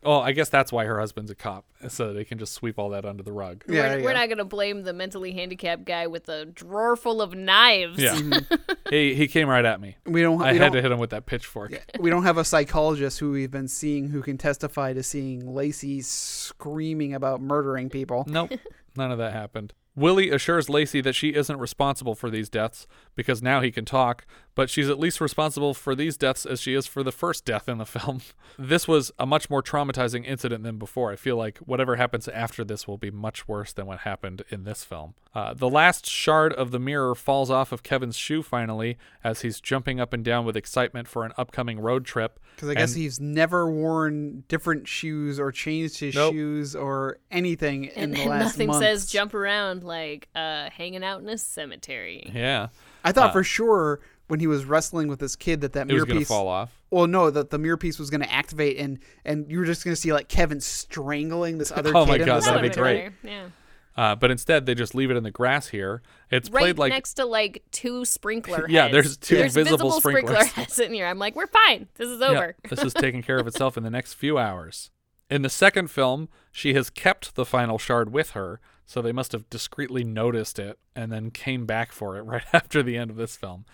well, 0.03 0.21
I 0.21 0.33
guess 0.33 0.49
that's 0.49 0.73
why 0.73 0.85
her 0.87 0.99
husband's 0.99 1.31
a 1.31 1.35
cop, 1.35 1.65
so 1.89 2.13
they 2.13 2.25
can 2.25 2.39
just 2.39 2.53
sweep 2.55 2.79
all 2.79 2.89
that 2.91 3.05
under 3.05 3.23
the 3.23 3.33
rug. 3.33 3.63
we're, 3.69 4.03
we're 4.03 4.13
not 4.15 4.29
going 4.29 4.39
to 4.39 4.45
blame 4.45 4.83
the 4.83 4.93
mentally 4.93 5.33
handicapped 5.33 5.85
guy 5.85 6.07
with 6.07 6.29
a 6.29 6.47
drawer 6.47 6.97
full 6.97 7.21
of 7.21 7.35
knives. 7.35 7.99
Yeah. 7.99 8.19
he 8.91 9.15
he 9.15 9.29
came 9.29 9.49
right 9.49 9.65
at 9.65 9.81
me. 9.81 9.97
We 10.07 10.23
don't- 10.23 10.41
I 10.43 10.53
we 10.53 10.59
had 10.59 10.67
don't- 10.67 10.77
to 10.77 10.83
hit 10.83 10.91
him 10.93 10.99
with 10.99 11.11
that 11.11 11.27
pitchfork. 11.27 11.73
we 11.99 12.09
don't 12.11 12.23
have 12.25 12.39
a 12.39 12.45
psychologist 12.45 13.19
who 13.19 13.33
we've 13.33 13.51
been 13.51 13.69
seeing 13.69 14.09
who 14.09 14.23
can 14.23 14.39
testify 14.39 14.93
to 14.93 15.03
seeing 15.03 15.53
Lacey 15.55 16.01
screaming 16.01 17.15
about 17.15 17.41
murdering 17.41 17.89
people. 17.91 18.25
Nope. 18.27 18.53
None 18.97 19.13
of 19.13 19.19
that 19.19 19.33
happened. 19.33 19.73
Willie 19.97 20.31
assures 20.31 20.69
Lacey 20.71 21.01
that 21.01 21.15
she 21.15 21.31
isn't 21.35 21.59
responsible 21.59 22.15
for 22.15 22.31
these 22.31 22.49
deaths 22.49 22.87
because 23.17 23.43
now 23.43 23.61
he 23.61 23.71
can 23.71 23.85
talk, 23.85 24.25
but 24.55 24.69
she's 24.71 24.89
at 24.89 24.99
least 24.99 25.21
responsible 25.21 25.75
for 25.75 25.95
these 25.95 26.17
deaths 26.17 26.45
as 26.45 26.61
she 26.61 26.75
is 26.75 26.87
for 26.87 27.03
the 27.03 27.13
first 27.13 27.45
death 27.45 27.69
in 27.69 27.79
the 27.79 27.87
film. 27.99 28.21
This 28.59 28.87
was 28.89 29.13
a 29.19 29.27
much 29.27 29.49
more 29.49 29.63
traumatizing 29.63 30.27
incident 30.27 30.65
than 30.65 30.77
before. 30.77 31.13
I 31.13 31.17
feel 31.17 31.37
like 31.37 31.59
whatever 31.59 31.97
happens 31.97 32.29
after 32.29 32.65
this 32.65 32.87
will 32.89 32.99
be 32.99 33.11
much 33.11 33.47
worse 33.49 33.73
than 33.73 33.87
what 33.87 34.01
happened 34.01 34.43
in 34.51 34.65
this 34.65 34.85
film. 34.85 35.15
Uh, 35.35 35.55
the 35.55 35.69
last 35.71 36.07
shard 36.07 36.53
of 36.53 36.73
the 36.73 36.81
mirror 36.81 37.15
falls 37.15 37.51
off 37.51 37.71
of 37.71 37.83
Kevin's 37.85 38.17
shoe 38.17 38.43
finally 38.43 38.99
as 39.23 39.43
he's 39.43 39.61
jumping 39.61 40.01
up 40.01 40.13
and 40.13 40.25
down 40.25 40.45
with 40.45 40.57
excitement 40.57 41.07
for 41.07 41.25
an 41.25 41.33
upcoming 41.39 41.79
road 41.79 42.05
trip. 42.05 42.41
Because 42.57 42.69
I 42.69 42.75
guess 42.75 42.93
And- 42.95 43.03
he's 43.03 43.21
never 43.21 43.71
worn 43.71 44.43
different 44.49 44.89
shoes 44.89 45.39
or 45.39 45.53
changed 45.53 46.01
his 46.01 46.15
Nope. 46.17 46.35
shoes 46.35 46.75
or 46.75 47.19
anything 47.31 47.85
in 47.85 47.93
And, 48.03 48.15
the 48.15 48.21
and 48.23 48.31
last 48.31 48.43
nothing 48.45 48.67
month. 48.67 48.83
says 48.83 49.07
jump 49.07 49.33
around 49.35 49.85
like 49.85 50.29
uh, 50.35 50.69
hanging 50.71 51.05
out 51.05 51.21
in 51.23 51.29
a 51.29 51.39
cemetery. 51.39 52.31
Yeah. 52.35 52.69
I 53.05 53.13
thought 53.13 53.31
Uh, 53.31 53.33
for 53.33 53.45
sure 53.45 54.01
when 54.31 54.41
he 54.41 54.47
was 54.47 54.65
wrestling 54.65 55.09
with 55.09 55.19
this 55.19 55.37
kid 55.37 55.61
that 55.61 55.73
that 55.75 55.83
It 55.83 55.93
was 55.93 55.95
mirror 55.95 56.07
gonna 56.07 56.21
piece 56.21 56.29
fall 56.29 56.49
off. 56.49 56.73
Well, 56.91 57.07
no, 57.07 57.31
that 57.31 57.51
the 57.51 57.59
mirror 57.59 57.77
piece 57.77 57.99
was 57.99 58.11
going 58.11 58.23
to 58.23 58.33
activate 58.33 58.79
and 58.79 58.99
and 59.25 59.51
you 59.51 59.59
were 59.59 59.65
just 59.65 59.85
going 59.85 59.95
to 59.95 60.01
see 60.01 60.13
like 60.13 60.29
Kevin 60.29 60.61
strangling 60.61 61.59
this 61.59 61.71
other 61.73 61.91
Oh 61.95 62.05
kid. 62.05 62.09
my 62.09 62.17
in 62.17 62.25
God, 62.27 62.43
the 62.43 62.47
that'd 62.47 62.63
be 62.63 62.73
cemetery. 62.75 63.13
great. 63.23 63.33
Yeah. 63.33 63.49
Uh, 63.97 64.15
but 64.15 64.31
instead, 64.31 64.67
they 64.67 64.75
just 64.75 64.95
leave 64.95 65.11
it 65.11 65.17
in 65.17 65.25
the 65.25 65.31
grass 65.33 65.69
here. 65.69 66.01
It's 66.31 66.49
Right 66.49 66.63
played 66.63 66.79
like 66.79 66.93
next 66.93 67.15
to 67.15 67.25
like 67.27 67.63
two 67.71 68.05
sprinkler 68.05 68.59
heads. 68.63 68.69
Yeah, 68.73 68.89
there's 68.89 69.17
two 69.17 69.37
there's 69.37 69.53
visible 69.53 69.91
sprinkler 69.93 70.35
sprinklers. 70.37 70.53
heads 70.53 70.79
in 70.79 70.95
here. 70.95 71.07
I'm 71.07 71.19
like, 71.19 71.35
we're 71.37 71.49
fine. 71.49 71.89
This 71.97 72.09
is 72.09 72.21
Yeah, 72.21 72.29
over. 72.29 72.57
this 72.69 72.83
is 72.83 72.95
taking 72.95 73.23
care 73.23 73.39
of 73.39 73.47
itself 73.47 73.77
in 73.77 73.83
the 73.83 73.91
next 73.91 74.15
few 74.15 74.39
hours. 74.39 74.91
In 75.29 75.43
the 75.43 75.51
second 75.51 75.91
film, 75.91 76.29
she 76.51 76.73
has 76.75 76.89
kept 76.89 77.35
the 77.35 77.45
final 77.45 77.79
shard 77.79 78.13
with 78.13 78.31
her, 78.31 78.61
so 78.87 79.03
they 79.03 79.13
must 79.13 79.33
have 79.33 79.49
discreetly 79.51 80.03
noticed 80.03 80.59
it 80.59 80.79
and 80.97 81.13
then 81.13 81.31
came 81.31 81.67
back 81.67 81.93
for 81.93 82.17
it 82.17 82.23
right 82.23 82.43
after 82.53 82.83
the 82.83 82.97
end 82.97 83.11
of 83.11 83.17
this 83.17 83.37
film. 83.37 83.65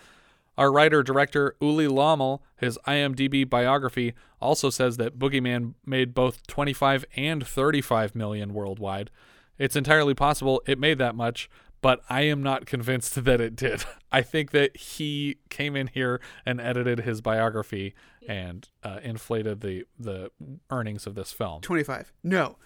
Our 0.57 0.71
writer 0.71 1.03
director 1.03 1.55
Ulli 1.61 1.87
Lommel, 1.87 2.41
his 2.55 2.79
IMDb 2.87 3.47
biography, 3.47 4.13
also 4.41 4.69
says 4.69 4.97
that 4.97 5.19
Boogeyman 5.19 5.73
made 5.85 6.13
both 6.13 6.45
25 6.47 7.05
and 7.15 7.45
35 7.45 8.15
million 8.15 8.53
worldwide. 8.53 9.11
It's 9.57 9.75
entirely 9.75 10.13
possible 10.13 10.61
it 10.65 10.79
made 10.79 10.97
that 10.97 11.15
much, 11.15 11.49
but 11.81 12.01
I 12.09 12.21
am 12.21 12.41
not 12.41 12.65
convinced 12.65 13.23
that 13.23 13.41
it 13.41 13.55
did. 13.55 13.85
I 14.11 14.21
think 14.21 14.51
that 14.51 14.75
he 14.77 15.37
came 15.49 15.75
in 15.75 15.87
here 15.87 16.19
and 16.45 16.59
edited 16.59 16.99
his 16.99 17.21
biography 17.21 17.93
and 18.27 18.67
uh, 18.83 18.99
inflated 19.03 19.61
the 19.61 19.85
the 19.97 20.31
earnings 20.69 21.07
of 21.07 21.15
this 21.15 21.31
film. 21.31 21.61
25. 21.61 22.11
No. 22.23 22.57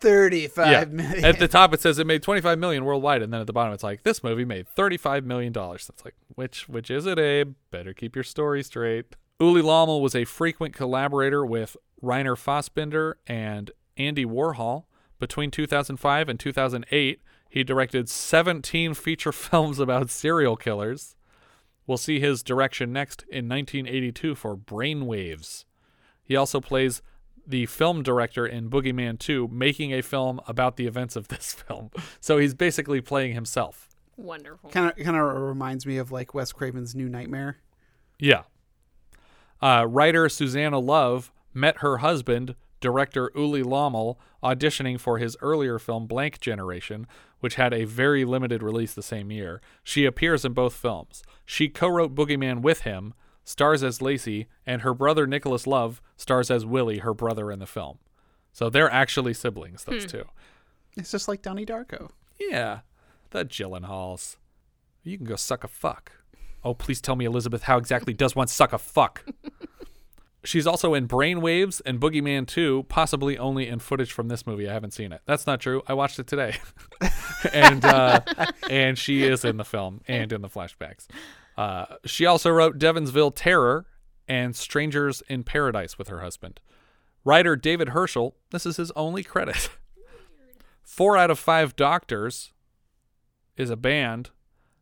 35 0.00 0.92
million. 0.92 1.24
At 1.24 1.38
the 1.38 1.48
top 1.48 1.72
it 1.74 1.80
says 1.80 1.98
it 1.98 2.06
made 2.06 2.22
25 2.22 2.58
million 2.58 2.84
worldwide, 2.84 3.22
and 3.22 3.32
then 3.32 3.40
at 3.40 3.46
the 3.46 3.52
bottom 3.52 3.72
it's 3.72 3.82
like 3.82 4.02
this 4.02 4.22
movie 4.22 4.44
made 4.44 4.68
35 4.68 5.24
million 5.24 5.52
dollars. 5.52 5.86
That's 5.86 6.04
like 6.04 6.14
which 6.34 6.68
which 6.68 6.90
is 6.90 7.06
it, 7.06 7.18
Abe? 7.18 7.54
Better 7.70 7.92
keep 7.92 8.16
your 8.16 8.24
story 8.24 8.62
straight. 8.62 9.16
Ulli 9.40 9.62
Lommel 9.62 10.02
was 10.02 10.14
a 10.14 10.24
frequent 10.24 10.74
collaborator 10.74 11.44
with 11.46 11.76
Rainer 12.02 12.36
Fassbinder 12.36 13.14
and 13.26 13.70
Andy 13.96 14.26
Warhol. 14.26 14.84
Between 15.18 15.50
2005 15.50 16.28
and 16.28 16.40
2008, 16.40 17.20
he 17.48 17.64
directed 17.64 18.08
17 18.08 18.94
feature 18.94 19.32
films 19.32 19.78
about 19.78 20.10
serial 20.10 20.56
killers. 20.56 21.16
We'll 21.86 21.98
see 21.98 22.20
his 22.20 22.42
direction 22.42 22.92
next 22.92 23.22
in 23.22 23.48
1982 23.48 24.34
for 24.34 24.56
Brainwaves. 24.56 25.64
He 26.22 26.36
also 26.36 26.60
plays 26.60 27.02
the 27.50 27.66
film 27.66 28.02
director 28.02 28.46
in 28.46 28.70
Boogeyman 28.70 29.18
2, 29.18 29.48
making 29.52 29.92
a 29.92 30.02
film 30.02 30.40
about 30.46 30.76
the 30.76 30.86
events 30.86 31.16
of 31.16 31.28
this 31.28 31.52
film. 31.52 31.90
So 32.20 32.38
he's 32.38 32.54
basically 32.54 33.00
playing 33.00 33.34
himself. 33.34 33.88
Wonderful. 34.16 34.70
Kind 34.70 34.90
of 34.90 34.96
kind 35.02 35.16
of 35.16 35.34
reminds 35.40 35.86
me 35.86 35.96
of 35.96 36.12
like 36.12 36.34
Wes 36.34 36.52
Craven's 36.52 36.94
New 36.94 37.08
Nightmare. 37.08 37.58
Yeah. 38.18 38.42
Uh, 39.62 39.86
writer 39.88 40.28
Suzanna 40.28 40.78
Love 40.78 41.32
met 41.54 41.78
her 41.78 41.98
husband, 41.98 42.54
director 42.80 43.30
Ulli 43.34 43.62
Lommel, 43.62 44.16
auditioning 44.42 45.00
for 45.00 45.18
his 45.18 45.36
earlier 45.40 45.78
film 45.78 46.06
Blank 46.06 46.40
Generation, 46.40 47.06
which 47.40 47.54
had 47.54 47.72
a 47.72 47.84
very 47.84 48.24
limited 48.24 48.62
release 48.62 48.94
the 48.94 49.02
same 49.02 49.30
year. 49.30 49.60
She 49.82 50.04
appears 50.04 50.44
in 50.44 50.52
both 50.52 50.74
films. 50.74 51.22
She 51.44 51.68
co 51.68 51.88
wrote 51.88 52.14
Boogeyman 52.14 52.60
with 52.60 52.82
him, 52.82 53.14
stars 53.50 53.82
as 53.82 54.00
Lacey, 54.00 54.46
and 54.64 54.82
her 54.82 54.94
brother 54.94 55.26
Nicholas 55.26 55.66
Love 55.66 56.00
stars 56.16 56.50
as 56.50 56.64
Willie, 56.64 56.98
her 56.98 57.12
brother 57.12 57.50
in 57.50 57.58
the 57.58 57.66
film. 57.66 57.98
So 58.52 58.70
they're 58.70 58.90
actually 58.90 59.34
siblings, 59.34 59.84
those 59.84 60.04
Hmm. 60.04 60.08
two. 60.08 60.24
It's 60.96 61.10
just 61.10 61.28
like 61.28 61.42
Donnie 61.42 61.66
Darko. 61.66 62.10
Yeah, 62.38 62.80
the 63.30 63.44
Gyllenhaals. 63.44 64.36
You 65.02 65.16
can 65.16 65.26
go 65.26 65.36
suck 65.36 65.64
a 65.64 65.68
fuck. 65.68 66.12
Oh, 66.62 66.74
please 66.74 67.00
tell 67.00 67.16
me, 67.16 67.24
Elizabeth, 67.24 67.62
how 67.64 67.76
exactly 67.78 68.12
does 68.12 68.36
one 68.36 68.46
suck 68.48 68.72
a 68.72 68.78
fuck? 68.78 69.24
She's 70.44 70.66
also 70.66 70.94
in 70.94 71.06
Brainwaves 71.06 71.82
and 71.84 72.00
Boogeyman 72.00 72.46
2, 72.46 72.84
possibly 72.88 73.36
only 73.36 73.68
in 73.68 73.78
footage 73.78 74.10
from 74.12 74.28
this 74.28 74.46
movie. 74.46 74.68
I 74.68 74.72
haven't 74.72 74.92
seen 74.94 75.12
it. 75.12 75.20
That's 75.26 75.46
not 75.46 75.60
true. 75.60 75.82
I 75.86 75.92
watched 75.92 76.18
it 76.18 76.26
today. 76.26 76.56
and 77.52 77.84
uh, 77.84 78.20
and 78.70 78.96
she 78.98 79.22
is 79.22 79.44
in 79.44 79.58
the 79.58 79.64
film 79.66 80.00
and 80.08 80.32
in 80.32 80.40
the 80.40 80.48
flashbacks. 80.48 81.06
Uh, 81.56 81.86
she 82.04 82.26
also 82.26 82.50
wrote 82.50 82.78
Devonsville 82.78 83.32
Terror 83.34 83.86
and 84.28 84.54
Strangers 84.54 85.22
in 85.28 85.44
Paradise 85.44 85.98
with 85.98 86.08
her 86.08 86.20
husband. 86.20 86.60
Writer 87.24 87.56
David 87.56 87.90
Herschel, 87.90 88.36
this 88.50 88.64
is 88.64 88.76
his 88.76 88.90
only 88.92 89.22
credit. 89.22 89.70
Four 90.82 91.16
out 91.16 91.30
of 91.30 91.38
five 91.38 91.76
doctors 91.76 92.52
is 93.56 93.70
a 93.70 93.76
band 93.76 94.30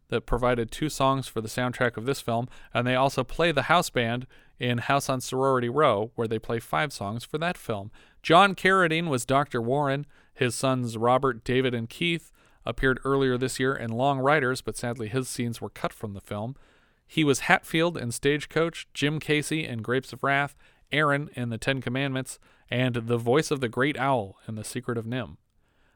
that 0.08 0.26
provided 0.26 0.70
two 0.70 0.88
songs 0.88 1.26
for 1.26 1.40
the 1.40 1.48
soundtrack 1.48 1.96
of 1.96 2.06
this 2.06 2.20
film, 2.20 2.48
and 2.72 2.86
they 2.86 2.94
also 2.94 3.24
play 3.24 3.52
the 3.52 3.62
house 3.62 3.90
band 3.90 4.26
in 4.58 4.78
House 4.78 5.08
on 5.08 5.20
Sorority 5.20 5.68
Row, 5.68 6.10
where 6.14 6.28
they 6.28 6.38
play 6.38 6.58
five 6.58 6.92
songs 6.92 7.24
for 7.24 7.38
that 7.38 7.58
film. 7.58 7.90
John 8.22 8.54
Carradine 8.54 9.08
was 9.08 9.24
Dr. 9.24 9.60
Warren. 9.60 10.06
His 10.32 10.54
sons 10.54 10.96
Robert, 10.96 11.44
David, 11.44 11.74
and 11.74 11.88
Keith 11.88 12.32
appeared 12.68 13.00
earlier 13.04 13.36
this 13.36 13.58
year 13.58 13.74
in 13.74 13.90
Long 13.90 14.20
Riders, 14.20 14.60
but 14.60 14.76
sadly 14.76 15.08
his 15.08 15.28
scenes 15.28 15.60
were 15.60 15.70
cut 15.70 15.92
from 15.92 16.12
the 16.12 16.20
film. 16.20 16.54
He 17.06 17.24
was 17.24 17.40
Hatfield 17.40 17.96
in 17.96 18.12
Stagecoach, 18.12 18.86
Jim 18.92 19.18
Casy 19.18 19.66
in 19.66 19.82
Grapes 19.82 20.12
of 20.12 20.22
Wrath, 20.22 20.54
Aaron 20.92 21.30
in 21.34 21.48
The 21.48 21.58
Ten 21.58 21.80
Commandments, 21.80 22.38
and 22.70 22.94
the 22.94 23.16
voice 23.16 23.50
of 23.50 23.60
the 23.60 23.68
Great 23.68 23.98
Owl 23.98 24.36
in 24.46 24.54
The 24.54 24.64
Secret 24.64 24.98
of 24.98 25.06
NIMH. 25.06 25.38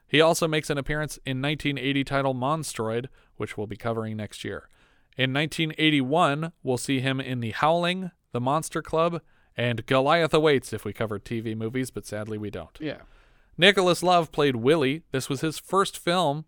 He 0.07 0.19
also 0.19 0.47
makes 0.47 0.69
an 0.69 0.77
appearance 0.77 1.17
in 1.25 1.41
1980 1.41 2.03
title 2.03 2.33
Monstroid, 2.33 3.07
which 3.37 3.57
we'll 3.57 3.67
be 3.67 3.75
covering 3.75 4.17
next 4.17 4.43
year. 4.43 4.67
In 5.15 5.31
1981, 5.33 6.51
we'll 6.63 6.77
see 6.77 6.99
him 6.99 7.19
in 7.19 7.39
The 7.39 7.51
Howling, 7.51 8.11
The 8.31 8.41
Monster 8.41 8.81
Club, 8.81 9.21
and 9.55 9.85
Goliath 9.85 10.33
Awaits 10.33 10.73
if 10.73 10.83
we 10.83 10.93
cover 10.93 11.19
TV 11.19 11.55
movies, 11.55 11.91
but 11.91 12.07
sadly 12.07 12.37
we 12.37 12.49
don't. 12.49 12.75
Yeah. 12.79 13.01
Nicholas 13.57 14.01
Love 14.01 14.31
played 14.31 14.55
Willie. 14.55 15.03
This 15.11 15.29
was 15.29 15.41
his 15.41 15.59
first 15.59 15.97
film. 15.97 16.45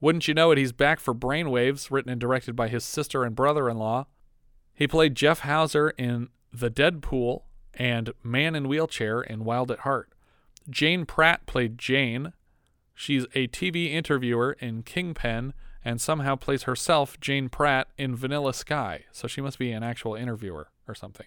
Wouldn't 0.00 0.28
you 0.28 0.34
know 0.34 0.50
it, 0.50 0.58
he's 0.58 0.72
back 0.72 1.00
for 1.00 1.14
Brainwaves, 1.14 1.90
written 1.90 2.12
and 2.12 2.20
directed 2.20 2.54
by 2.54 2.68
his 2.68 2.84
sister 2.84 3.24
and 3.24 3.34
brother 3.34 3.68
in 3.68 3.78
law. 3.78 4.06
He 4.74 4.86
played 4.86 5.14
Jeff 5.14 5.40
Hauser 5.40 5.90
in 5.90 6.28
The 6.52 6.68
Dead 6.68 7.02
Pool 7.02 7.46
and 7.74 8.12
Man 8.22 8.54
in 8.54 8.68
Wheelchair 8.68 9.22
in 9.22 9.44
Wild 9.44 9.70
at 9.70 9.80
Heart. 9.80 10.10
Jane 10.68 11.06
Pratt 11.06 11.46
played 11.46 11.78
Jane. 11.78 12.32
She's 12.94 13.24
a 13.34 13.48
TV 13.48 13.90
interviewer 13.92 14.56
in 14.60 14.82
Kingpin 14.82 15.54
and 15.84 16.00
somehow 16.00 16.34
plays 16.34 16.64
herself, 16.64 17.18
Jane 17.20 17.48
Pratt, 17.48 17.88
in 17.96 18.16
Vanilla 18.16 18.52
Sky. 18.52 19.04
So 19.12 19.28
she 19.28 19.40
must 19.40 19.58
be 19.58 19.70
an 19.70 19.82
actual 19.82 20.14
interviewer 20.14 20.68
or 20.88 20.94
something. 20.94 21.26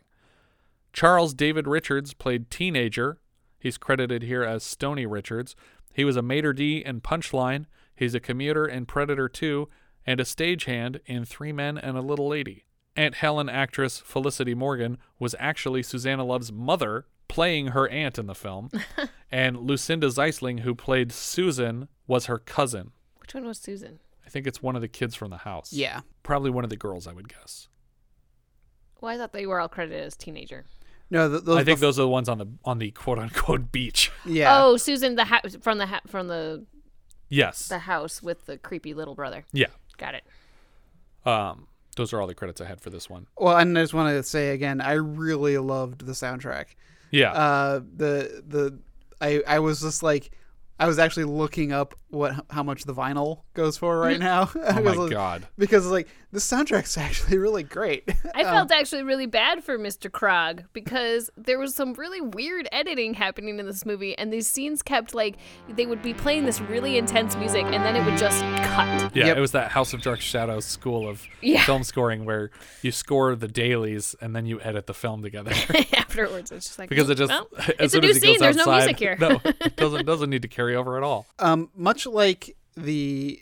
Charles 0.91 1.33
David 1.33 1.67
Richards 1.67 2.13
played 2.13 2.51
Teenager. 2.51 3.19
He's 3.57 3.77
credited 3.77 4.23
here 4.23 4.43
as 4.43 4.63
Stony 4.63 5.05
Richards. 5.05 5.55
He 5.93 6.03
was 6.03 6.17
a 6.17 6.21
maitre 6.21 6.53
d' 6.53 6.83
in 6.85 7.01
Punchline. 7.01 7.65
He's 7.99 8.15
a 8.15 8.21
commuter 8.21 8.65
in 8.65 8.85
Predator 8.85 9.27
2 9.27 9.67
and 10.05 10.21
a 10.21 10.23
stagehand 10.23 11.01
in 11.05 11.25
Three 11.25 11.51
Men 11.51 11.77
and 11.77 11.97
a 11.97 12.01
Little 12.01 12.29
Lady. 12.29 12.63
Aunt 12.95 13.15
Helen 13.15 13.49
actress 13.49 13.99
Felicity 13.99 14.53
Morgan 14.53 14.97
was 15.19 15.35
actually 15.37 15.83
Suzanna 15.83 16.23
Love's 16.23 16.49
mother, 16.49 17.07
playing 17.27 17.67
her 17.67 17.89
aunt 17.89 18.17
in 18.17 18.25
the 18.25 18.33
film. 18.33 18.69
and 19.31 19.57
Lucinda 19.57 20.07
Zeisling, 20.07 20.61
who 20.61 20.73
played 20.73 21.11
Susan, 21.11 21.89
was 22.07 22.27
her 22.27 22.39
cousin. 22.39 22.91
Which 23.19 23.33
one 23.33 23.45
was 23.45 23.57
Susan? 23.59 23.99
I 24.25 24.29
think 24.29 24.47
it's 24.47 24.63
one 24.63 24.77
of 24.77 24.81
the 24.81 24.87
kids 24.87 25.13
from 25.13 25.29
the 25.29 25.37
house. 25.37 25.73
Yeah. 25.73 25.99
Probably 26.23 26.51
one 26.51 26.63
of 26.63 26.69
the 26.69 26.77
girls, 26.77 27.05
I 27.05 27.11
would 27.11 27.27
guess. 27.27 27.67
Well, 29.01 29.11
I 29.13 29.17
thought 29.17 29.33
they 29.33 29.45
were 29.45 29.59
all 29.59 29.67
credited 29.67 30.05
as 30.05 30.15
teenager. 30.15 30.63
No, 31.09 31.29
th- 31.29 31.43
those 31.43 31.57
I 31.57 31.63
think 31.65 31.79
bef- 31.79 31.81
those 31.81 31.99
are 31.99 32.03
the 32.03 32.07
ones 32.07 32.29
on 32.29 32.37
the 32.37 32.47
on 32.63 32.77
the 32.77 32.91
quote 32.91 33.19
unquote 33.19 33.73
beach. 33.73 34.09
Yeah. 34.25 34.63
Oh, 34.63 34.77
Susan, 34.77 35.15
the 35.15 35.25
ha- 35.25 35.41
from 35.61 35.79
the 35.79 35.87
ha- 35.87 36.01
from 36.07 36.27
the 36.27 36.65
Yes. 37.29 37.67
the 37.67 37.79
house 37.79 38.21
with 38.23 38.45
the 38.45 38.57
creepy 38.57 38.93
little 38.93 39.15
brother. 39.15 39.45
Yeah. 39.53 39.67
Got 39.97 40.15
it. 40.15 40.23
Um, 41.25 41.67
those 41.95 42.13
are 42.13 42.21
all 42.21 42.27
the 42.27 42.35
credits 42.35 42.61
I 42.61 42.65
had 42.65 42.81
for 42.81 42.89
this 42.89 43.09
one. 43.09 43.27
Well, 43.37 43.57
and 43.57 43.77
I 43.77 43.81
just 43.81 43.93
want 43.93 44.15
to 44.15 44.23
say 44.23 44.49
again, 44.51 44.81
I 44.81 44.93
really 44.93 45.57
loved 45.57 46.05
the 46.05 46.13
soundtrack. 46.13 46.65
Yeah. 47.11 47.31
Uh, 47.31 47.81
the 47.97 48.43
the 48.47 48.79
I 49.21 49.43
I 49.47 49.59
was 49.59 49.81
just 49.81 50.01
like, 50.03 50.31
I 50.79 50.87
was 50.87 50.97
actually 50.99 51.25
looking 51.25 51.71
up 51.73 51.93
what 52.09 52.45
how 52.49 52.63
much 52.63 52.85
the 52.85 52.93
vinyl 52.93 53.41
goes 53.53 53.77
for 53.77 53.99
right 53.99 54.19
now. 54.19 54.49
Oh 54.55 54.73
my 54.73 54.81
Because- 54.91 55.09
God. 55.09 55.47
Because 55.57 55.85
like 55.87 56.07
the 56.31 56.39
soundtrack's 56.39 56.97
actually 57.07 57.37
really 57.37 57.63
great. 57.63 58.09
I 58.35 58.43
Um, 58.43 58.53
felt 58.53 58.71
actually 58.71 59.03
really 59.03 59.25
bad 59.25 59.63
for 59.63 59.77
Mr. 59.79 60.09
Krog 60.11 60.65
because 60.73 61.29
there 61.37 61.57
was 61.59 61.75
some 61.75 61.93
really 61.93 62.21
weird 62.21 62.67
editing 62.71 63.13
happening 63.15 63.57
in 63.59 63.65
this 63.65 63.85
movie, 63.85 64.17
and 64.17 64.31
these 64.31 64.47
scenes 64.47 64.81
kept 64.81 65.13
like 65.13 65.37
they 65.67 65.85
would 65.85 66.01
be 66.01 66.13
playing 66.13 66.45
this 66.45 66.61
really 66.61 66.97
intense 66.97 67.35
music, 67.35 67.65
and 67.65 67.83
then 67.83 67.95
it 67.95 68.05
would 68.05 68.17
just 68.17 68.41
cut. 68.63 69.15
Yeah, 69.15 69.27
it 69.35 69.39
was 69.39 69.51
that 69.53 69.71
House 69.71 69.93
of 69.93 70.01
Dark 70.01 70.21
Shadows 70.21 70.65
school 70.65 71.07
of 71.09 71.23
Yeah. 71.41 71.63
film 71.65 71.83
scoring 71.83 72.25
where 72.25 72.51
you 72.83 72.91
score 72.91 73.35
the 73.35 73.47
dailies 73.47 74.15
and 74.21 74.35
then 74.35 74.45
you 74.45 74.61
edit 74.61 74.85
the 74.87 74.93
film 74.93 75.21
together. 75.23 75.51
Afterwards, 75.97 76.51
it's 76.51 76.67
just 76.67 76.79
like 76.79 76.89
because 76.89 77.09
it 77.09 77.15
just 77.15 77.29
well, 77.31 77.47
as 77.57 77.69
it's 77.69 77.81
a 77.81 77.89
soon 77.89 78.01
new 78.01 78.09
as 78.09 78.15
he 78.15 78.19
scene. 78.21 78.33
goes 78.35 78.39
There's 78.39 78.55
no 78.55 78.61
outside- 78.63 78.77
music 78.85 78.99
here. 78.99 79.17
no, 79.19 79.41
it 79.45 79.75
doesn't 79.75 80.05
doesn't 80.05 80.29
need 80.29 80.41
to 80.43 80.47
carry 80.47 80.68
over 80.75 80.97
at 80.97 81.03
all. 81.03 81.25
Um, 81.39 81.69
much 81.75 82.05
like 82.05 82.55
the 82.75 83.41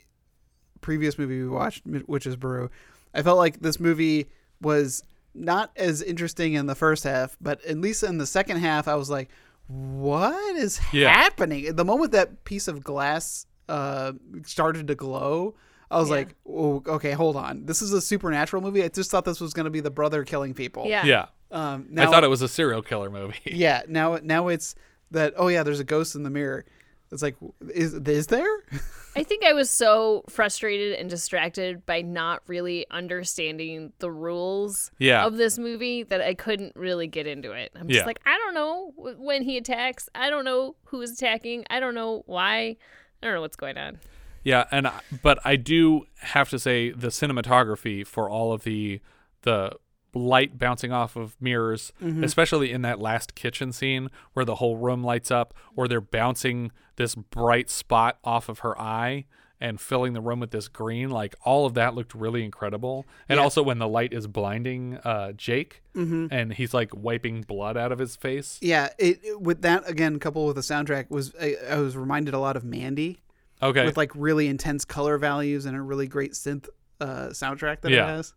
previous 0.82 1.18
movie 1.18 1.42
we 1.42 1.48
watched, 1.50 1.84
M- 1.86 2.04
which 2.08 2.26
is 2.26 2.36
Brew, 2.36 2.70
I 3.14 3.22
felt 3.22 3.38
like 3.38 3.60
this 3.62 3.80
movie 3.80 4.28
was 4.62 5.04
not 5.34 5.72
as 5.76 6.02
interesting 6.02 6.54
in 6.54 6.66
the 6.66 6.76
first 6.76 7.04
half, 7.04 7.38
but 7.42 7.64
at 7.66 7.78
least 7.78 8.04
in 8.04 8.18
the 8.18 8.26
second 8.26 8.58
half, 8.58 8.88
I 8.88 8.96
was 8.96 9.10
like, 9.10 9.30
"What 9.68 10.56
is 10.56 10.80
Yeah. 10.92 11.10
happening?" 11.10 11.76
The 11.76 11.86
moment 11.86 12.12
that 12.14 12.44
piece 12.44 12.68
of 12.68 12.84
glass 12.84 13.46
uh, 13.70 14.14
started 14.46 14.88
to 14.88 14.96
glow, 14.96 15.54
I 15.92 16.00
was 16.00 16.10
like, 16.10 16.36
oh, 16.48 16.82
"Okay, 16.88 17.12
hold 17.12 17.36
on. 17.36 17.66
This 17.66 17.82
is 17.82 17.92
a 17.94 18.02
supernatural 18.02 18.62
movie. 18.62 18.84
I 18.84 18.88
just 18.88 19.12
thought 19.12 19.26
this 19.26 19.42
was 19.42 19.54
going 19.54 19.66
to 19.66 19.70
be 19.70 19.80
the 19.82 19.92
brother 19.92 20.24
killing 20.24 20.54
people." 20.54 20.86
Yeah. 20.88 21.04
Yeah. 21.06 21.26
Um, 21.52 21.88
I 21.98 22.06
thought 22.08 22.24
it 22.24 22.30
was 22.30 22.42
a 22.42 22.48
serial 22.48 22.82
killer 22.82 23.10
movie. 23.10 23.36
Yeah. 23.46 23.84
Now, 23.88 24.20
now 24.24 24.48
it's 24.48 24.76
that. 25.12 25.34
Oh 25.38 25.48
yeah, 25.50 25.64
there's 25.64 25.80
a 25.80 25.84
ghost 25.86 26.16
in 26.16 26.24
the 26.24 26.30
mirror. 26.30 26.66
It's 27.12 27.22
like, 27.22 27.36
is 27.74 27.94
is 27.94 28.28
there? 28.28 28.48
I 29.16 29.24
think 29.24 29.44
I 29.46 29.54
was 29.54 29.70
so 29.70 30.24
frustrated 30.30 31.00
and 31.00 31.10
distracted 31.10 31.86
by 31.86 32.02
not 32.02 32.44
really 32.48 32.86
understanding 32.92 33.94
the 34.00 34.12
rules 34.12 34.92
Yeah. 35.00 35.26
of 35.26 35.38
this 35.38 35.58
movie 35.58 36.04
that 36.04 36.22
I 36.22 36.34
couldn't 36.34 36.76
really 36.76 37.08
get 37.08 37.26
into 37.26 37.52
it. 37.54 37.72
I'm 37.76 37.88
just 37.88 38.02
Yeah. 38.02 38.06
like, 38.06 38.20
I 38.26 38.38
don't 38.38 38.54
know 38.54 38.94
when 39.18 39.42
he 39.42 39.58
attacks. 39.58 40.10
I 40.14 40.30
don't 40.30 40.46
know 40.46 40.76
who 40.86 41.02
is 41.02 41.14
attacking. 41.14 41.66
I 41.70 41.80
don't 41.80 41.96
know 41.96 42.24
why. 42.28 42.76
I 43.22 43.26
don't 43.26 43.34
know 43.34 43.42
what's 43.42 43.56
going 43.56 43.78
on. 43.78 44.00
Yeah, 44.44 44.66
and 44.72 44.88
I- 44.88 45.00
but 45.24 45.40
I 45.44 45.56
do 45.56 46.06
have 46.20 46.50
to 46.52 46.60
say 46.60 46.92
the 46.92 47.08
cinematography 47.08 48.06
for 48.06 48.30
all 48.30 48.52
of 48.54 48.64
the 48.64 49.02
the 49.44 49.72
light 50.14 50.58
bouncing 50.58 50.92
off 50.92 51.16
of 51.16 51.36
mirrors, 51.40 51.94
Mhm. 52.02 52.24
especially 52.24 52.72
in 52.72 52.82
that 52.82 53.00
last 53.00 53.36
kitchen 53.36 53.72
scene 53.72 54.10
where 54.34 54.46
the 54.46 54.56
whole 54.56 54.76
room 54.78 55.04
lights 55.04 55.30
up, 55.32 55.54
or 55.76 55.88
they're 55.88 56.02
bouncing 56.02 56.72
this 56.98 57.16
bright 57.16 57.70
spot 57.70 58.18
off 58.24 58.50
of 58.50 58.60
her 58.60 58.80
eye 58.80 59.26
and 59.60 59.82
filling 59.82 60.14
the 60.14 60.22
room 60.22 60.40
with 60.40 60.52
this 60.52 60.68
green. 60.68 61.10
Like 61.10 61.36
all 61.44 61.66
of 61.66 61.74
that 61.74 61.96
looked 61.96 62.14
really 62.14 62.44
incredible. 62.44 63.08
And 63.28 63.38
Yeah. 63.38 63.44
also 63.44 63.64
when 63.64 63.80
the 63.80 63.88
light 63.88 64.14
is 64.14 64.28
blinding 64.28 64.98
uh, 65.04 65.32
Jake, 65.32 65.82
Mhm. 65.96 66.28
and 66.32 66.54
he's 66.54 66.76
like 66.76 66.92
wiping 66.96 67.42
blood 67.42 67.76
out 67.76 67.92
of 67.92 67.98
his 67.98 68.16
face. 68.16 68.60
Yeah, 68.62 68.90
it, 69.00 69.20
it- 69.24 69.42
with 69.42 69.64
that 69.64 69.90
again 69.90 70.20
coupled 70.20 70.46
with 70.48 70.58
the 70.58 70.62
soundtrack 70.74 71.10
was 71.10 71.34
I, 71.42 71.56
I 71.72 71.78
was 71.80 71.98
reminded 71.98 72.34
a 72.36 72.40
lot 72.40 72.56
of 72.56 72.64
Mandy. 72.64 73.22
Okay. 73.64 73.84
With 73.86 73.98
like 73.98 74.12
really 74.14 74.48
intense 74.48 74.86
color 74.86 75.18
values 75.18 75.66
and 75.66 75.76
a 75.76 75.82
really 75.82 76.06
great 76.08 76.34
synth 76.34 76.68
uh, 77.02 77.30
soundtrack 77.30 77.82
that 77.82 77.90
Yeah. 77.92 78.06
it 78.06 78.10
has. 78.18 78.34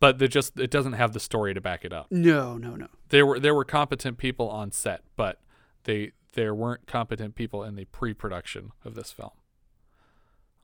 But 0.00 0.20
it 0.20 0.28
just 0.28 0.58
it 0.58 0.70
doesn't 0.70 0.94
have 0.94 1.12
the 1.12 1.20
story 1.20 1.54
to 1.54 1.60
back 1.60 1.84
it 1.84 1.92
up. 1.92 2.08
No, 2.10 2.58
no, 2.58 2.74
no. 2.74 2.88
There 3.10 3.24
were 3.24 3.38
there 3.40 3.54
were 3.54 3.64
competent 3.64 4.18
people 4.18 4.50
on 4.50 4.72
set, 4.72 5.02
but 5.16 5.40
they 5.84 6.12
there 6.32 6.54
weren't 6.54 6.86
competent 6.86 7.34
people 7.34 7.62
in 7.62 7.74
the 7.74 7.84
pre-production 7.86 8.72
of 8.84 8.94
this 8.94 9.12
film. 9.12 9.30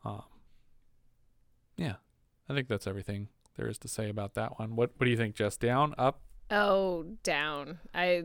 Um, 0.04 0.22
yeah, 1.76 1.94
I 2.48 2.54
think 2.54 2.68
that's 2.68 2.86
everything 2.86 3.28
there 3.56 3.68
is 3.68 3.78
to 3.78 3.88
say 3.88 4.08
about 4.08 4.34
that 4.34 4.58
one. 4.58 4.76
What 4.76 4.92
what 4.96 5.04
do 5.04 5.10
you 5.10 5.16
think, 5.16 5.34
Jess? 5.34 5.56
Down, 5.56 5.94
up? 5.98 6.20
Oh, 6.50 7.04
down. 7.22 7.78
I 7.94 8.24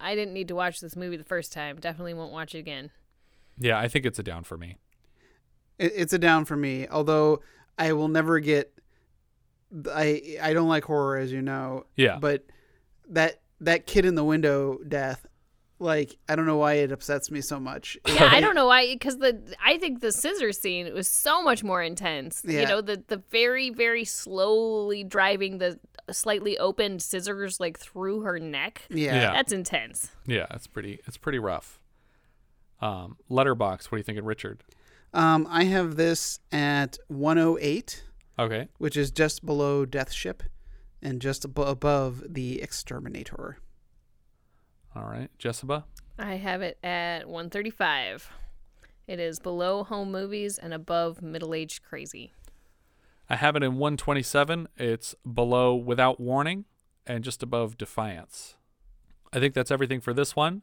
I 0.00 0.14
didn't 0.14 0.34
need 0.34 0.48
to 0.48 0.54
watch 0.54 0.80
this 0.80 0.96
movie 0.96 1.16
the 1.16 1.24
first 1.24 1.52
time. 1.52 1.78
Definitely 1.78 2.14
won't 2.14 2.32
watch 2.32 2.54
it 2.54 2.58
again. 2.58 2.90
Yeah, 3.58 3.78
I 3.78 3.88
think 3.88 4.06
it's 4.06 4.18
a 4.18 4.22
down 4.22 4.44
for 4.44 4.56
me. 4.56 4.78
It, 5.78 5.92
it's 5.94 6.12
a 6.12 6.18
down 6.18 6.44
for 6.44 6.56
me. 6.56 6.88
Although 6.88 7.42
I 7.78 7.92
will 7.92 8.08
never 8.08 8.40
get. 8.40 8.72
I 9.90 10.38
I 10.42 10.52
don't 10.52 10.68
like 10.68 10.84
horror, 10.84 11.16
as 11.18 11.30
you 11.32 11.42
know. 11.42 11.84
Yeah. 11.96 12.18
But 12.18 12.44
that 13.08 13.40
that 13.60 13.86
kid 13.86 14.04
in 14.04 14.14
the 14.14 14.24
window 14.24 14.78
death, 14.86 15.26
like 15.82 16.16
I 16.28 16.36
don't 16.36 16.46
know 16.46 16.56
why 16.56 16.74
it 16.74 16.92
upsets 16.92 17.30
me 17.30 17.40
so 17.40 17.58
much. 17.60 17.98
Yeah, 18.06 18.28
I 18.30 18.40
don't 18.40 18.54
know 18.54 18.66
why 18.66 18.92
because 18.94 19.18
the 19.18 19.40
I 19.64 19.78
think 19.78 20.00
the 20.00 20.12
scissor 20.12 20.52
scene 20.52 20.92
was 20.94 21.08
so 21.08 21.42
much 21.42 21.64
more 21.64 21.82
intense. 21.82 22.42
Yeah. 22.46 22.60
You 22.60 22.66
know, 22.66 22.80
the 22.80 23.02
the 23.06 23.22
very 23.30 23.70
very 23.70 24.04
slowly 24.04 25.04
driving 25.04 25.58
the 25.58 25.78
slightly 26.10 26.58
opened 26.58 27.02
scissors 27.02 27.58
like 27.60 27.78
through 27.78 28.20
her 28.22 28.38
neck. 28.38 28.82
Yeah. 28.90 29.14
Yeah. 29.14 29.32
That's 29.32 29.52
intense. 29.52 30.10
Yeah, 30.26 30.46
it's 30.50 30.66
pretty 30.66 31.00
it's 31.06 31.16
pretty 31.16 31.38
rough. 31.38 31.80
Um, 32.80 33.16
letterbox. 33.28 33.90
What 33.90 33.96
do 33.96 34.00
you 34.00 34.04
think 34.04 34.18
of 34.18 34.24
Richard? 34.24 34.64
Um, 35.14 35.46
I 35.50 35.64
have 35.64 35.96
this 35.96 36.40
at 36.50 36.98
108. 37.08 38.02
Okay. 38.38 38.68
Which 38.78 38.96
is 38.96 39.10
just 39.10 39.44
below 39.44 39.84
Death 39.84 40.10
Ship, 40.12 40.42
and 41.02 41.20
just 41.20 41.44
ab- 41.44 41.58
above 41.58 42.24
the 42.28 42.60
Exterminator. 42.62 43.58
All 44.94 45.04
right, 45.04 45.30
Jessica. 45.38 45.84
I 46.18 46.34
have 46.34 46.62
it 46.62 46.78
at 46.84 47.26
135. 47.26 48.30
It 49.06 49.18
is 49.18 49.38
below 49.38 49.84
home 49.84 50.12
movies 50.12 50.58
and 50.58 50.72
above 50.74 51.22
middle 51.22 51.54
aged 51.54 51.82
crazy. 51.82 52.32
I 53.28 53.36
have 53.36 53.56
it 53.56 53.62
in 53.62 53.78
127. 53.78 54.68
It's 54.76 55.14
below 55.30 55.74
Without 55.74 56.20
Warning 56.20 56.66
and 57.06 57.24
just 57.24 57.42
above 57.42 57.78
Defiance. 57.78 58.56
I 59.32 59.40
think 59.40 59.54
that's 59.54 59.70
everything 59.70 60.00
for 60.00 60.12
this 60.12 60.36
one. 60.36 60.62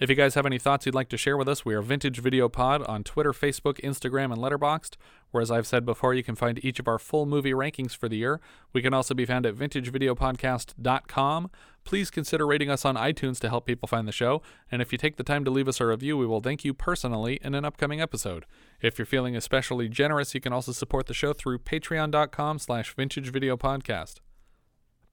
If 0.00 0.10
you 0.10 0.16
guys 0.16 0.34
have 0.34 0.44
any 0.44 0.58
thoughts 0.58 0.86
you'd 0.86 0.94
like 0.94 1.08
to 1.10 1.16
share 1.16 1.36
with 1.36 1.48
us, 1.48 1.64
we 1.64 1.72
are 1.72 1.80
Vintage 1.80 2.18
Video 2.18 2.48
Pod 2.48 2.82
on 2.82 3.04
Twitter, 3.04 3.32
Facebook, 3.32 3.80
Instagram, 3.82 4.32
and 4.32 4.38
Letterboxd. 4.38 4.96
Where, 5.30 5.40
as 5.40 5.52
I've 5.52 5.68
said 5.68 5.86
before, 5.86 6.14
you 6.14 6.24
can 6.24 6.34
find 6.34 6.64
each 6.64 6.80
of 6.80 6.88
our 6.88 6.98
full 6.98 7.26
movie 7.26 7.52
rankings 7.52 7.96
for 7.96 8.08
the 8.08 8.16
year. 8.16 8.40
We 8.72 8.82
can 8.82 8.92
also 8.92 9.14
be 9.14 9.24
found 9.24 9.46
at 9.46 9.54
vintagevideopodcast.com. 9.54 11.50
Please 11.84 12.10
consider 12.10 12.44
rating 12.44 12.70
us 12.70 12.84
on 12.84 12.96
iTunes 12.96 13.38
to 13.38 13.48
help 13.48 13.66
people 13.66 13.86
find 13.86 14.08
the 14.08 14.12
show. 14.12 14.42
And 14.68 14.82
if 14.82 14.90
you 14.90 14.98
take 14.98 15.16
the 15.16 15.22
time 15.22 15.44
to 15.44 15.50
leave 15.52 15.68
us 15.68 15.80
a 15.80 15.86
review, 15.86 16.18
we 16.18 16.26
will 16.26 16.40
thank 16.40 16.64
you 16.64 16.74
personally 16.74 17.38
in 17.40 17.54
an 17.54 17.64
upcoming 17.64 18.00
episode. 18.00 18.46
If 18.82 18.98
you're 18.98 19.06
feeling 19.06 19.36
especially 19.36 19.88
generous, 19.88 20.34
you 20.34 20.40
can 20.40 20.52
also 20.52 20.72
support 20.72 21.06
the 21.06 21.14
show 21.14 21.32
through 21.32 21.60
patreon.com 21.60 22.58
slash 22.58 22.96
vintagevideopodcast. 22.96 24.14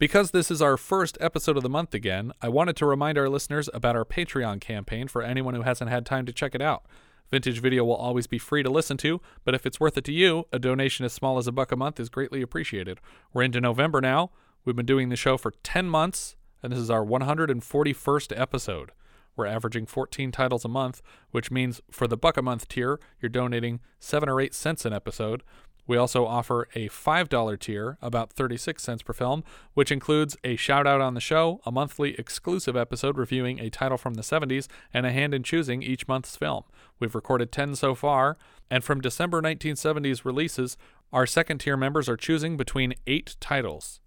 Because 0.02 0.32
this 0.32 0.50
is 0.50 0.64
our 0.64 0.78
first 0.78 1.16
episode 1.22 1.58
of 1.58 1.62
the 1.62 1.70
month 1.70 1.94
again, 1.94 2.32
I 2.42 2.50
wanted 2.50 2.76
to 2.78 2.88
remind 2.88 3.20
our 3.20 3.30
listeners 3.30 3.70
about 3.72 3.96
our 3.96 4.04
Patreon 4.04 4.60
campaign 4.60 5.08
for 5.08 5.22
anyone 5.22 5.54
who 5.54 5.62
hasn't 5.62 5.92
had 5.92 6.08
time 6.08 6.26
to 6.26 6.34
check 6.34 6.56
it 6.56 6.62
out. 6.62 6.88
Vintage 7.30 7.60
Video 7.60 7.86
will 7.86 7.98
always 7.98 8.26
be 8.26 8.40
free 8.40 8.64
to 8.64 8.70
listen 8.72 8.98
to, 8.98 9.22
but 9.46 9.54
if 9.54 9.64
it's 9.64 9.80
worth 9.80 10.00
it 10.00 10.04
to 10.06 10.12
you, 10.12 10.48
a 10.52 10.58
donation 10.58 11.06
as 11.06 11.14
small 11.14 11.38
as 11.38 11.46
a 11.46 11.52
buck 11.52 11.72
a 11.72 11.76
month 11.76 12.00
is 12.00 12.10
greatly 12.10 12.42
appreciated. 12.42 13.00
We're 13.32 13.44
into 13.44 13.62
November 13.62 14.02
now. 14.02 14.32
We've 14.66 14.76
been 14.76 14.88
doing 14.88 15.10
the 15.10 15.16
show 15.16 15.38
for 15.38 15.52
10 15.62 15.88
months, 15.88 16.36
and 16.64 16.74
this 16.74 16.80
is 16.80 16.90
our 16.90 17.06
141st 17.06 18.34
episode. 18.36 18.94
We're 19.36 19.46
averaging 19.46 19.86
14 19.86 20.32
titles 20.32 20.66
a 20.66 20.68
month, 20.68 21.04
which 21.30 21.52
means 21.52 21.80
for 21.92 22.08
the 22.08 22.18
buck 22.18 22.38
a 22.38 22.42
month 22.42 22.68
tier, 22.68 23.00
you're 23.22 23.30
donating 23.30 23.80
7 24.00 24.28
or 24.28 24.42
8 24.42 24.56
cents 24.56 24.84
an 24.84 24.94
episode. 24.94 25.44
We 25.92 25.98
also 25.98 26.26
offer 26.26 26.70
a 26.74 26.88
$5 26.88 27.60
tier, 27.60 27.98
about 28.02 28.32
36 28.32 28.82
cents 28.82 29.04
per 29.04 29.12
film, 29.12 29.44
which 29.74 29.92
includes 29.92 30.38
a 30.42 30.56
shout 30.56 30.88
out 30.88 31.02
on 31.02 31.16
the 31.16 31.20
show, 31.20 31.60
a 31.66 31.72
monthly 31.74 32.18
exclusive 32.18 32.78
episode 32.78 33.18
reviewing 33.18 33.60
a 33.60 33.70
title 33.70 33.98
from 33.98 34.14
the 34.14 34.22
70s, 34.22 34.70
and 34.94 35.06
a 35.06 35.12
hand 35.12 35.34
in 35.34 35.44
choosing 35.44 35.84
each 35.84 36.08
month's 36.08 36.38
film. 36.38 36.64
We've 37.02 37.14
recorded 37.14 37.52
10 37.52 37.76
so 37.76 37.94
far, 37.94 38.38
and 38.70 38.86
from 38.86 39.02
December 39.02 39.42
1970s 39.42 40.24
releases, 40.24 40.78
our 41.12 41.26
second 41.26 41.58
tier 41.58 41.76
members 41.76 42.08
are 42.08 42.16
choosing 42.16 42.56
between 42.56 42.94
eight 43.06 43.36
titles 43.42 44.00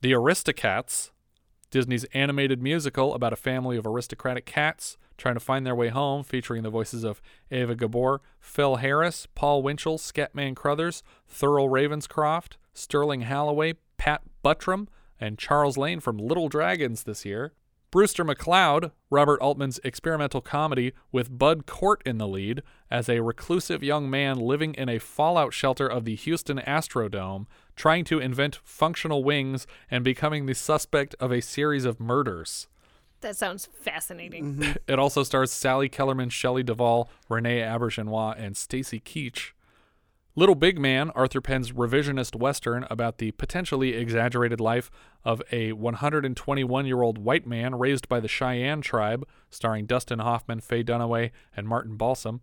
The 0.00 0.12
Aristocats, 0.12 1.10
Disney's 1.72 2.04
animated 2.14 2.62
musical 2.62 3.14
about 3.14 3.32
a 3.32 3.36
family 3.36 3.76
of 3.76 3.84
aristocratic 3.84 4.46
cats 4.46 4.96
trying 5.22 5.34
to 5.34 5.40
find 5.40 5.64
their 5.64 5.74
way 5.74 5.88
home, 5.88 6.24
featuring 6.24 6.64
the 6.64 6.70
voices 6.70 7.04
of 7.04 7.22
Eva 7.50 7.76
Gabor, 7.76 8.20
Phil 8.40 8.76
Harris, 8.76 9.28
Paul 9.36 9.62
Winchell, 9.62 9.96
Scatman 9.96 10.56
Crothers, 10.56 11.04
Thurl 11.32 11.70
Ravenscroft, 11.70 12.56
Sterling 12.74 13.22
Holloway, 13.22 13.74
Pat 13.98 14.22
Buttram, 14.44 14.88
and 15.20 15.38
Charles 15.38 15.78
Lane 15.78 16.00
from 16.00 16.18
Little 16.18 16.48
Dragons 16.48 17.04
this 17.04 17.24
year. 17.24 17.52
Brewster 17.92 18.24
McCloud, 18.24 18.90
Robert 19.10 19.38
Altman's 19.40 19.78
experimental 19.84 20.40
comedy 20.40 20.92
with 21.12 21.38
Bud 21.38 21.66
Cort 21.66 22.02
in 22.04 22.18
the 22.18 22.26
lead 22.26 22.62
as 22.90 23.08
a 23.08 23.20
reclusive 23.20 23.82
young 23.82 24.10
man 24.10 24.38
living 24.40 24.74
in 24.74 24.88
a 24.88 24.98
fallout 24.98 25.52
shelter 25.52 25.86
of 25.86 26.04
the 26.04 26.16
Houston 26.16 26.58
Astrodome, 26.58 27.46
trying 27.76 28.04
to 28.06 28.18
invent 28.18 28.58
functional 28.64 29.22
wings 29.22 29.66
and 29.90 30.02
becoming 30.02 30.46
the 30.46 30.54
suspect 30.54 31.14
of 31.20 31.30
a 31.30 31.42
series 31.42 31.84
of 31.84 32.00
murders. 32.00 32.66
That 33.22 33.36
sounds 33.36 33.68
fascinating. 33.72 34.56
Mm-hmm. 34.56 34.72
It 34.92 34.98
also 34.98 35.22
stars 35.22 35.50
Sally 35.50 35.88
Kellerman, 35.88 36.28
Shelley 36.28 36.62
Duvall, 36.62 37.08
Renee 37.28 37.60
Auberjonois, 37.60 38.34
and 38.38 38.56
Stacy 38.56 39.00
Keach. 39.00 39.52
Little 40.34 40.54
Big 40.54 40.78
Man, 40.78 41.10
Arthur 41.10 41.42
Penn's 41.42 41.72
revisionist 41.72 42.34
western 42.34 42.86
about 42.88 43.18
the 43.18 43.32
potentially 43.32 43.92
exaggerated 43.94 44.60
life 44.60 44.90
of 45.24 45.42
a 45.52 45.72
121 45.72 46.86
year 46.86 47.02
old 47.02 47.18
white 47.18 47.46
man 47.46 47.74
raised 47.74 48.08
by 48.08 48.18
the 48.18 48.28
Cheyenne 48.28 48.80
tribe, 48.80 49.26
starring 49.50 49.86
Dustin 49.86 50.20
Hoffman, 50.20 50.60
Faye 50.60 50.82
Dunaway, 50.82 51.32
and 51.54 51.68
Martin 51.68 51.96
Balsam. 51.96 52.40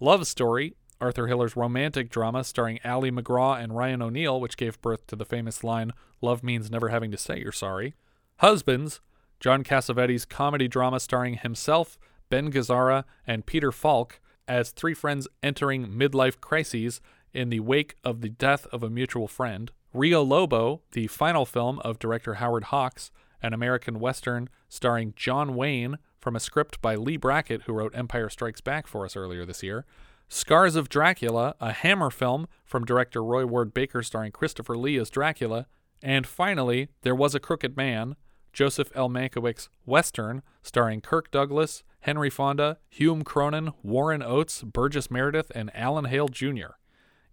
Love 0.00 0.26
Story, 0.26 0.74
Arthur 1.00 1.28
Hiller's 1.28 1.56
romantic 1.56 2.10
drama 2.10 2.42
starring 2.44 2.80
Ali 2.84 3.10
MacGraw 3.10 3.62
and 3.62 3.76
Ryan 3.76 4.02
O'Neal, 4.02 4.40
which 4.40 4.56
gave 4.56 4.80
birth 4.82 5.06
to 5.06 5.16
the 5.16 5.24
famous 5.24 5.62
line, 5.64 5.92
Love 6.20 6.42
means 6.42 6.70
never 6.70 6.88
having 6.88 7.10
to 7.10 7.16
say 7.16 7.38
you're 7.38 7.52
sorry. 7.52 7.94
Husbands, 8.38 9.00
John 9.40 9.64
Cassavetes' 9.64 10.28
comedy 10.28 10.68
drama 10.68 11.00
starring 11.00 11.34
himself, 11.34 11.98
Ben 12.28 12.52
Gazzara, 12.52 13.04
and 13.26 13.46
Peter 13.46 13.72
Falk 13.72 14.20
as 14.46 14.70
three 14.70 14.94
friends 14.94 15.26
entering 15.42 15.88
midlife 15.88 16.40
crises 16.40 17.00
in 17.32 17.48
the 17.48 17.60
wake 17.60 17.96
of 18.04 18.20
the 18.20 18.28
death 18.28 18.66
of 18.66 18.82
a 18.82 18.90
mutual 18.90 19.28
friend. 19.28 19.72
Rio 19.94 20.22
Lobo, 20.22 20.82
the 20.92 21.06
final 21.06 21.46
film 21.46 21.78
of 21.80 21.98
director 21.98 22.34
Howard 22.34 22.64
Hawks, 22.64 23.10
an 23.42 23.54
American 23.54 23.98
Western 23.98 24.48
starring 24.68 25.14
John 25.16 25.54
Wayne 25.54 25.98
from 26.20 26.36
a 26.36 26.40
script 26.40 26.82
by 26.82 26.94
Leigh 26.94 27.16
Brackett, 27.16 27.62
who 27.62 27.72
wrote 27.72 27.96
Empire 27.96 28.28
Strikes 28.28 28.60
Back 28.60 28.86
for 28.86 29.04
us 29.04 29.16
earlier 29.16 29.46
this 29.46 29.62
year. 29.62 29.86
Scars 30.28 30.76
of 30.76 30.88
Dracula, 30.88 31.54
a 31.60 31.72
Hammer 31.72 32.10
film 32.10 32.46
from 32.64 32.84
director 32.84 33.24
Roy 33.24 33.46
Ward 33.46 33.72
Baker 33.72 34.02
starring 34.02 34.32
Christopher 34.32 34.76
Lee 34.76 34.96
as 34.98 35.10
Dracula. 35.10 35.66
And 36.02 36.26
finally, 36.26 36.88
There 37.02 37.14
Was 37.14 37.34
a 37.34 37.40
Crooked 37.40 37.76
Man, 37.76 38.16
Joseph 38.52 38.90
L. 38.94 39.08
Mankiewicz's 39.08 39.68
Western, 39.86 40.42
starring 40.62 41.00
Kirk 41.00 41.30
Douglas, 41.30 41.82
Henry 42.00 42.30
Fonda, 42.30 42.78
Hume 42.88 43.22
Cronyn, 43.22 43.74
Warren 43.82 44.22
Oates, 44.22 44.62
Burgess 44.62 45.10
Meredith, 45.10 45.52
and 45.54 45.70
Alan 45.74 46.06
Hale 46.06 46.28
Jr., 46.28 46.76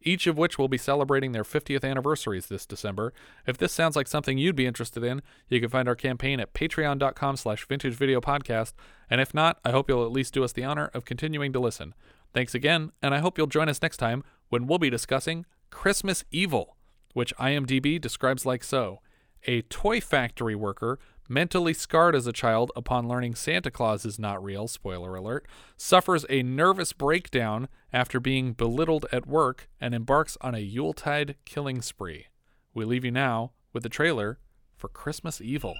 each 0.01 0.28
of 0.28 0.38
which 0.38 0.57
will 0.57 0.68
be 0.68 0.78
celebrating 0.78 1.32
their 1.32 1.43
50th 1.43 1.84
anniversaries 1.84 2.47
this 2.47 2.65
December. 2.65 3.13
If 3.45 3.57
this 3.57 3.74
sounds 3.74 3.95
like 3.95 4.07
something 4.07 4.38
you'd 4.38 4.55
be 4.55 4.68
interested 4.68 5.03
in, 5.03 5.22
you 5.49 5.59
can 5.59 5.70
find 5.70 5.88
our 5.88 5.95
campaign 5.95 6.39
at 6.39 6.53
patreon.com 6.53 7.38
slash 7.38 7.68
vintagevideopodcast, 7.68 8.74
and 9.09 9.20
if 9.22 9.34
not, 9.34 9.59
I 9.65 9.72
hope 9.72 9.89
you'll 9.89 10.05
at 10.05 10.11
least 10.11 10.34
do 10.34 10.43
us 10.43 10.53
the 10.53 10.63
honor 10.63 10.91
of 10.93 11.05
continuing 11.05 11.51
to 11.53 11.59
listen. 11.59 11.93
Thanks 12.34 12.53
again, 12.53 12.91
and 13.01 13.13
I 13.15 13.20
hope 13.20 13.38
you'll 13.38 13.47
join 13.47 13.70
us 13.70 13.82
next 13.82 13.97
time 13.97 14.24
when 14.49 14.68
we'll 14.68 14.80
be 14.80 14.89
discussing 14.89 15.45
Christmas 15.72 16.24
Evil, 16.32 16.78
which 17.13 17.36
IMDb 17.38 17.99
describes 17.99 18.45
like 18.45 18.63
so 18.63 18.99
a 19.48 19.62
toy 19.64 20.02
factory 20.02 20.56
worker, 20.56 21.00
mentally 21.30 21.74
scarred 21.74 22.16
as 22.16 22.28
a 22.28 22.34
child 22.34 22.72
upon 22.76 23.08
learning 23.08 23.36
Santa 23.36 23.72
Claus 23.72 24.06
is 24.06 24.20
not 24.20 24.43
real, 24.43 24.68
spoiler 24.68 25.16
alert, 25.16 25.48
suffers 25.76 26.26
a 26.30 26.43
nervous 26.43 26.93
breakdown 26.93 27.68
after 27.91 28.20
being 28.20 28.54
belittled 28.54 29.06
at 29.12 29.28
work 29.28 29.70
and 29.80 29.95
embarks 29.95 30.38
on 30.41 30.54
a 30.54 30.60
Yuletide 30.60 31.36
killing 31.45 31.82
spree. 31.82 32.28
We 32.74 32.86
leave 32.86 33.06
you 33.06 33.12
now 33.12 33.54
with 33.74 33.84
the 33.84 33.89
trailer 33.89 34.39
for 34.76 34.89
Christmas 34.89 35.41
Evil. 35.41 35.76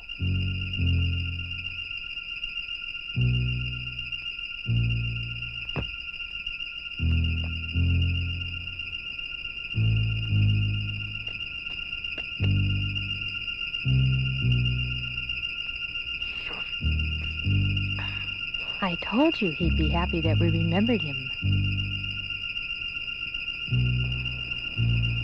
I 18.88 18.96
told 19.02 19.42
you 19.42 19.52
he'd 19.52 19.76
be 19.76 19.90
happy 19.90 20.22
that 20.22 20.40
we 20.40 20.50
remembered 20.50 21.02
him. 21.02 21.30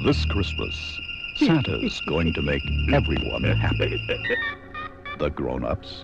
This 0.03 0.25
Christmas, 0.25 0.99
Santa's 1.33 2.01
going 2.05 2.33
to 2.33 2.41
make 2.41 2.61
everyone 2.91 3.45
happy. 3.45 4.05
The 5.17 5.29
grown-ups 5.29 6.03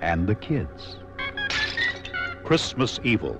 and 0.00 0.26
the 0.26 0.34
kids. 0.34 0.96
Christmas 2.42 2.98
Evil. 3.04 3.38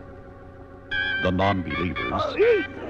The 1.22 1.30
non-believers 1.30 2.76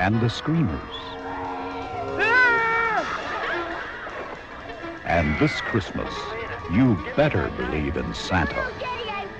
and 0.00 0.18
the 0.22 0.30
screamers. 0.30 0.80
And 5.04 5.38
this 5.38 5.60
Christmas, 5.60 6.10
you 6.72 6.96
better 7.16 7.50
believe 7.58 7.98
in 7.98 8.14
Santa, 8.14 8.66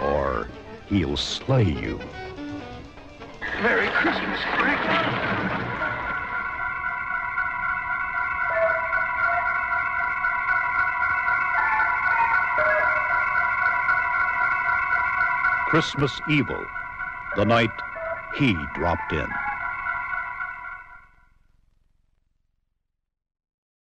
or 0.02 0.48
he'll 0.86 1.16
slay 1.16 1.64
you. 1.64 1.98
Merry 3.62 3.88
Christmas, 3.88 4.40
Frank. 4.58 4.80
Christmas 15.68 16.20
Evil, 16.28 16.66
the 17.36 17.44
night 17.46 17.70
he 18.34 18.58
dropped 18.74 19.12
in. 19.12 19.28